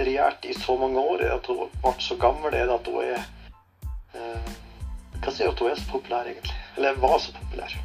regjert 0.00 0.48
i 0.48 0.56
så 0.56 0.76
mange 0.80 1.00
år? 1.00 1.20
Er 1.20 1.28
det 1.28 1.38
at 1.38 1.52
hun 1.52 1.78
ble 1.84 1.94
så 2.00 2.18
gammel? 2.20 2.56
Er 2.56 2.68
det 2.68 2.76
at 2.80 2.90
hun 2.90 3.00
er 3.04 3.24
eh, 4.16 4.52
Hva 5.22 5.30
som 5.30 5.44
gjør 5.44 5.54
at 5.54 5.64
hun 5.64 5.72
er 5.72 5.80
så 5.80 5.88
populær, 5.92 6.30
egentlig? 6.32 6.60
Eller 6.76 7.00
var 7.04 7.18
så 7.22 7.34
populær? 7.36 7.80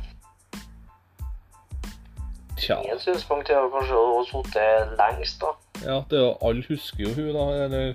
Tja. 2.58 2.80
Min 2.82 3.02
synspunkt 3.04 3.52
er 3.54 3.68
kanskje 3.74 3.98
å 3.98 4.06
ha 4.16 4.22
sittet 4.26 4.94
lengst, 4.98 5.44
da. 5.44 5.52
Ja, 5.84 5.98
det 6.10 6.18
er 6.18 6.24
jo, 6.24 6.32
alle 6.48 6.66
husker 6.66 7.04
jo 7.04 7.12
hun, 7.14 7.36
da. 7.36 7.46
Eller, 7.68 7.92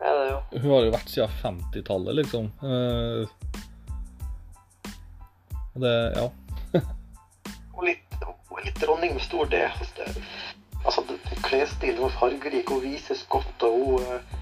ja, 0.00 0.14
det 0.14 0.30
jo. 0.30 0.38
hun 0.62 0.70
har 0.70 0.86
jo 0.86 0.94
vært 0.94 1.12
siden 1.12 1.34
50-tallet, 1.42 2.16
liksom. 2.22 2.48
Eh, 2.64 3.60
og 5.74 5.82
det, 5.82 5.94
ja. 6.16 6.28
Er 7.74 7.86
litt, 7.88 8.16
litt 8.64 8.80
dronning 8.80 9.16
med 9.16 9.24
stor 9.24 9.48
D. 9.50 9.60
Altså, 10.84 11.02
klesstilen 11.42 12.04
er 12.06 12.16
fargerik, 12.18 12.70
hun 12.70 12.82
vises 12.84 13.24
godt, 13.32 13.66
og 13.66 13.76
hun, 13.78 14.02
eh, 14.02 14.34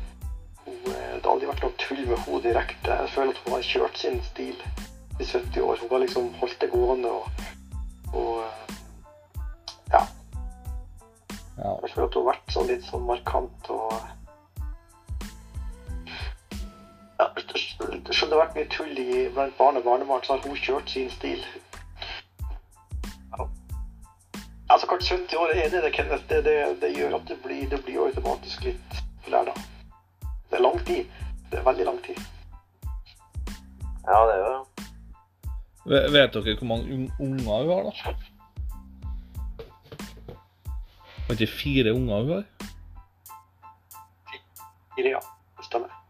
hun 0.66 0.78
eh, 0.92 1.12
Det 1.16 1.24
har 1.24 1.34
aldri 1.34 1.50
vært 1.50 1.62
noe 1.64 1.76
tull 1.80 2.02
med 2.06 2.18
henne 2.24 2.42
direkte. 2.44 2.96
Jeg 3.02 3.12
føler 3.14 3.32
at 3.32 3.42
hun 3.44 3.54
har 3.56 3.68
kjørt 3.68 4.00
sin 4.00 4.18
stil 4.26 4.56
i 5.20 5.24
70 5.24 5.60
år. 5.62 5.78
Hun 5.82 5.92
har 5.92 6.02
liksom 6.04 6.32
holdt 6.40 6.58
det 6.60 6.70
gående 6.72 7.12
og, 7.12 7.44
og 8.12 8.42
eh, 8.42 8.58
Ja. 9.92 10.02
ja. 11.58 11.76
Jeg 11.82 11.94
føler 11.94 12.08
at 12.08 12.14
hun 12.16 12.22
har 12.22 12.32
vært 12.32 12.56
sånn 12.56 12.68
litt 12.72 12.84
sånn 12.88 13.06
markant 13.08 13.70
og 13.72 13.94
Selv 18.12 18.28
skjønner 18.28 18.36
det 18.36 18.40
har 18.40 18.48
vært 18.48 18.56
mye 18.58 18.72
tull 18.72 18.98
i, 19.00 19.28
blant 19.32 19.54
barn 19.56 19.76
og 19.78 19.84
barnebarn, 19.86 20.24
så 20.24 20.34
har 20.34 20.42
hun 20.44 20.56
kjørt 20.60 20.90
sin 20.92 21.06
stil. 21.08 21.38
Altså, 24.68 24.86
kort 24.90 25.04
70 25.06 25.32
år 25.40 25.52
er 25.54 25.70
det, 25.72 25.80
det, 25.84 25.92
Kenneth. 25.96 26.26
Det, 26.28 26.42
det, 26.44 26.56
det 26.82 26.90
gjør 26.92 27.16
at 27.16 27.24
det 27.30 27.38
blir, 27.40 27.62
det 27.70 27.78
blir 27.86 28.02
automatisk 28.04 28.66
litt 28.66 28.98
flere, 29.24 29.46
da. 29.48 30.28
Det 30.50 30.58
er 30.58 30.64
lang 30.66 30.76
tid. 30.90 31.08
Det 31.48 31.60
er 31.62 31.64
veldig 31.70 31.88
lang 31.88 32.02
tid. 32.04 32.20
Ja, 34.04 34.20
det 34.28 34.36
er 34.36 34.42
jo 34.42 34.52
det. 34.52 36.04
Vet 36.18 36.36
dere 36.36 36.58
hvor 36.60 36.70
mange 36.74 37.00
unger 37.00 37.16
hun 37.16 37.40
har, 37.48 37.88
da? 37.88 38.14
Var 41.30 41.40
det 41.40 41.48
ikke 41.48 41.60
fire 41.64 41.96
unger 41.96 42.20
hun 42.20 42.36
har? 42.36 42.46
Fire, 44.92 45.16
Ja, 45.16 45.24
det 45.56 45.70
stemmer. 45.72 46.01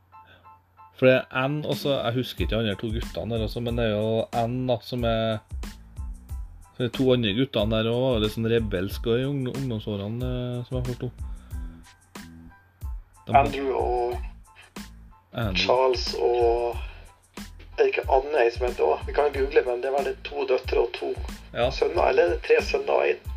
For 1.03 1.11
det 1.11 1.17
er 1.19 1.49
N 1.51 1.65
også, 1.67 1.97
Jeg 1.99 2.15
husker 2.15 2.45
ikke 2.45 2.55
de 2.55 2.59
andre 2.61 2.75
to 2.79 2.89
guttene 2.95 3.35
der 3.35 3.43
også, 3.43 3.61
men 3.61 3.79
det 3.79 3.89
er 3.89 3.97
jo 3.97 4.45
N 4.47 4.69
da, 4.69 4.77
som 4.87 5.03
er 5.03 5.41
De 6.79 6.87
to 6.95 7.07
andre 7.11 7.33
guttene 7.35 7.75
der 7.75 7.91
òg 7.91 8.05
var 8.05 8.23
litt 8.23 8.37
sånn 8.37 8.47
rebelske 8.53 9.17
i 9.19 9.27
ungdomsårene, 9.27 10.31
eh, 10.31 10.63
som 10.69 10.79
jeg 10.79 10.87
forsto. 10.93 11.11
Andrew 13.35 13.75
og 13.81 14.15
Andrew. 15.33 15.59
Charles 15.65 16.07
og 16.23 16.79
Er 16.79 17.83
det 17.83 17.91
ikke 17.91 18.09
Anne 18.21 18.47
ei 18.47 18.55
som 18.55 18.69
heter 18.69 18.95
òg? 18.95 19.07
Vi 19.11 19.19
kan 19.19 19.35
google, 19.35 19.67
men 19.67 19.83
det 19.83 19.91
vel 19.99 20.11
det 20.13 20.17
to 20.31 20.47
døtre 20.47 20.87
og 20.87 20.93
to 21.01 21.15
Ja, 21.51 21.71
sønner. 21.75 22.13
Eller 22.13 22.29
er 22.29 22.37
det 22.37 22.43
tre 22.47 22.63
sønner 22.63 22.95
og 22.95 23.11
én 23.11 23.31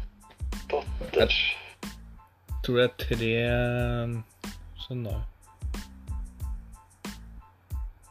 datter? 0.69 1.31
jeg 1.31 2.61
tror 2.61 2.77
det 2.77 2.91
er 2.91 2.99
tre 3.09 3.37
eh, 3.41 4.51
sønner. 4.85 5.23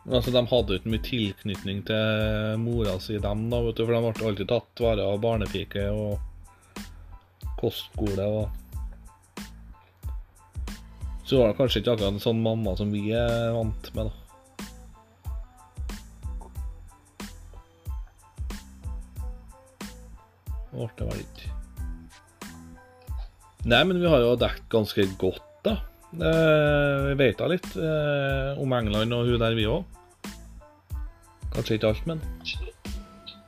Altså, 0.04 0.30
De 0.30 0.42
hadde 0.50 0.76
ikke 0.76 0.90
mye 0.92 1.04
tilknytning 1.04 1.78
til 1.88 2.58
mora 2.60 2.98
si, 3.00 3.16
dem, 3.16 3.46
da, 3.48 3.60
vet 3.64 3.78
du, 3.78 3.86
for 3.86 3.94
de 3.94 4.00
ble 4.04 4.28
alltid 4.28 4.50
tatt 4.50 4.82
vare 4.84 5.06
av 5.08 5.22
barnepike 5.22 5.86
og 5.96 6.12
kostskole. 7.60 8.26
og 8.28 8.44
Så 11.24 11.40
var 11.40 11.48
det 11.48 11.56
kanskje 11.56 11.80
ikke 11.80 11.94
akkurat 11.94 12.12
en 12.12 12.20
sånn 12.26 12.44
mamma 12.44 12.76
som 12.76 12.92
vi 12.92 13.06
er 13.16 13.54
vant 13.56 13.90
med, 13.96 14.04
da. 14.10 14.14
Det 20.74 21.06
ble 21.06 21.14
det 21.14 21.24
ikke. 21.24 21.50
Nei, 23.64 23.80
men 23.88 23.96
vi 24.02 24.08
har 24.10 24.20
jo 24.20 24.36
dekket 24.36 24.68
ganske 24.74 25.06
godt, 25.16 25.46
da. 25.64 25.78
Eh, 26.14 27.06
vi 27.08 27.14
vet 27.18 27.38
da 27.38 27.48
litt 27.50 27.70
eh, 27.76 28.60
om 28.62 28.72
England 28.72 29.16
og 29.16 29.26
hun 29.26 29.40
der, 29.42 29.56
vi 29.58 29.66
òg. 29.66 29.82
Kanskje 31.54 31.78
ikke 31.78 31.90
alt, 31.94 32.06
men 32.06 32.22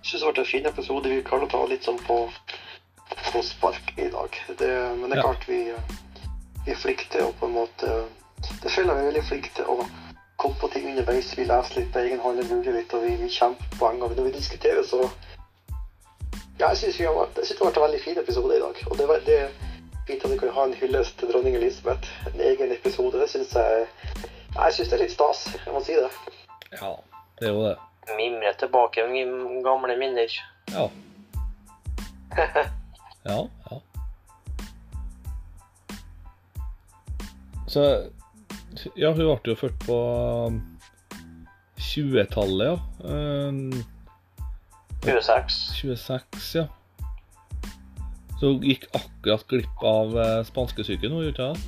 syns 0.06 0.22
det 0.22 0.32
ble 0.32 0.42
en 0.44 0.50
fin 0.50 0.66
episode. 0.70 1.10
Vi 1.10 1.22
klarte 1.26 1.46
å 1.48 1.52
ta 1.52 1.62
litt 1.70 1.86
sånn 1.86 1.98
på, 2.06 2.18
på 3.32 3.42
spark 3.44 3.92
i 3.98 4.08
dag. 4.12 4.38
Det, 4.58 4.70
men 5.00 5.10
det 5.10 5.18
er 5.18 5.22
Ja. 5.22 5.28
klart 5.28 5.46
vi, 5.48 5.60
vi 6.64 6.72
er 6.72 6.78
flinke 6.78 7.08
til 7.10 7.26
å 7.26 7.32
på 7.40 7.46
en 7.48 7.56
måte 7.56 8.04
Det 8.62 8.70
føler 8.70 8.92
jeg 8.92 8.96
vi 8.96 9.02
er 9.02 9.10
veldig 9.10 9.28
flinke 9.28 9.50
til 9.56 9.64
å 9.72 9.86
komme 10.36 10.58
på 10.60 10.68
ting 10.72 10.86
underveis. 10.90 11.32
Vi 11.38 11.44
leser 11.48 11.80
litt 11.80 11.92
på 11.92 12.02
egen 12.04 12.20
hånd, 12.20 12.42
lurer 12.50 12.76
litt, 12.76 12.92
og 12.94 13.02
vi, 13.02 13.14
vi 13.16 13.28
kjemper 13.32 13.70
på 13.72 13.78
poeng. 13.80 14.02
Og 14.02 14.12
når 14.16 14.28
vi 14.28 14.36
diskuterer, 14.36 14.84
så 14.84 15.08
Ja, 16.58 16.70
jeg 16.72 16.76
syns 16.76 16.96
det 16.96 17.60
vært 17.60 17.76
en 17.76 17.82
veldig 17.82 18.00
fin 18.00 18.18
episode 18.18 18.56
i 18.56 18.60
dag. 18.60 18.76
Og 18.90 18.96
det, 18.96 19.08
var, 19.08 19.20
det 19.26 19.40
fint 20.06 20.24
at 20.24 20.30
vi 20.30 20.38
kan 20.38 20.54
ha 20.54 20.64
en 20.64 20.74
hyllest 20.74 21.18
til 21.18 21.32
dronning 21.32 21.56
Elisabeth. 21.56 22.08
En 22.34 22.40
egen 22.40 22.72
episode. 22.72 23.20
Det 23.20 23.30
syns 23.30 23.54
jeg 23.54 23.86
Jeg 24.56 24.72
syns 24.74 24.88
det 24.88 24.96
er 24.96 25.02
litt 25.04 25.12
stas. 25.12 25.42
Jeg 25.66 25.74
må 25.74 25.82
si 25.84 25.98
det. 25.98 26.10
Ja, 26.72 26.94
det 27.40 27.48
er 27.48 27.52
jo 27.52 27.66
det. 27.66 27.76
Mimre 28.16 28.52
tilbake 28.58 29.04
med 29.10 29.62
gamle 29.66 29.98
minner. 29.98 30.40
Ja. 30.72 30.88
Ja, 33.26 33.48
ja. 33.70 33.80
Så 37.66 38.10
Ja, 38.96 39.10
hun 39.10 39.16
ble 39.24 39.50
jo 39.50 39.56
født 39.58 39.78
på 39.86 39.96
um, 40.46 40.60
20-tallet, 41.80 42.66
ja. 42.68 42.76
Um, 43.02 43.72
26. 45.02 45.56
26, 45.74 46.54
ja. 46.54 46.66
Så 48.36 48.52
hun 48.52 48.64
gikk 48.64 48.84
akkurat 48.92 49.46
glipp 49.48 49.84
av 49.86 50.12
eh, 50.20 50.42
spanskesyken, 50.48 51.12
hun 51.12 51.24
gjorde 51.24 51.34
ikke 51.34 51.48
det? 51.52 51.58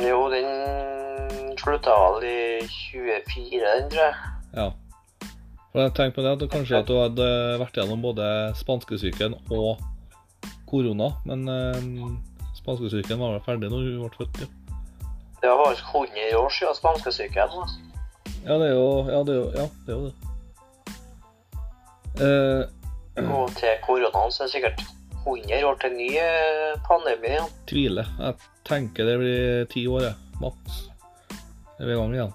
Jo, 0.00 0.20
den 0.32 1.56
slutta 1.60 1.96
vel 2.16 2.24
i 2.28 2.66
24, 2.68 3.60
den, 3.64 3.90
tror 3.92 4.04
jeg. 4.04 4.14
Ja. 4.56 4.68
For 5.70 5.84
jeg 5.84 5.94
tenker 5.96 6.16
på 6.16 6.24
det 6.24 6.32
at 6.34 6.52
kanskje 6.52 6.80
at 6.82 6.90
hun 6.90 7.02
hadde 7.04 7.28
vært 7.60 7.76
gjennom 7.78 8.00
både 8.02 8.24
spanskesyken 8.58 9.36
og 9.54 9.82
korona, 10.70 11.12
men 11.28 11.46
eh, 11.50 11.78
spanskesyken 12.60 13.20
var 13.20 13.36
vel 13.36 13.46
ferdig 13.46 13.70
når 13.72 13.86
hun 13.86 14.02
ble 14.04 14.16
født, 14.18 14.42
ja. 14.44 14.48
Det 15.40 15.48
var 15.48 15.70
faktisk 15.70 15.94
100 15.94 16.36
år 16.36 16.50
siden 16.52 16.74
spanskesyken. 16.76 17.48
da. 17.54 17.64
Ja, 18.44 18.58
det 18.58 18.66
er 18.66 18.74
jo 18.74 18.88
Ja, 19.08 19.22
det 19.24 19.32
er 19.34 19.38
jo, 19.38 19.46
ja, 19.56 19.66
det, 19.86 19.88
er 19.88 19.96
jo 19.96 20.04
det. 20.08 20.14
Eh, 22.20 22.62
Og 23.28 23.52
til 23.58 23.76
koronaen 23.84 24.32
så 24.32 24.44
er 24.44 24.48
det 24.48 24.54
sikkert 24.54 24.82
100 25.20 25.64
år 25.68 25.78
til 25.82 25.92
ny 25.98 26.08
eh, 26.16 26.76
pandemi. 26.86 27.34
Ja. 27.36 27.46
tviler. 27.68 28.08
Jeg 28.18 28.34
tenker 28.68 29.08
det 29.08 29.18
blir 29.20 29.64
ti 29.72 29.86
år, 29.90 30.08
jeg. 30.08 30.14
Maks. 30.40 30.84
Er 31.78 31.86
vi 31.86 31.92
i 31.92 31.98
gang 32.00 32.14
igjen. 32.16 32.32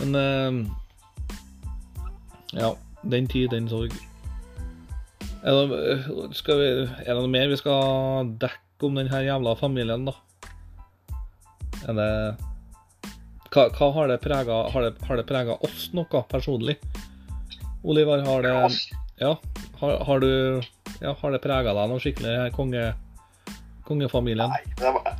Men 0.00 0.20
eh, 0.24 0.52
Ja. 2.58 2.74
Den 3.02 3.28
tid, 3.28 3.50
den 3.52 3.68
sorg. 3.68 3.92
Er 5.44 5.54
det, 5.54 6.34
skal 6.36 6.58
vi, 6.58 6.68
er 7.06 7.12
det 7.12 7.20
noe 7.20 7.30
mer 7.30 7.46
vi 7.50 7.58
skal 7.60 8.32
dekke 8.42 8.88
om 8.88 8.96
denne 8.98 9.20
jævla 9.22 9.54
familien, 9.58 10.08
da? 10.08 10.14
Er 11.86 11.94
det 11.94 12.10
Hva, 13.54 13.68
hva 13.78 13.88
har 13.94 14.10
det 14.10 14.18
prega 14.20 14.56
Har 14.72 14.82
det, 14.84 14.90
har 15.06 15.20
det 15.22 15.44
oss 15.54 15.86
noe 15.94 16.22
personlig? 16.28 16.74
Oliver, 17.86 18.24
har 18.26 18.42
det 18.42 18.54
Ja, 19.20 19.38
har, 19.80 20.04
har 20.04 20.20
du 20.20 20.62
ja, 21.00 21.16
Har 21.20 21.32
det 21.32 21.40
prega 21.42 21.74
deg 21.74 21.90
noe 21.90 22.02
skikkelig, 22.02 22.52
konge, 22.54 22.92
kongefamilien? 23.86 24.50
Nei, 24.50 24.62
men 24.78 24.84
det 24.84 24.92
var, 24.94 25.18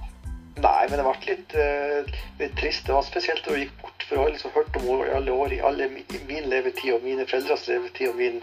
nei, 0.63 0.85
men 0.91 1.01
det 1.01 1.07
ble 1.07 1.15
litt, 1.27 1.55
uh, 1.59 2.25
litt 2.41 2.57
trist. 2.59 2.87
Det 2.87 2.95
var 2.95 3.07
spesielt 3.07 3.45
da 3.47 3.55
hun 3.55 3.65
gikk 3.65 3.77
bort, 3.83 4.07
for 4.07 4.17
jeg 4.17 4.23
har 4.23 4.35
liksom 4.35 4.55
hørt 4.55 4.79
om 4.81 4.89
henne 4.89 5.11
i 5.11 5.15
alle 5.19 5.37
år, 5.45 5.55
i 5.55 5.61
alle 5.71 5.91
min 6.31 6.51
levetid 6.51 6.95
og 6.97 7.07
mine 7.07 7.27
foreldres 7.27 7.69
levetid 7.71 8.13
og 8.13 8.19
min 8.23 8.43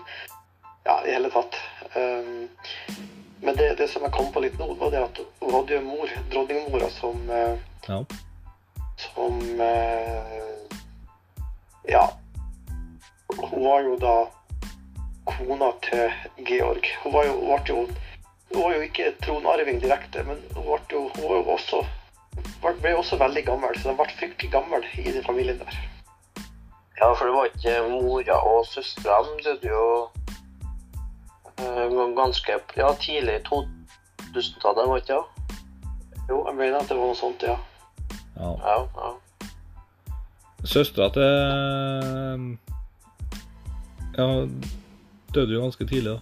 Ja, 0.86 0.99
i 1.01 1.16
hele 1.16 1.32
tatt. 1.34 1.56
Um, 1.95 2.45
men 3.41 3.56
det, 3.58 3.72
det 3.80 3.88
som 3.89 4.03
jeg 4.06 4.14
kom 4.14 4.28
på 4.36 4.43
litt 4.43 4.60
nå, 4.60 4.68
var 4.80 4.91
det 4.93 5.01
at 5.01 5.24
hun 5.41 5.56
hadde 5.56 5.76
jo 5.76 5.82
en 5.82 5.88
mor, 5.89 6.16
dronningmora, 6.34 6.91
som 6.93 7.20
uh, 7.32 7.56
Ja. 7.88 8.03
Som 9.08 9.41
uh, 9.60 10.36
Ja. 11.89 12.08
Hun 13.36 13.62
var 13.64 13.82
jo 13.84 13.95
da 13.99 14.16
kona 15.26 15.71
til 15.86 16.11
Georg. 16.47 16.86
Hun 17.03 17.13
var 17.13 17.26
jo, 17.30 17.39
hun 17.39 17.63
ble 17.65 17.73
jo 17.73 17.88
hun 18.53 18.61
var 18.63 18.76
jo 18.76 18.82
ikke 18.86 19.11
tronarving 19.26 19.82
direkte, 19.84 20.23
men 20.23 20.39
hun, 20.55 20.63
ble 20.63 20.80
jo, 20.91 21.01
hun 21.15 21.23
var 21.28 21.36
jo 21.41 21.55
også, 21.57 21.82
ble- 22.61 22.95
også 22.95 23.17
veldig 23.19 23.43
gammel. 23.47 23.80
Så 23.80 23.89
hun 23.89 23.97
ble 23.99 24.07
fryktelig 24.19 24.51
gammel 24.53 24.86
i 25.01 25.11
den 25.11 25.26
familien 25.26 25.59
der. 25.59 25.80
Ja, 27.01 27.09
for 27.11 27.26
det 27.28 27.34
var 27.36 27.49
ikke 27.49 27.73
mora 27.91 28.38
og 28.47 28.67
søstrene 28.71 29.41
døde 29.43 29.67
jo 29.67 30.07
eh, 31.59 32.15
ganske 32.15 32.55
ja, 32.78 32.93
tidlig 33.01 33.36
i 33.41 33.43
2000-tallet, 33.49 34.88
var 34.88 35.01
ikke 35.01 35.17
det? 35.17 35.57
Jo, 36.30 36.39
jeg 36.47 36.55
mener 36.55 36.80
at 36.80 36.88
det 36.89 36.97
var 36.97 37.11
noe 37.11 37.17
sånt, 37.19 37.43
ja. 37.43 37.57
ja. 38.39 38.53
Ja, 38.63 38.78
ja. 38.95 39.11
Søstera 40.65 41.09
til 41.13 42.57
Ja, 44.15 44.26
døde 45.36 45.54
jo 45.54 45.62
ganske 45.66 45.88
tidlig, 45.88 46.16
da. 46.16 46.20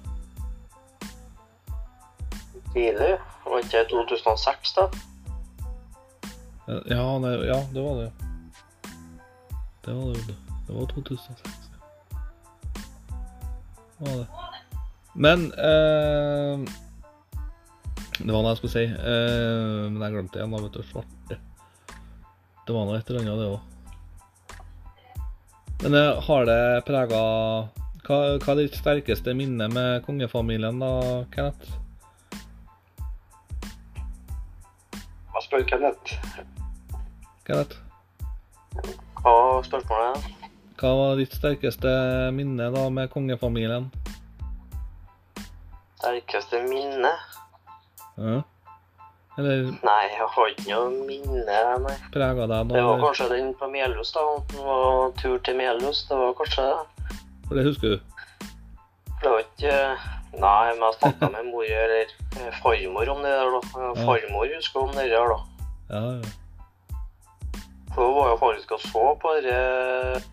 Tidlig. 2.74 3.14
Var 3.45 3.57
ikke 3.61 3.78
det 3.78 3.89
2006, 3.91 4.74
da? 4.78 4.88
Ja, 6.88 7.03
nei, 7.20 7.34
ja 7.45 7.59
det 7.74 7.84
var 7.84 7.99
det. 7.99 8.11
Det 9.86 9.93
var 9.93 10.14
det. 10.14 10.36
Det 10.68 10.76
var 10.76 10.86
2006. 10.86 11.43
Det 13.97 14.09
var 14.09 14.18
det. 14.18 14.28
Men 15.14 15.45
eh, 15.51 16.70
Det 18.20 18.32
var 18.32 18.41
noe 18.41 18.53
jeg 18.53 18.61
skulle 18.61 18.74
si. 18.74 18.86
Eh, 18.88 19.91
men 19.91 20.01
jeg 20.01 20.16
glemte 20.16 20.39
igjen. 20.39 20.55
da, 20.55 20.64
vet 20.64 20.80
du, 20.80 20.84
Svarte. 20.88 21.39
Det 22.64 22.74
var 22.74 22.88
noe 22.88 22.97
et 22.97 23.09
eller 23.11 23.22
annet, 23.22 23.39
det 23.43 23.51
òg. 23.51 23.61
Men 25.84 25.99
eh, 25.99 26.22
har 26.30 26.47
det 26.47 26.61
prega 26.88 27.22
hva, 28.03 28.17
hva 28.43 28.53
er 28.53 28.59
ditt 28.65 28.75
sterkeste 28.75 29.33
minne 29.37 29.69
med 29.71 30.03
kongefamilien, 30.03 30.81
da, 30.81 30.91
Kenneth? 31.31 31.71
Hva 35.31 35.43
spør 35.45 35.63
Kenneth? 35.69 36.17
Kenneth? 37.47 37.79
Hva 39.23 39.31
var 39.31 39.67
spørsmålet? 39.67 40.31
Hva 40.81 40.95
var 40.99 41.19
ditt 41.21 41.35
sterkeste 41.37 41.91
minne 42.35 42.67
da 42.75 42.87
med 42.91 43.11
kongefamilien? 43.13 43.87
Sterkeste 46.01 46.59
minne? 46.67 47.13
Ja. 48.19 48.41
Eller 49.37 49.71
Nei, 49.81 50.01
jeg 50.11 50.27
har 50.29 50.49
ikke 50.51 50.65
noe 50.67 51.05
minne, 51.07 51.61
nei. 51.81 51.93
prega 52.13 52.45
deg 52.51 52.73
Det 52.75 52.83
var 52.85 52.99
kanskje 53.01 53.29
den 53.31 53.53
på 53.57 53.69
Melhus, 53.71 54.11
da. 54.13 54.25
Det 54.51 54.65
var 54.67 55.15
tur 55.21 55.39
til 55.47 55.57
Melhus. 55.57 56.03
Det 56.09 56.19
var 56.19 56.35
kanskje 56.37 56.67
det. 56.67 56.92
For 57.53 57.59
det 57.59 57.67
husker 57.67 57.87
du? 57.93 57.97
Det 59.21 59.29
var 59.29 59.39
ikke 59.43 59.73
Nei, 60.41 60.69
men 60.73 60.81
jeg 60.87 60.95
snakka 60.97 61.27
med 61.29 61.45
mor 61.51 61.63
eller 61.69 62.07
eh, 62.41 62.53
farmor 62.63 63.09
om 63.13 63.19
det 63.21 63.33
der, 63.37 63.51
da. 63.53 63.59
Farmor 64.01 64.47
husker 64.55 64.79
om 64.81 64.89
det 64.97 65.03
der, 65.11 65.27
da. 65.29 65.37
Ja, 65.93 65.99
ja. 66.17 66.31
For 67.93 68.07
hun 68.07 68.15
var 68.17 68.31
jo 68.31 68.37
faktisk 68.41 68.71
og 68.73 68.81
så 68.81 69.03
på 69.21 69.33
denne 69.45 70.23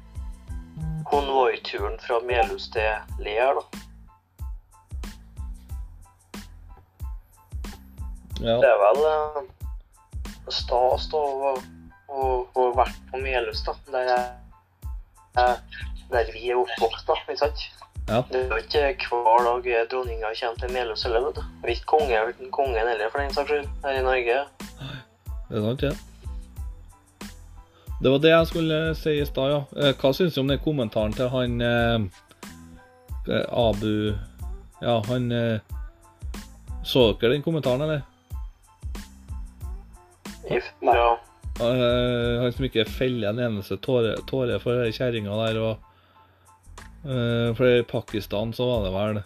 konvoituren 1.11 1.99
fra 2.01 2.17
Melhus 2.25 2.71
til 2.73 2.89
Ler, 3.21 3.61
da. 3.61 3.65
ja. 8.41 8.57
Det 8.63 8.71
er 8.73 8.79
vel 8.87 9.01
eh, 9.11 9.43
stas 10.49 11.05
da 11.13 11.21
å 11.21 11.53
ha 12.57 12.65
vært 12.81 12.97
på 13.13 13.21
Melhus, 13.21 13.61
da. 13.69 13.77
Der, 13.93 14.09
jeg- 14.15 14.33
eh, 15.37 15.57
der 16.13 16.33
vi 16.35 16.51
er 16.51 16.61
oppvokst, 16.61 17.07
da. 17.09 17.17
Ikke 17.29 17.45
sant? 17.45 17.67
Ja. 18.11 18.23
Det 18.33 18.41
er 18.41 18.49
jo 18.51 18.59
ikke 18.91 19.09
hver 19.11 19.45
dag 19.47 19.91
dronninga 19.91 20.33
kommer 20.41 20.59
til 20.59 20.73
Melhus 20.75 21.03
heller, 21.07 21.27
vet 21.27 21.37
du. 21.37 21.43
Og 21.63 21.71
Ikke 21.71 21.87
konge, 21.87 22.23
kongen 22.51 22.89
heller, 22.89 23.11
for 23.11 23.23
den 23.23 23.35
saks 23.35 23.51
skyld, 23.51 23.69
her 23.85 23.99
i 24.01 24.03
Norge. 24.03 24.39
Det 25.51 25.59
er 25.59 25.67
sant, 25.67 25.81
det. 25.81 25.97
Det 28.03 28.11
var 28.11 28.19
det 28.19 28.31
jeg 28.33 28.47
skulle 28.47 28.95
si 28.97 29.17
i 29.21 29.25
stad, 29.29 29.51
ja. 29.53 29.61
Eh, 29.77 29.95
Hva 30.01 30.13
syns 30.17 30.35
du 30.35 30.41
om 30.41 30.49
den 30.49 30.63
kommentaren 30.65 31.13
til 31.13 31.29
han 31.29 31.61
eh, 31.61 31.99
eh, 33.29 33.45
Abu 33.53 34.15
Ja, 34.81 35.03
han 35.05 35.33
eh, 35.33 35.61
Så 36.83 37.13
dere 37.21 37.35
den 37.35 37.45
kommentaren, 37.45 37.85
eller? 37.85 38.01
Ja. 40.81 41.11
Eh, 41.61 42.43
han 42.43 42.53
som 42.57 42.65
ikke 42.65 42.89
feller 42.89 43.31
en 43.31 43.45
eneste 43.51 43.77
tåre, 43.85 44.17
tåre 44.27 44.57
for 44.63 44.89
kjerringa 44.97 45.37
der. 45.45 45.61
Og, 45.61 45.90
for 47.01 47.65
i 47.65 47.83
Pakistan 47.89 48.53
så 48.53 48.67
var 48.69 48.83
det 48.85 48.91
vel 48.93 49.21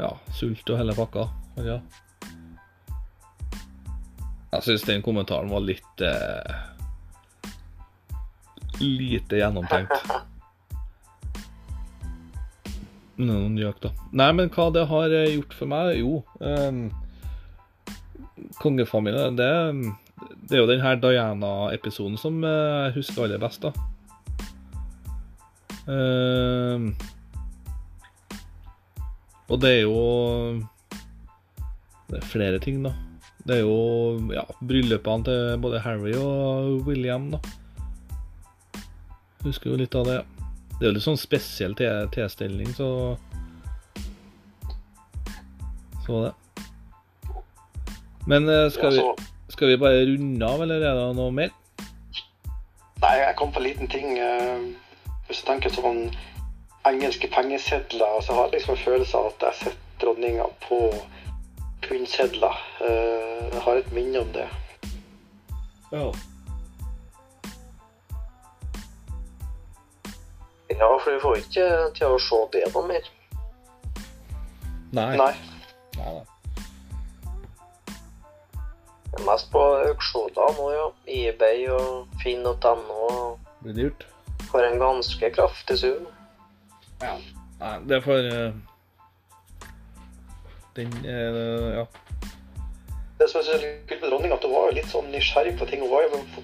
Ja, 0.00 0.14
sult 0.32 0.70
og 0.72 0.78
hele 0.80 0.94
pakka. 0.96 1.26
Ja. 1.60 1.76
Jeg 4.52 4.64
syns 4.66 4.84
den 4.84 5.04
kommentaren 5.04 5.48
var 5.52 5.64
litt 5.64 6.04
eh, 6.04 6.56
Lite 8.82 9.38
gjennomtenkt. 9.38 10.00
Noen 13.22 13.54
gjøk, 13.56 13.78
da. 13.84 13.92
Nei, 14.18 14.28
men 14.36 14.50
hva 14.52 14.66
det 14.74 14.86
har 14.90 15.14
eh, 15.14 15.34
gjort 15.36 15.54
for 15.56 15.70
meg? 15.70 15.94
Jo, 16.00 16.22
um, 16.40 16.82
kongefamilien 18.60 19.38
det, 19.38 19.50
det 20.48 20.56
er 20.56 20.62
jo 20.64 20.70
den 20.70 20.82
her 20.82 20.98
Diana-episoden 21.00 22.18
som 22.20 22.40
eh, 22.44 22.88
jeg 22.88 22.96
husker 22.98 23.26
aller 23.26 23.40
best, 23.42 23.64
da. 23.64 23.91
Um, 25.86 26.92
og 29.50 29.58
det 29.60 29.70
er 29.72 29.80
jo 29.82 29.96
Det 32.06 32.20
er 32.20 32.28
flere 32.30 32.60
ting, 32.62 32.82
da. 32.84 32.92
Det 33.42 33.56
er 33.56 33.64
jo 33.64 34.30
ja, 34.30 34.44
bryllupene 34.62 35.26
til 35.26 35.56
både 35.64 35.80
Harry 35.82 36.12
og 36.14 36.84
William, 36.86 37.30
da. 37.32 37.40
Husker 39.42 39.72
jo 39.72 39.80
litt 39.80 39.96
av 39.98 40.06
det. 40.06 40.20
Det 40.76 40.84
er 40.84 40.90
jo 40.92 40.94
litt 40.98 41.06
sånn 41.08 41.18
spesiell 41.18 41.74
te- 41.78 42.06
tilstelning, 42.14 42.70
så 42.76 43.16
Så 46.06 46.20
det. 46.26 46.32
Men 48.26 48.46
eh, 48.50 48.68
skal, 48.74 48.94
vi, 48.94 49.02
skal 49.50 49.68
vi 49.72 49.76
bare 49.82 50.04
runde 50.06 50.46
av, 50.46 50.62
eller 50.62 50.82
er 50.82 50.94
det 50.98 51.08
noe 51.18 51.34
mer? 51.34 51.50
Nei, 53.02 53.16
jeg 53.18 53.34
kom 53.38 53.50
på 53.54 53.58
en 53.62 53.66
liten 53.66 53.90
ting. 53.90 54.18
eh, 54.18 54.62
Hvis 55.32 55.40
du 55.40 55.46
tenker 55.48 55.72
sånn 55.72 56.00
engelske 56.84 57.28
pengesedler, 57.32 58.18
så 58.20 58.34
har 58.36 58.50
jeg 58.50 58.58
liksom 58.58 58.74
en 58.74 58.80
følelse 58.82 59.16
av 59.16 59.28
at 59.30 59.44
jeg 59.44 59.48
har 59.48 59.54
sett 59.62 59.78
dronninga 60.02 60.44
på 60.66 60.80
pundsedler. 61.86 62.58
Eh, 62.84 63.46
Jeg 63.54 63.62
har 63.64 63.80
et 63.80 63.88
minne 63.96 64.20
om 64.20 64.34
det. 64.36 64.44
Ja. 65.92 66.12
Ja, 70.68 70.90
for 71.00 71.10
vi 71.14 71.24
får 71.24 71.40
ikke 71.40 71.66
til 71.96 72.12
å 72.12 72.20
se 72.28 72.44
det 72.52 72.68
noe 72.76 72.84
mer. 72.92 73.10
Nei. 74.92 75.10
Nei. 75.16 75.32
Nei, 75.96 76.12
nei. 76.12 76.24
Det 79.08 79.20
er 79.24 79.28
mest 79.32 79.52
på 79.56 79.66
auksjoner 79.80 80.56
nå, 80.60 80.72
ja. 80.76 80.88
eBay 81.08 81.70
og 81.72 82.20
finn.no 82.20 83.38
Blir 83.64 83.80
dyrt? 83.84 84.11
For 84.52 84.66
en 84.66 84.78
ganske 84.80 85.30
kraftig 85.34 85.78
sum. 85.80 86.04
Nei, 87.02 87.72
det 87.88 87.98
er 87.98 88.04
for 88.04 88.28
uh, 88.30 88.52
Den 90.76 90.92
uh, 91.02 91.78
Ja. 91.78 91.86
Det 93.18 93.28
som 93.30 93.38
jeg 93.40 93.48
synes 93.48 93.64
er 93.64 93.74
kult 93.86 94.00
med 94.02 94.10
dronninga, 94.10 94.36
at 94.36 94.46
hun 94.46 94.54
var 94.54 94.68
jo 94.68 94.76
litt 94.78 94.88
sånn 94.90 95.10
nysgjerrig 95.14 95.52
på 95.58 95.66
ting. 95.70 95.82
Hun 95.84 95.92
var 95.92 96.06
jo 96.06 96.22
på 96.34 96.42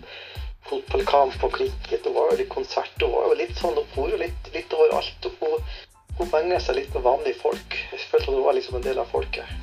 fotballkamp 0.68 1.38
på 1.40 1.48
cricket, 1.56 2.04
hun 2.06 2.14
var 2.14 2.30
jo 2.30 2.36
litt 2.42 2.52
konsert. 2.52 2.92
Hun 3.02 3.14
var 3.14 3.32
jo 3.32 3.38
litt 3.40 3.56
sånn, 3.58 3.78
hun 3.78 3.88
for 3.94 4.20
litt, 4.20 4.50
litt 4.54 4.76
overalt. 4.76 5.26
og 5.26 5.42
Hun, 5.42 5.72
hun 6.20 6.30
menger 6.34 6.62
seg 6.62 6.78
litt 6.78 6.94
med 6.94 7.06
vanlige 7.06 7.40
folk. 7.40 7.80
Jeg 7.90 8.06
følte 8.12 8.28
at 8.28 8.36
hun 8.36 8.46
var 8.46 8.58
liksom 8.58 8.78
en 8.78 8.86
del 8.86 9.02
av 9.02 9.10
folket. 9.10 9.58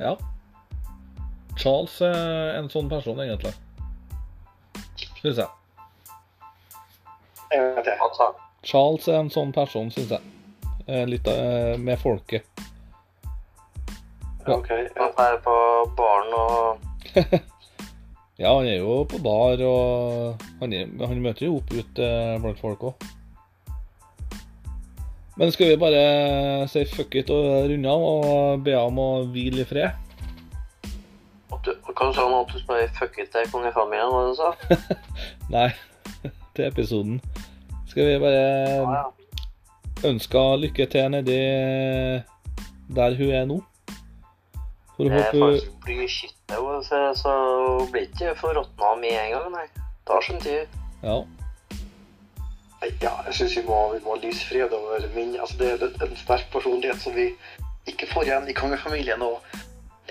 ja. 0.00 0.16
Charles 1.58 1.96
er 2.06 2.54
en 2.54 2.68
sånn 2.70 2.90
person, 2.90 3.18
egentlig. 3.18 3.50
Syns 5.18 5.40
jeg. 5.40 5.57
Charles 8.62 9.08
er 9.08 9.20
en 9.20 9.30
sånn 9.32 9.52
person, 9.54 9.90
syns 9.94 10.10
jeg. 10.16 10.32
Eh, 10.86 11.04
Litt 11.08 11.28
eh, 11.30 11.76
med 11.80 12.00
folket. 12.00 12.48
Ja. 14.46 14.56
Ok, 14.56 14.70
han 14.72 15.20
er 15.20 15.38
på 15.44 15.54
baren 15.96 16.32
og 16.32 16.84
Ja, 18.38 18.52
han 18.54 18.68
er 18.70 18.78
jo 18.78 19.02
på 19.10 19.18
bar, 19.18 19.60
og 19.66 20.42
han, 20.60 20.72
er, 20.72 20.90
han 21.02 21.20
møter 21.20 21.48
jo 21.48 21.56
opp 21.58 21.72
ute 21.74 22.10
blant 22.38 22.60
folk 22.62 22.84
òg. 22.92 23.08
Men 25.38 25.50
skal 25.54 25.72
vi 25.72 25.80
bare 25.80 26.02
si 26.70 26.84
fuck 26.90 27.16
it 27.18 27.32
og 27.34 27.66
runde 27.70 27.90
av 27.90 28.04
og 28.06 28.62
be 28.66 28.76
ham 28.78 28.96
å 29.02 29.08
hvile 29.34 29.62
i 29.62 29.66
fred? 29.66 29.90
Hva 31.50 32.12
sa 32.14 32.24
han 32.24 32.38
at 32.38 32.54
du 32.54 32.62
spør 32.62 32.88
fuck 32.94 33.18
it 33.18 33.30
til 33.34 33.50
kongefamilien, 33.50 34.14
hva 34.14 34.24
du 34.30 34.34
sa? 34.38 34.52
Nei, 35.56 35.68
til 36.58 36.66
episoden. 36.68 37.22
Skal 37.88 38.10
vi 38.10 38.18
bare 38.20 38.42
Ja, 38.42 38.90
ja. 38.98 39.06
ønske 40.10 40.44
lykke 40.66 40.86
til 40.90 41.10
nedi 41.14 41.38
der 42.98 43.16
hun 43.18 43.32
er 43.40 43.46
nå? 43.48 43.58
For 44.96 45.06
å 45.06 45.08
Det 45.08 45.18
er 45.18 45.32
håpe 45.32 45.38
hun 45.38 45.82
blir 45.86 46.08
skitne, 46.10 46.60
så, 46.84 47.00
så 47.14 47.34
blir 47.92 48.08
ikke 48.08 48.34
for 48.40 48.56
råtna 48.58 48.94
med 49.00 49.14
en 49.14 49.34
gang, 49.36 49.50
nei. 49.54 49.66
Tar 50.08 50.24
sin 50.26 50.40
tid. 50.42 50.66
Ja. 51.02 51.20
Ja, 53.02 53.12
jeg 53.26 53.34
syns 53.34 53.56
vi 53.58 53.62
må, 53.66 53.78
vi 53.94 54.00
må 54.04 54.14
ha 54.14 54.20
lysfred 54.22 54.72
over 54.74 55.02
min 55.14 55.34
Altså, 55.40 55.56
det 55.58 55.70
er 55.82 56.04
en 56.06 56.16
sterk 56.16 56.46
personlighet 56.52 57.00
som 57.02 57.14
vi 57.16 57.32
ikke 57.90 58.06
får 58.12 58.28
igjen 58.28 58.48
i 58.50 58.54
kongefamilien. 58.54 59.22
Og 59.22 59.40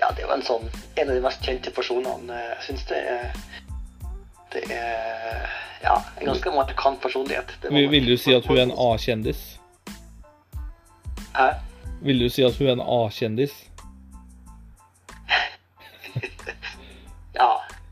ja, 0.00 0.10
det 0.12 0.22
er 0.22 0.26
jo 0.26 0.34
en 0.36 0.44
sånn 0.46 0.68
en 0.98 1.08
av 1.08 1.14
de 1.16 1.22
mest 1.24 1.44
kjente 1.46 1.72
personene. 1.74 2.42
Jeg 2.50 2.66
syns 2.68 2.84
det 2.90 3.00
er 3.14 3.32
Det 4.52 4.62
er 4.72 5.48
ja, 5.82 5.94
en 6.20 6.26
ganske 6.26 6.50
markant 6.50 7.00
personlighet. 7.02 7.52
Vil 7.70 7.90
vil 7.90 8.06
du 8.08 8.16
si 8.16 8.32
at 8.34 8.46
hun 8.46 8.56
er 8.58 8.62
en 8.62 8.72
A-kjendis? 8.72 9.58
Hæ? 11.36 11.48
Vil 12.02 12.20
du 12.20 12.28
si 12.28 12.42
at 12.42 12.56
hun 12.58 12.66
er 12.66 12.72
en 12.72 12.80
A-kjendis? 12.80 13.54
Ja. 17.38 17.50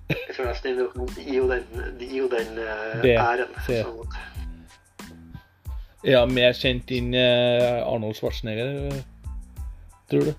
Jeg 0.08 0.34
tror 0.36 0.46
nesten 0.48 0.78
det 0.78 1.24
gir 1.24 1.34
jo 1.36 1.46
den, 1.50 1.64
de 2.00 2.06
gir 2.06 2.18
jo 2.18 2.28
den 2.30 2.58
eh, 2.58 3.22
æren. 3.22 3.52
Så, 3.66 4.06
Ja, 6.06 6.20
mer 6.26 6.52
kjent 6.54 6.90
enn 6.94 7.14
eh, 7.18 7.80
Arnold 7.82 8.14
Schwarzenegger, 8.14 8.92
tror 10.10 10.28
du? 10.28 10.34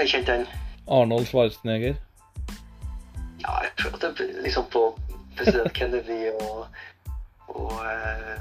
jeg 0.00 0.08
kjente 0.08 0.32
den 0.32 0.46
Arnold 0.90 1.26
Schwarzenegger? 1.28 1.94
Ja, 3.42 3.52
jeg 3.62 3.70
tror 3.78 3.94
at 3.98 4.18
det 4.18 4.26
liksom 4.42 4.64
på 4.72 4.82
president 5.36 5.72
Kennedy 5.76 6.32
og, 6.32 6.66
og 7.48 7.72
eh, 7.86 8.40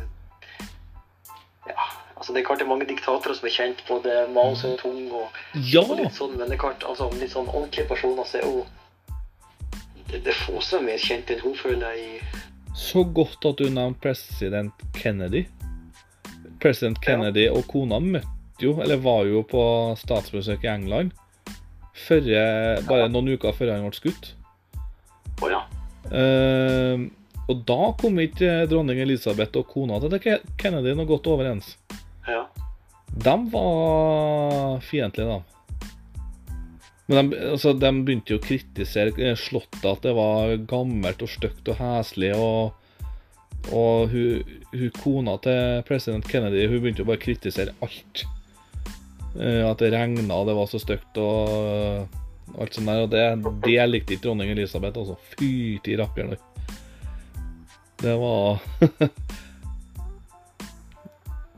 Ja, 1.69 1.87
altså 2.17 2.33
det 2.33 2.41
er 2.41 2.45
klart 2.47 2.59
det 2.59 2.65
er 2.65 2.71
mange 2.71 2.87
diktatorer 2.89 3.37
som 3.37 3.47
er 3.47 3.55
kjent, 3.55 3.83
både 3.87 4.25
Mao 4.33 4.55
Zedong 4.57 5.07
og, 5.13 5.41
Ja! 5.55 5.83
og 5.85 5.97
litt 6.01 6.17
sånn, 6.17 6.37
men 6.37 6.49
det 6.49 6.57
er 6.57 6.63
klart, 6.65 6.85
altså 6.87 7.09
litt 7.15 7.33
sånn 7.33 7.49
ordentlige 7.51 7.89
personer 7.91 8.27
så 8.27 8.41
er 8.41 8.47
jo 8.49 8.65
det, 10.11 10.23
det 10.25 10.33
er 10.33 10.39
få 10.43 10.59
som 10.59 10.81
er 10.81 10.91
mer 10.91 11.01
kjent 11.01 11.31
enn 11.31 11.39
hun, 11.45 11.55
føler 11.55 11.95
jeg. 11.95 12.21
Så 12.75 13.05
godt 13.15 13.45
at 13.47 13.61
du 13.61 13.69
nevnte 13.71 14.01
president 14.03 14.85
Kennedy. 14.97 15.45
President 16.61 16.99
Kennedy 17.03 17.47
og 17.51 17.63
kona 17.71 17.99
møtte 18.03 18.27
jo, 18.61 18.75
eller 18.81 18.99
var 19.01 19.25
jo 19.25 19.41
på 19.47 19.61
statsbesøk 19.97 20.65
i 20.67 20.69
England 20.69 21.15
før, 21.97 22.27
bare 22.87 23.09
noen 23.09 23.33
uker 23.33 23.55
før 23.57 23.73
han 23.73 23.87
ble 23.87 23.97
skutt. 23.97 24.33
Å 25.41 25.49
ja. 25.49 25.61
Eh, 26.09 27.03
og 27.51 27.63
da 27.67 27.79
kom 27.99 28.19
ikke 28.23 28.65
dronning 28.71 29.01
Elisabeth 29.03 29.59
og 29.59 29.67
kona 29.69 29.99
til 29.99 30.17
Ke- 30.23 30.41
Kennedy 30.57 30.95
noe 30.95 31.09
godt 31.09 31.29
overens. 31.31 31.75
ja. 32.27 32.45
De 33.11 33.33
var 33.51 34.79
fiendtlige, 34.87 35.27
da. 35.27 35.41
Men 37.11 37.29
de, 37.29 37.39
altså, 37.51 37.73
de 37.75 37.89
begynte 37.91 38.31
jo 38.31 38.39
å 38.39 38.43
kritisere 38.43 39.11
eh, 39.19 39.35
Slottet, 39.35 39.83
at 39.83 40.05
det 40.05 40.13
var 40.15 40.53
gammelt 40.69 41.21
og 41.25 41.29
stygt 41.29 41.67
og 41.73 41.75
heslig. 41.81 42.31
Og, 42.39 42.71
og 43.75 44.13
hun, 44.13 44.55
hun 44.71 44.93
kona 44.95 45.35
til 45.43 45.83
president 45.89 46.27
Kennedy 46.31 46.69
hun 46.71 46.79
begynte 46.79 47.03
jo 47.03 47.09
bare 47.09 47.19
å 47.19 47.25
kritisere 47.25 47.75
alt. 47.83 48.23
Uh, 49.35 49.67
At 49.69 49.79
det 49.83 49.91
regna, 49.93 50.41
det 50.47 50.55
var 50.55 50.71
så 50.71 50.79
stygt 50.79 51.19
og 51.19 52.07
alt 52.59 52.75
sånt 52.75 52.89
der. 52.89 53.03
Og 53.05 53.11
det, 53.11 53.25
det 53.65 53.87
likte 53.89 54.15
ikke 54.15 54.25
dronning 54.27 54.51
Elisabeth, 54.53 54.97
altså. 54.99 55.15
Fyrte 55.35 55.93
i 55.93 55.99
rakkeren. 55.99 56.35
Det 58.01 58.15
var 58.17 58.57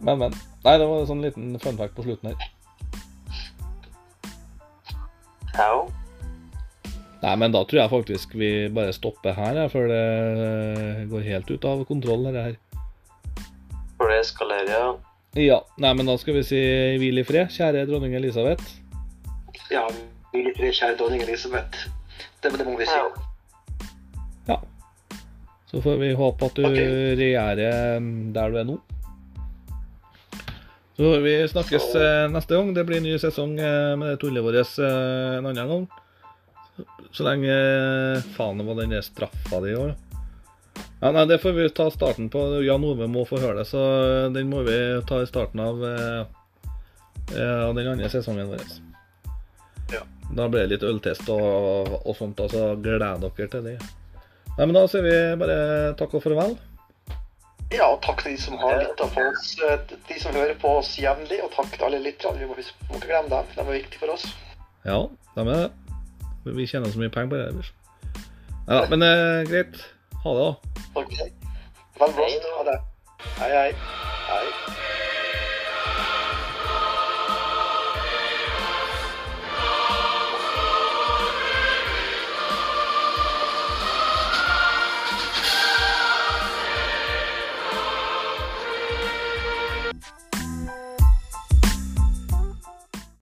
Men, 0.04 0.20
men. 0.20 0.34
Nei, 0.64 0.78
det 0.80 0.88
var 0.88 1.00
en 1.00 1.08
sånn 1.08 1.24
liten 1.24 1.54
fun 1.64 1.78
fact 1.80 1.96
på 1.96 2.04
slutten 2.04 2.34
her. 2.34 2.50
Ja. 5.54 5.70
Nei, 7.24 7.34
men 7.40 7.54
da 7.56 7.62
tror 7.64 7.80
jeg 7.80 7.92
faktisk 7.92 8.36
vi 8.36 8.50
bare 8.74 8.92
stopper 8.96 9.36
her, 9.38 9.62
ja, 9.62 9.70
før 9.72 9.88
det 9.88 11.08
går 11.12 11.28
helt 11.30 11.52
ut 11.54 11.68
av 11.70 11.86
kontroll. 11.88 12.28
Dette 12.28 12.46
her. 12.50 12.58
For 14.00 14.12
det 14.12 14.20
eskalerer, 14.26 14.72
ja. 14.74 14.88
Ja, 15.40 15.60
nei, 15.82 15.94
men 15.98 16.10
da 16.10 16.18
skal 16.20 16.36
vi 16.38 16.44
si 16.46 16.60
hvil 17.02 17.22
i 17.22 17.26
fred, 17.26 17.48
kjære 17.56 17.88
dronning 17.90 18.14
Elisabeth. 18.20 18.76
Ja, 19.72 19.88
fred, 20.34 20.74
kjære 20.74 20.98
dronning 20.98 21.22
Elisabeth. 21.22 21.86
Det, 22.42 22.52
det 22.58 22.66
må 22.66 22.78
vi 22.78 22.88
si. 22.90 22.98
ja. 24.48 24.60
Så 25.74 25.82
får 25.82 25.96
vi 25.98 26.12
håpe 26.14 26.46
at 26.46 26.54
du 26.54 26.66
okay. 26.68 27.16
regjerer 27.18 27.98
mm, 27.98 28.34
der 28.36 28.52
du 28.54 28.58
er 28.62 28.68
nå. 28.68 28.76
Så 30.94 31.02
får 31.02 31.24
vi 31.26 31.48
snakkes 31.50 31.88
Så- 31.92 32.04
eh, 32.04 32.30
neste 32.30 32.56
gang. 32.56 32.74
Det 32.74 32.84
blir 32.86 32.98
en 32.98 33.04
ny 33.04 33.18
sesong 33.18 33.58
eh, 33.60 33.96
med 33.98 34.12
det 34.12 34.20
tullet 34.22 34.44
vårt 34.44 34.78
eh, 34.78 35.38
en 35.40 35.46
annen 35.50 35.68
gang. 35.68 35.88
Så 37.12 37.26
lenge 37.26 38.22
faen 38.36 38.58
det 38.62 38.66
var 38.68 38.76
den 38.82 38.94
der 38.94 39.02
straffa 39.02 39.62
di 39.66 39.74
i 39.74 39.76
år. 39.76 39.96
Ja, 41.02 41.12
nei, 41.12 41.26
Det 41.26 41.42
får 41.42 41.52
vi 41.58 41.70
ta 41.70 41.90
starten 41.92 42.30
på. 42.30 42.64
Jan 42.64 42.86
Ove 42.86 43.08
må 43.08 43.26
få 43.26 43.42
høre 43.42 43.64
det, 43.64 43.66
så 43.68 44.30
den 44.34 44.50
må 44.50 44.62
vi 44.64 44.78
ta 45.10 45.22
i 45.22 45.28
starten 45.28 45.60
av, 45.60 45.82
av 47.34 47.76
den 47.76 47.88
andre 47.88 48.10
sesongen 48.10 48.48
vår. 48.48 48.93
Ja. 50.34 50.44
Da 50.44 50.50
blir 50.50 50.66
det 50.66 50.74
litt 50.74 50.84
øltest 50.84 51.28
og, 51.30 51.90
og 52.02 52.16
sånt, 52.18 52.40
og 52.42 52.50
så 52.50 52.74
gleder 52.82 53.20
dere 53.22 53.50
til 53.52 53.68
det. 53.68 53.76
Nei, 54.58 54.66
men 54.66 54.74
Da 54.74 54.86
sier 54.90 55.06
vi 55.06 55.18
bare 55.38 55.58
takk 55.98 56.16
og 56.18 56.24
farvel. 56.26 56.56
Ja, 57.74 57.88
og 57.90 58.02
takk 58.06 58.22
til 58.22 58.36
de 58.36 58.42
som 58.42 58.58
har 58.62 58.82
lytta 58.82 59.08
på 59.14 59.22
oss, 59.30 59.54
eh, 59.66 59.94
de 60.10 60.18
som 60.22 60.36
hører 60.38 60.54
på 60.62 60.76
oss 60.78 60.92
jevnlig. 61.02 61.40
Og 61.46 61.54
takk 61.56 61.72
til 61.74 61.86
alle 61.88 62.02
lytterne. 62.04 62.42
Vi 62.42 62.50
må 62.50 62.58
må 62.58 63.00
ikke 63.00 63.08
glemme 63.08 63.30
dem. 63.30 63.54
De 63.56 63.62
er 63.62 63.72
viktige 63.72 64.02
for 64.04 64.14
oss. 64.14 64.28
Ja, 64.86 65.00
de 65.36 65.46
er 65.46 65.54
det. 65.54 65.72
Vi 66.46 66.68
tjener 66.68 66.92
så 66.92 67.00
mye 67.02 67.14
penger 67.14 67.30
på 67.30 67.40
det 67.40 67.48
ellers. 67.48 67.74
Nei 68.68 68.80
da, 68.80 68.84
men 68.90 69.06
eh, 69.08 69.46
greit. 69.50 69.80
Ha 70.24 70.36
det, 70.38 70.50
da. 70.50 70.84
Takk. 71.00 71.16
Vel 72.02 72.18
blåst. 72.20 72.52
Ha 72.58 72.68
det. 72.70 72.78
Hei, 73.40 73.50
hei. 73.58 73.72
Hei. 74.30 75.03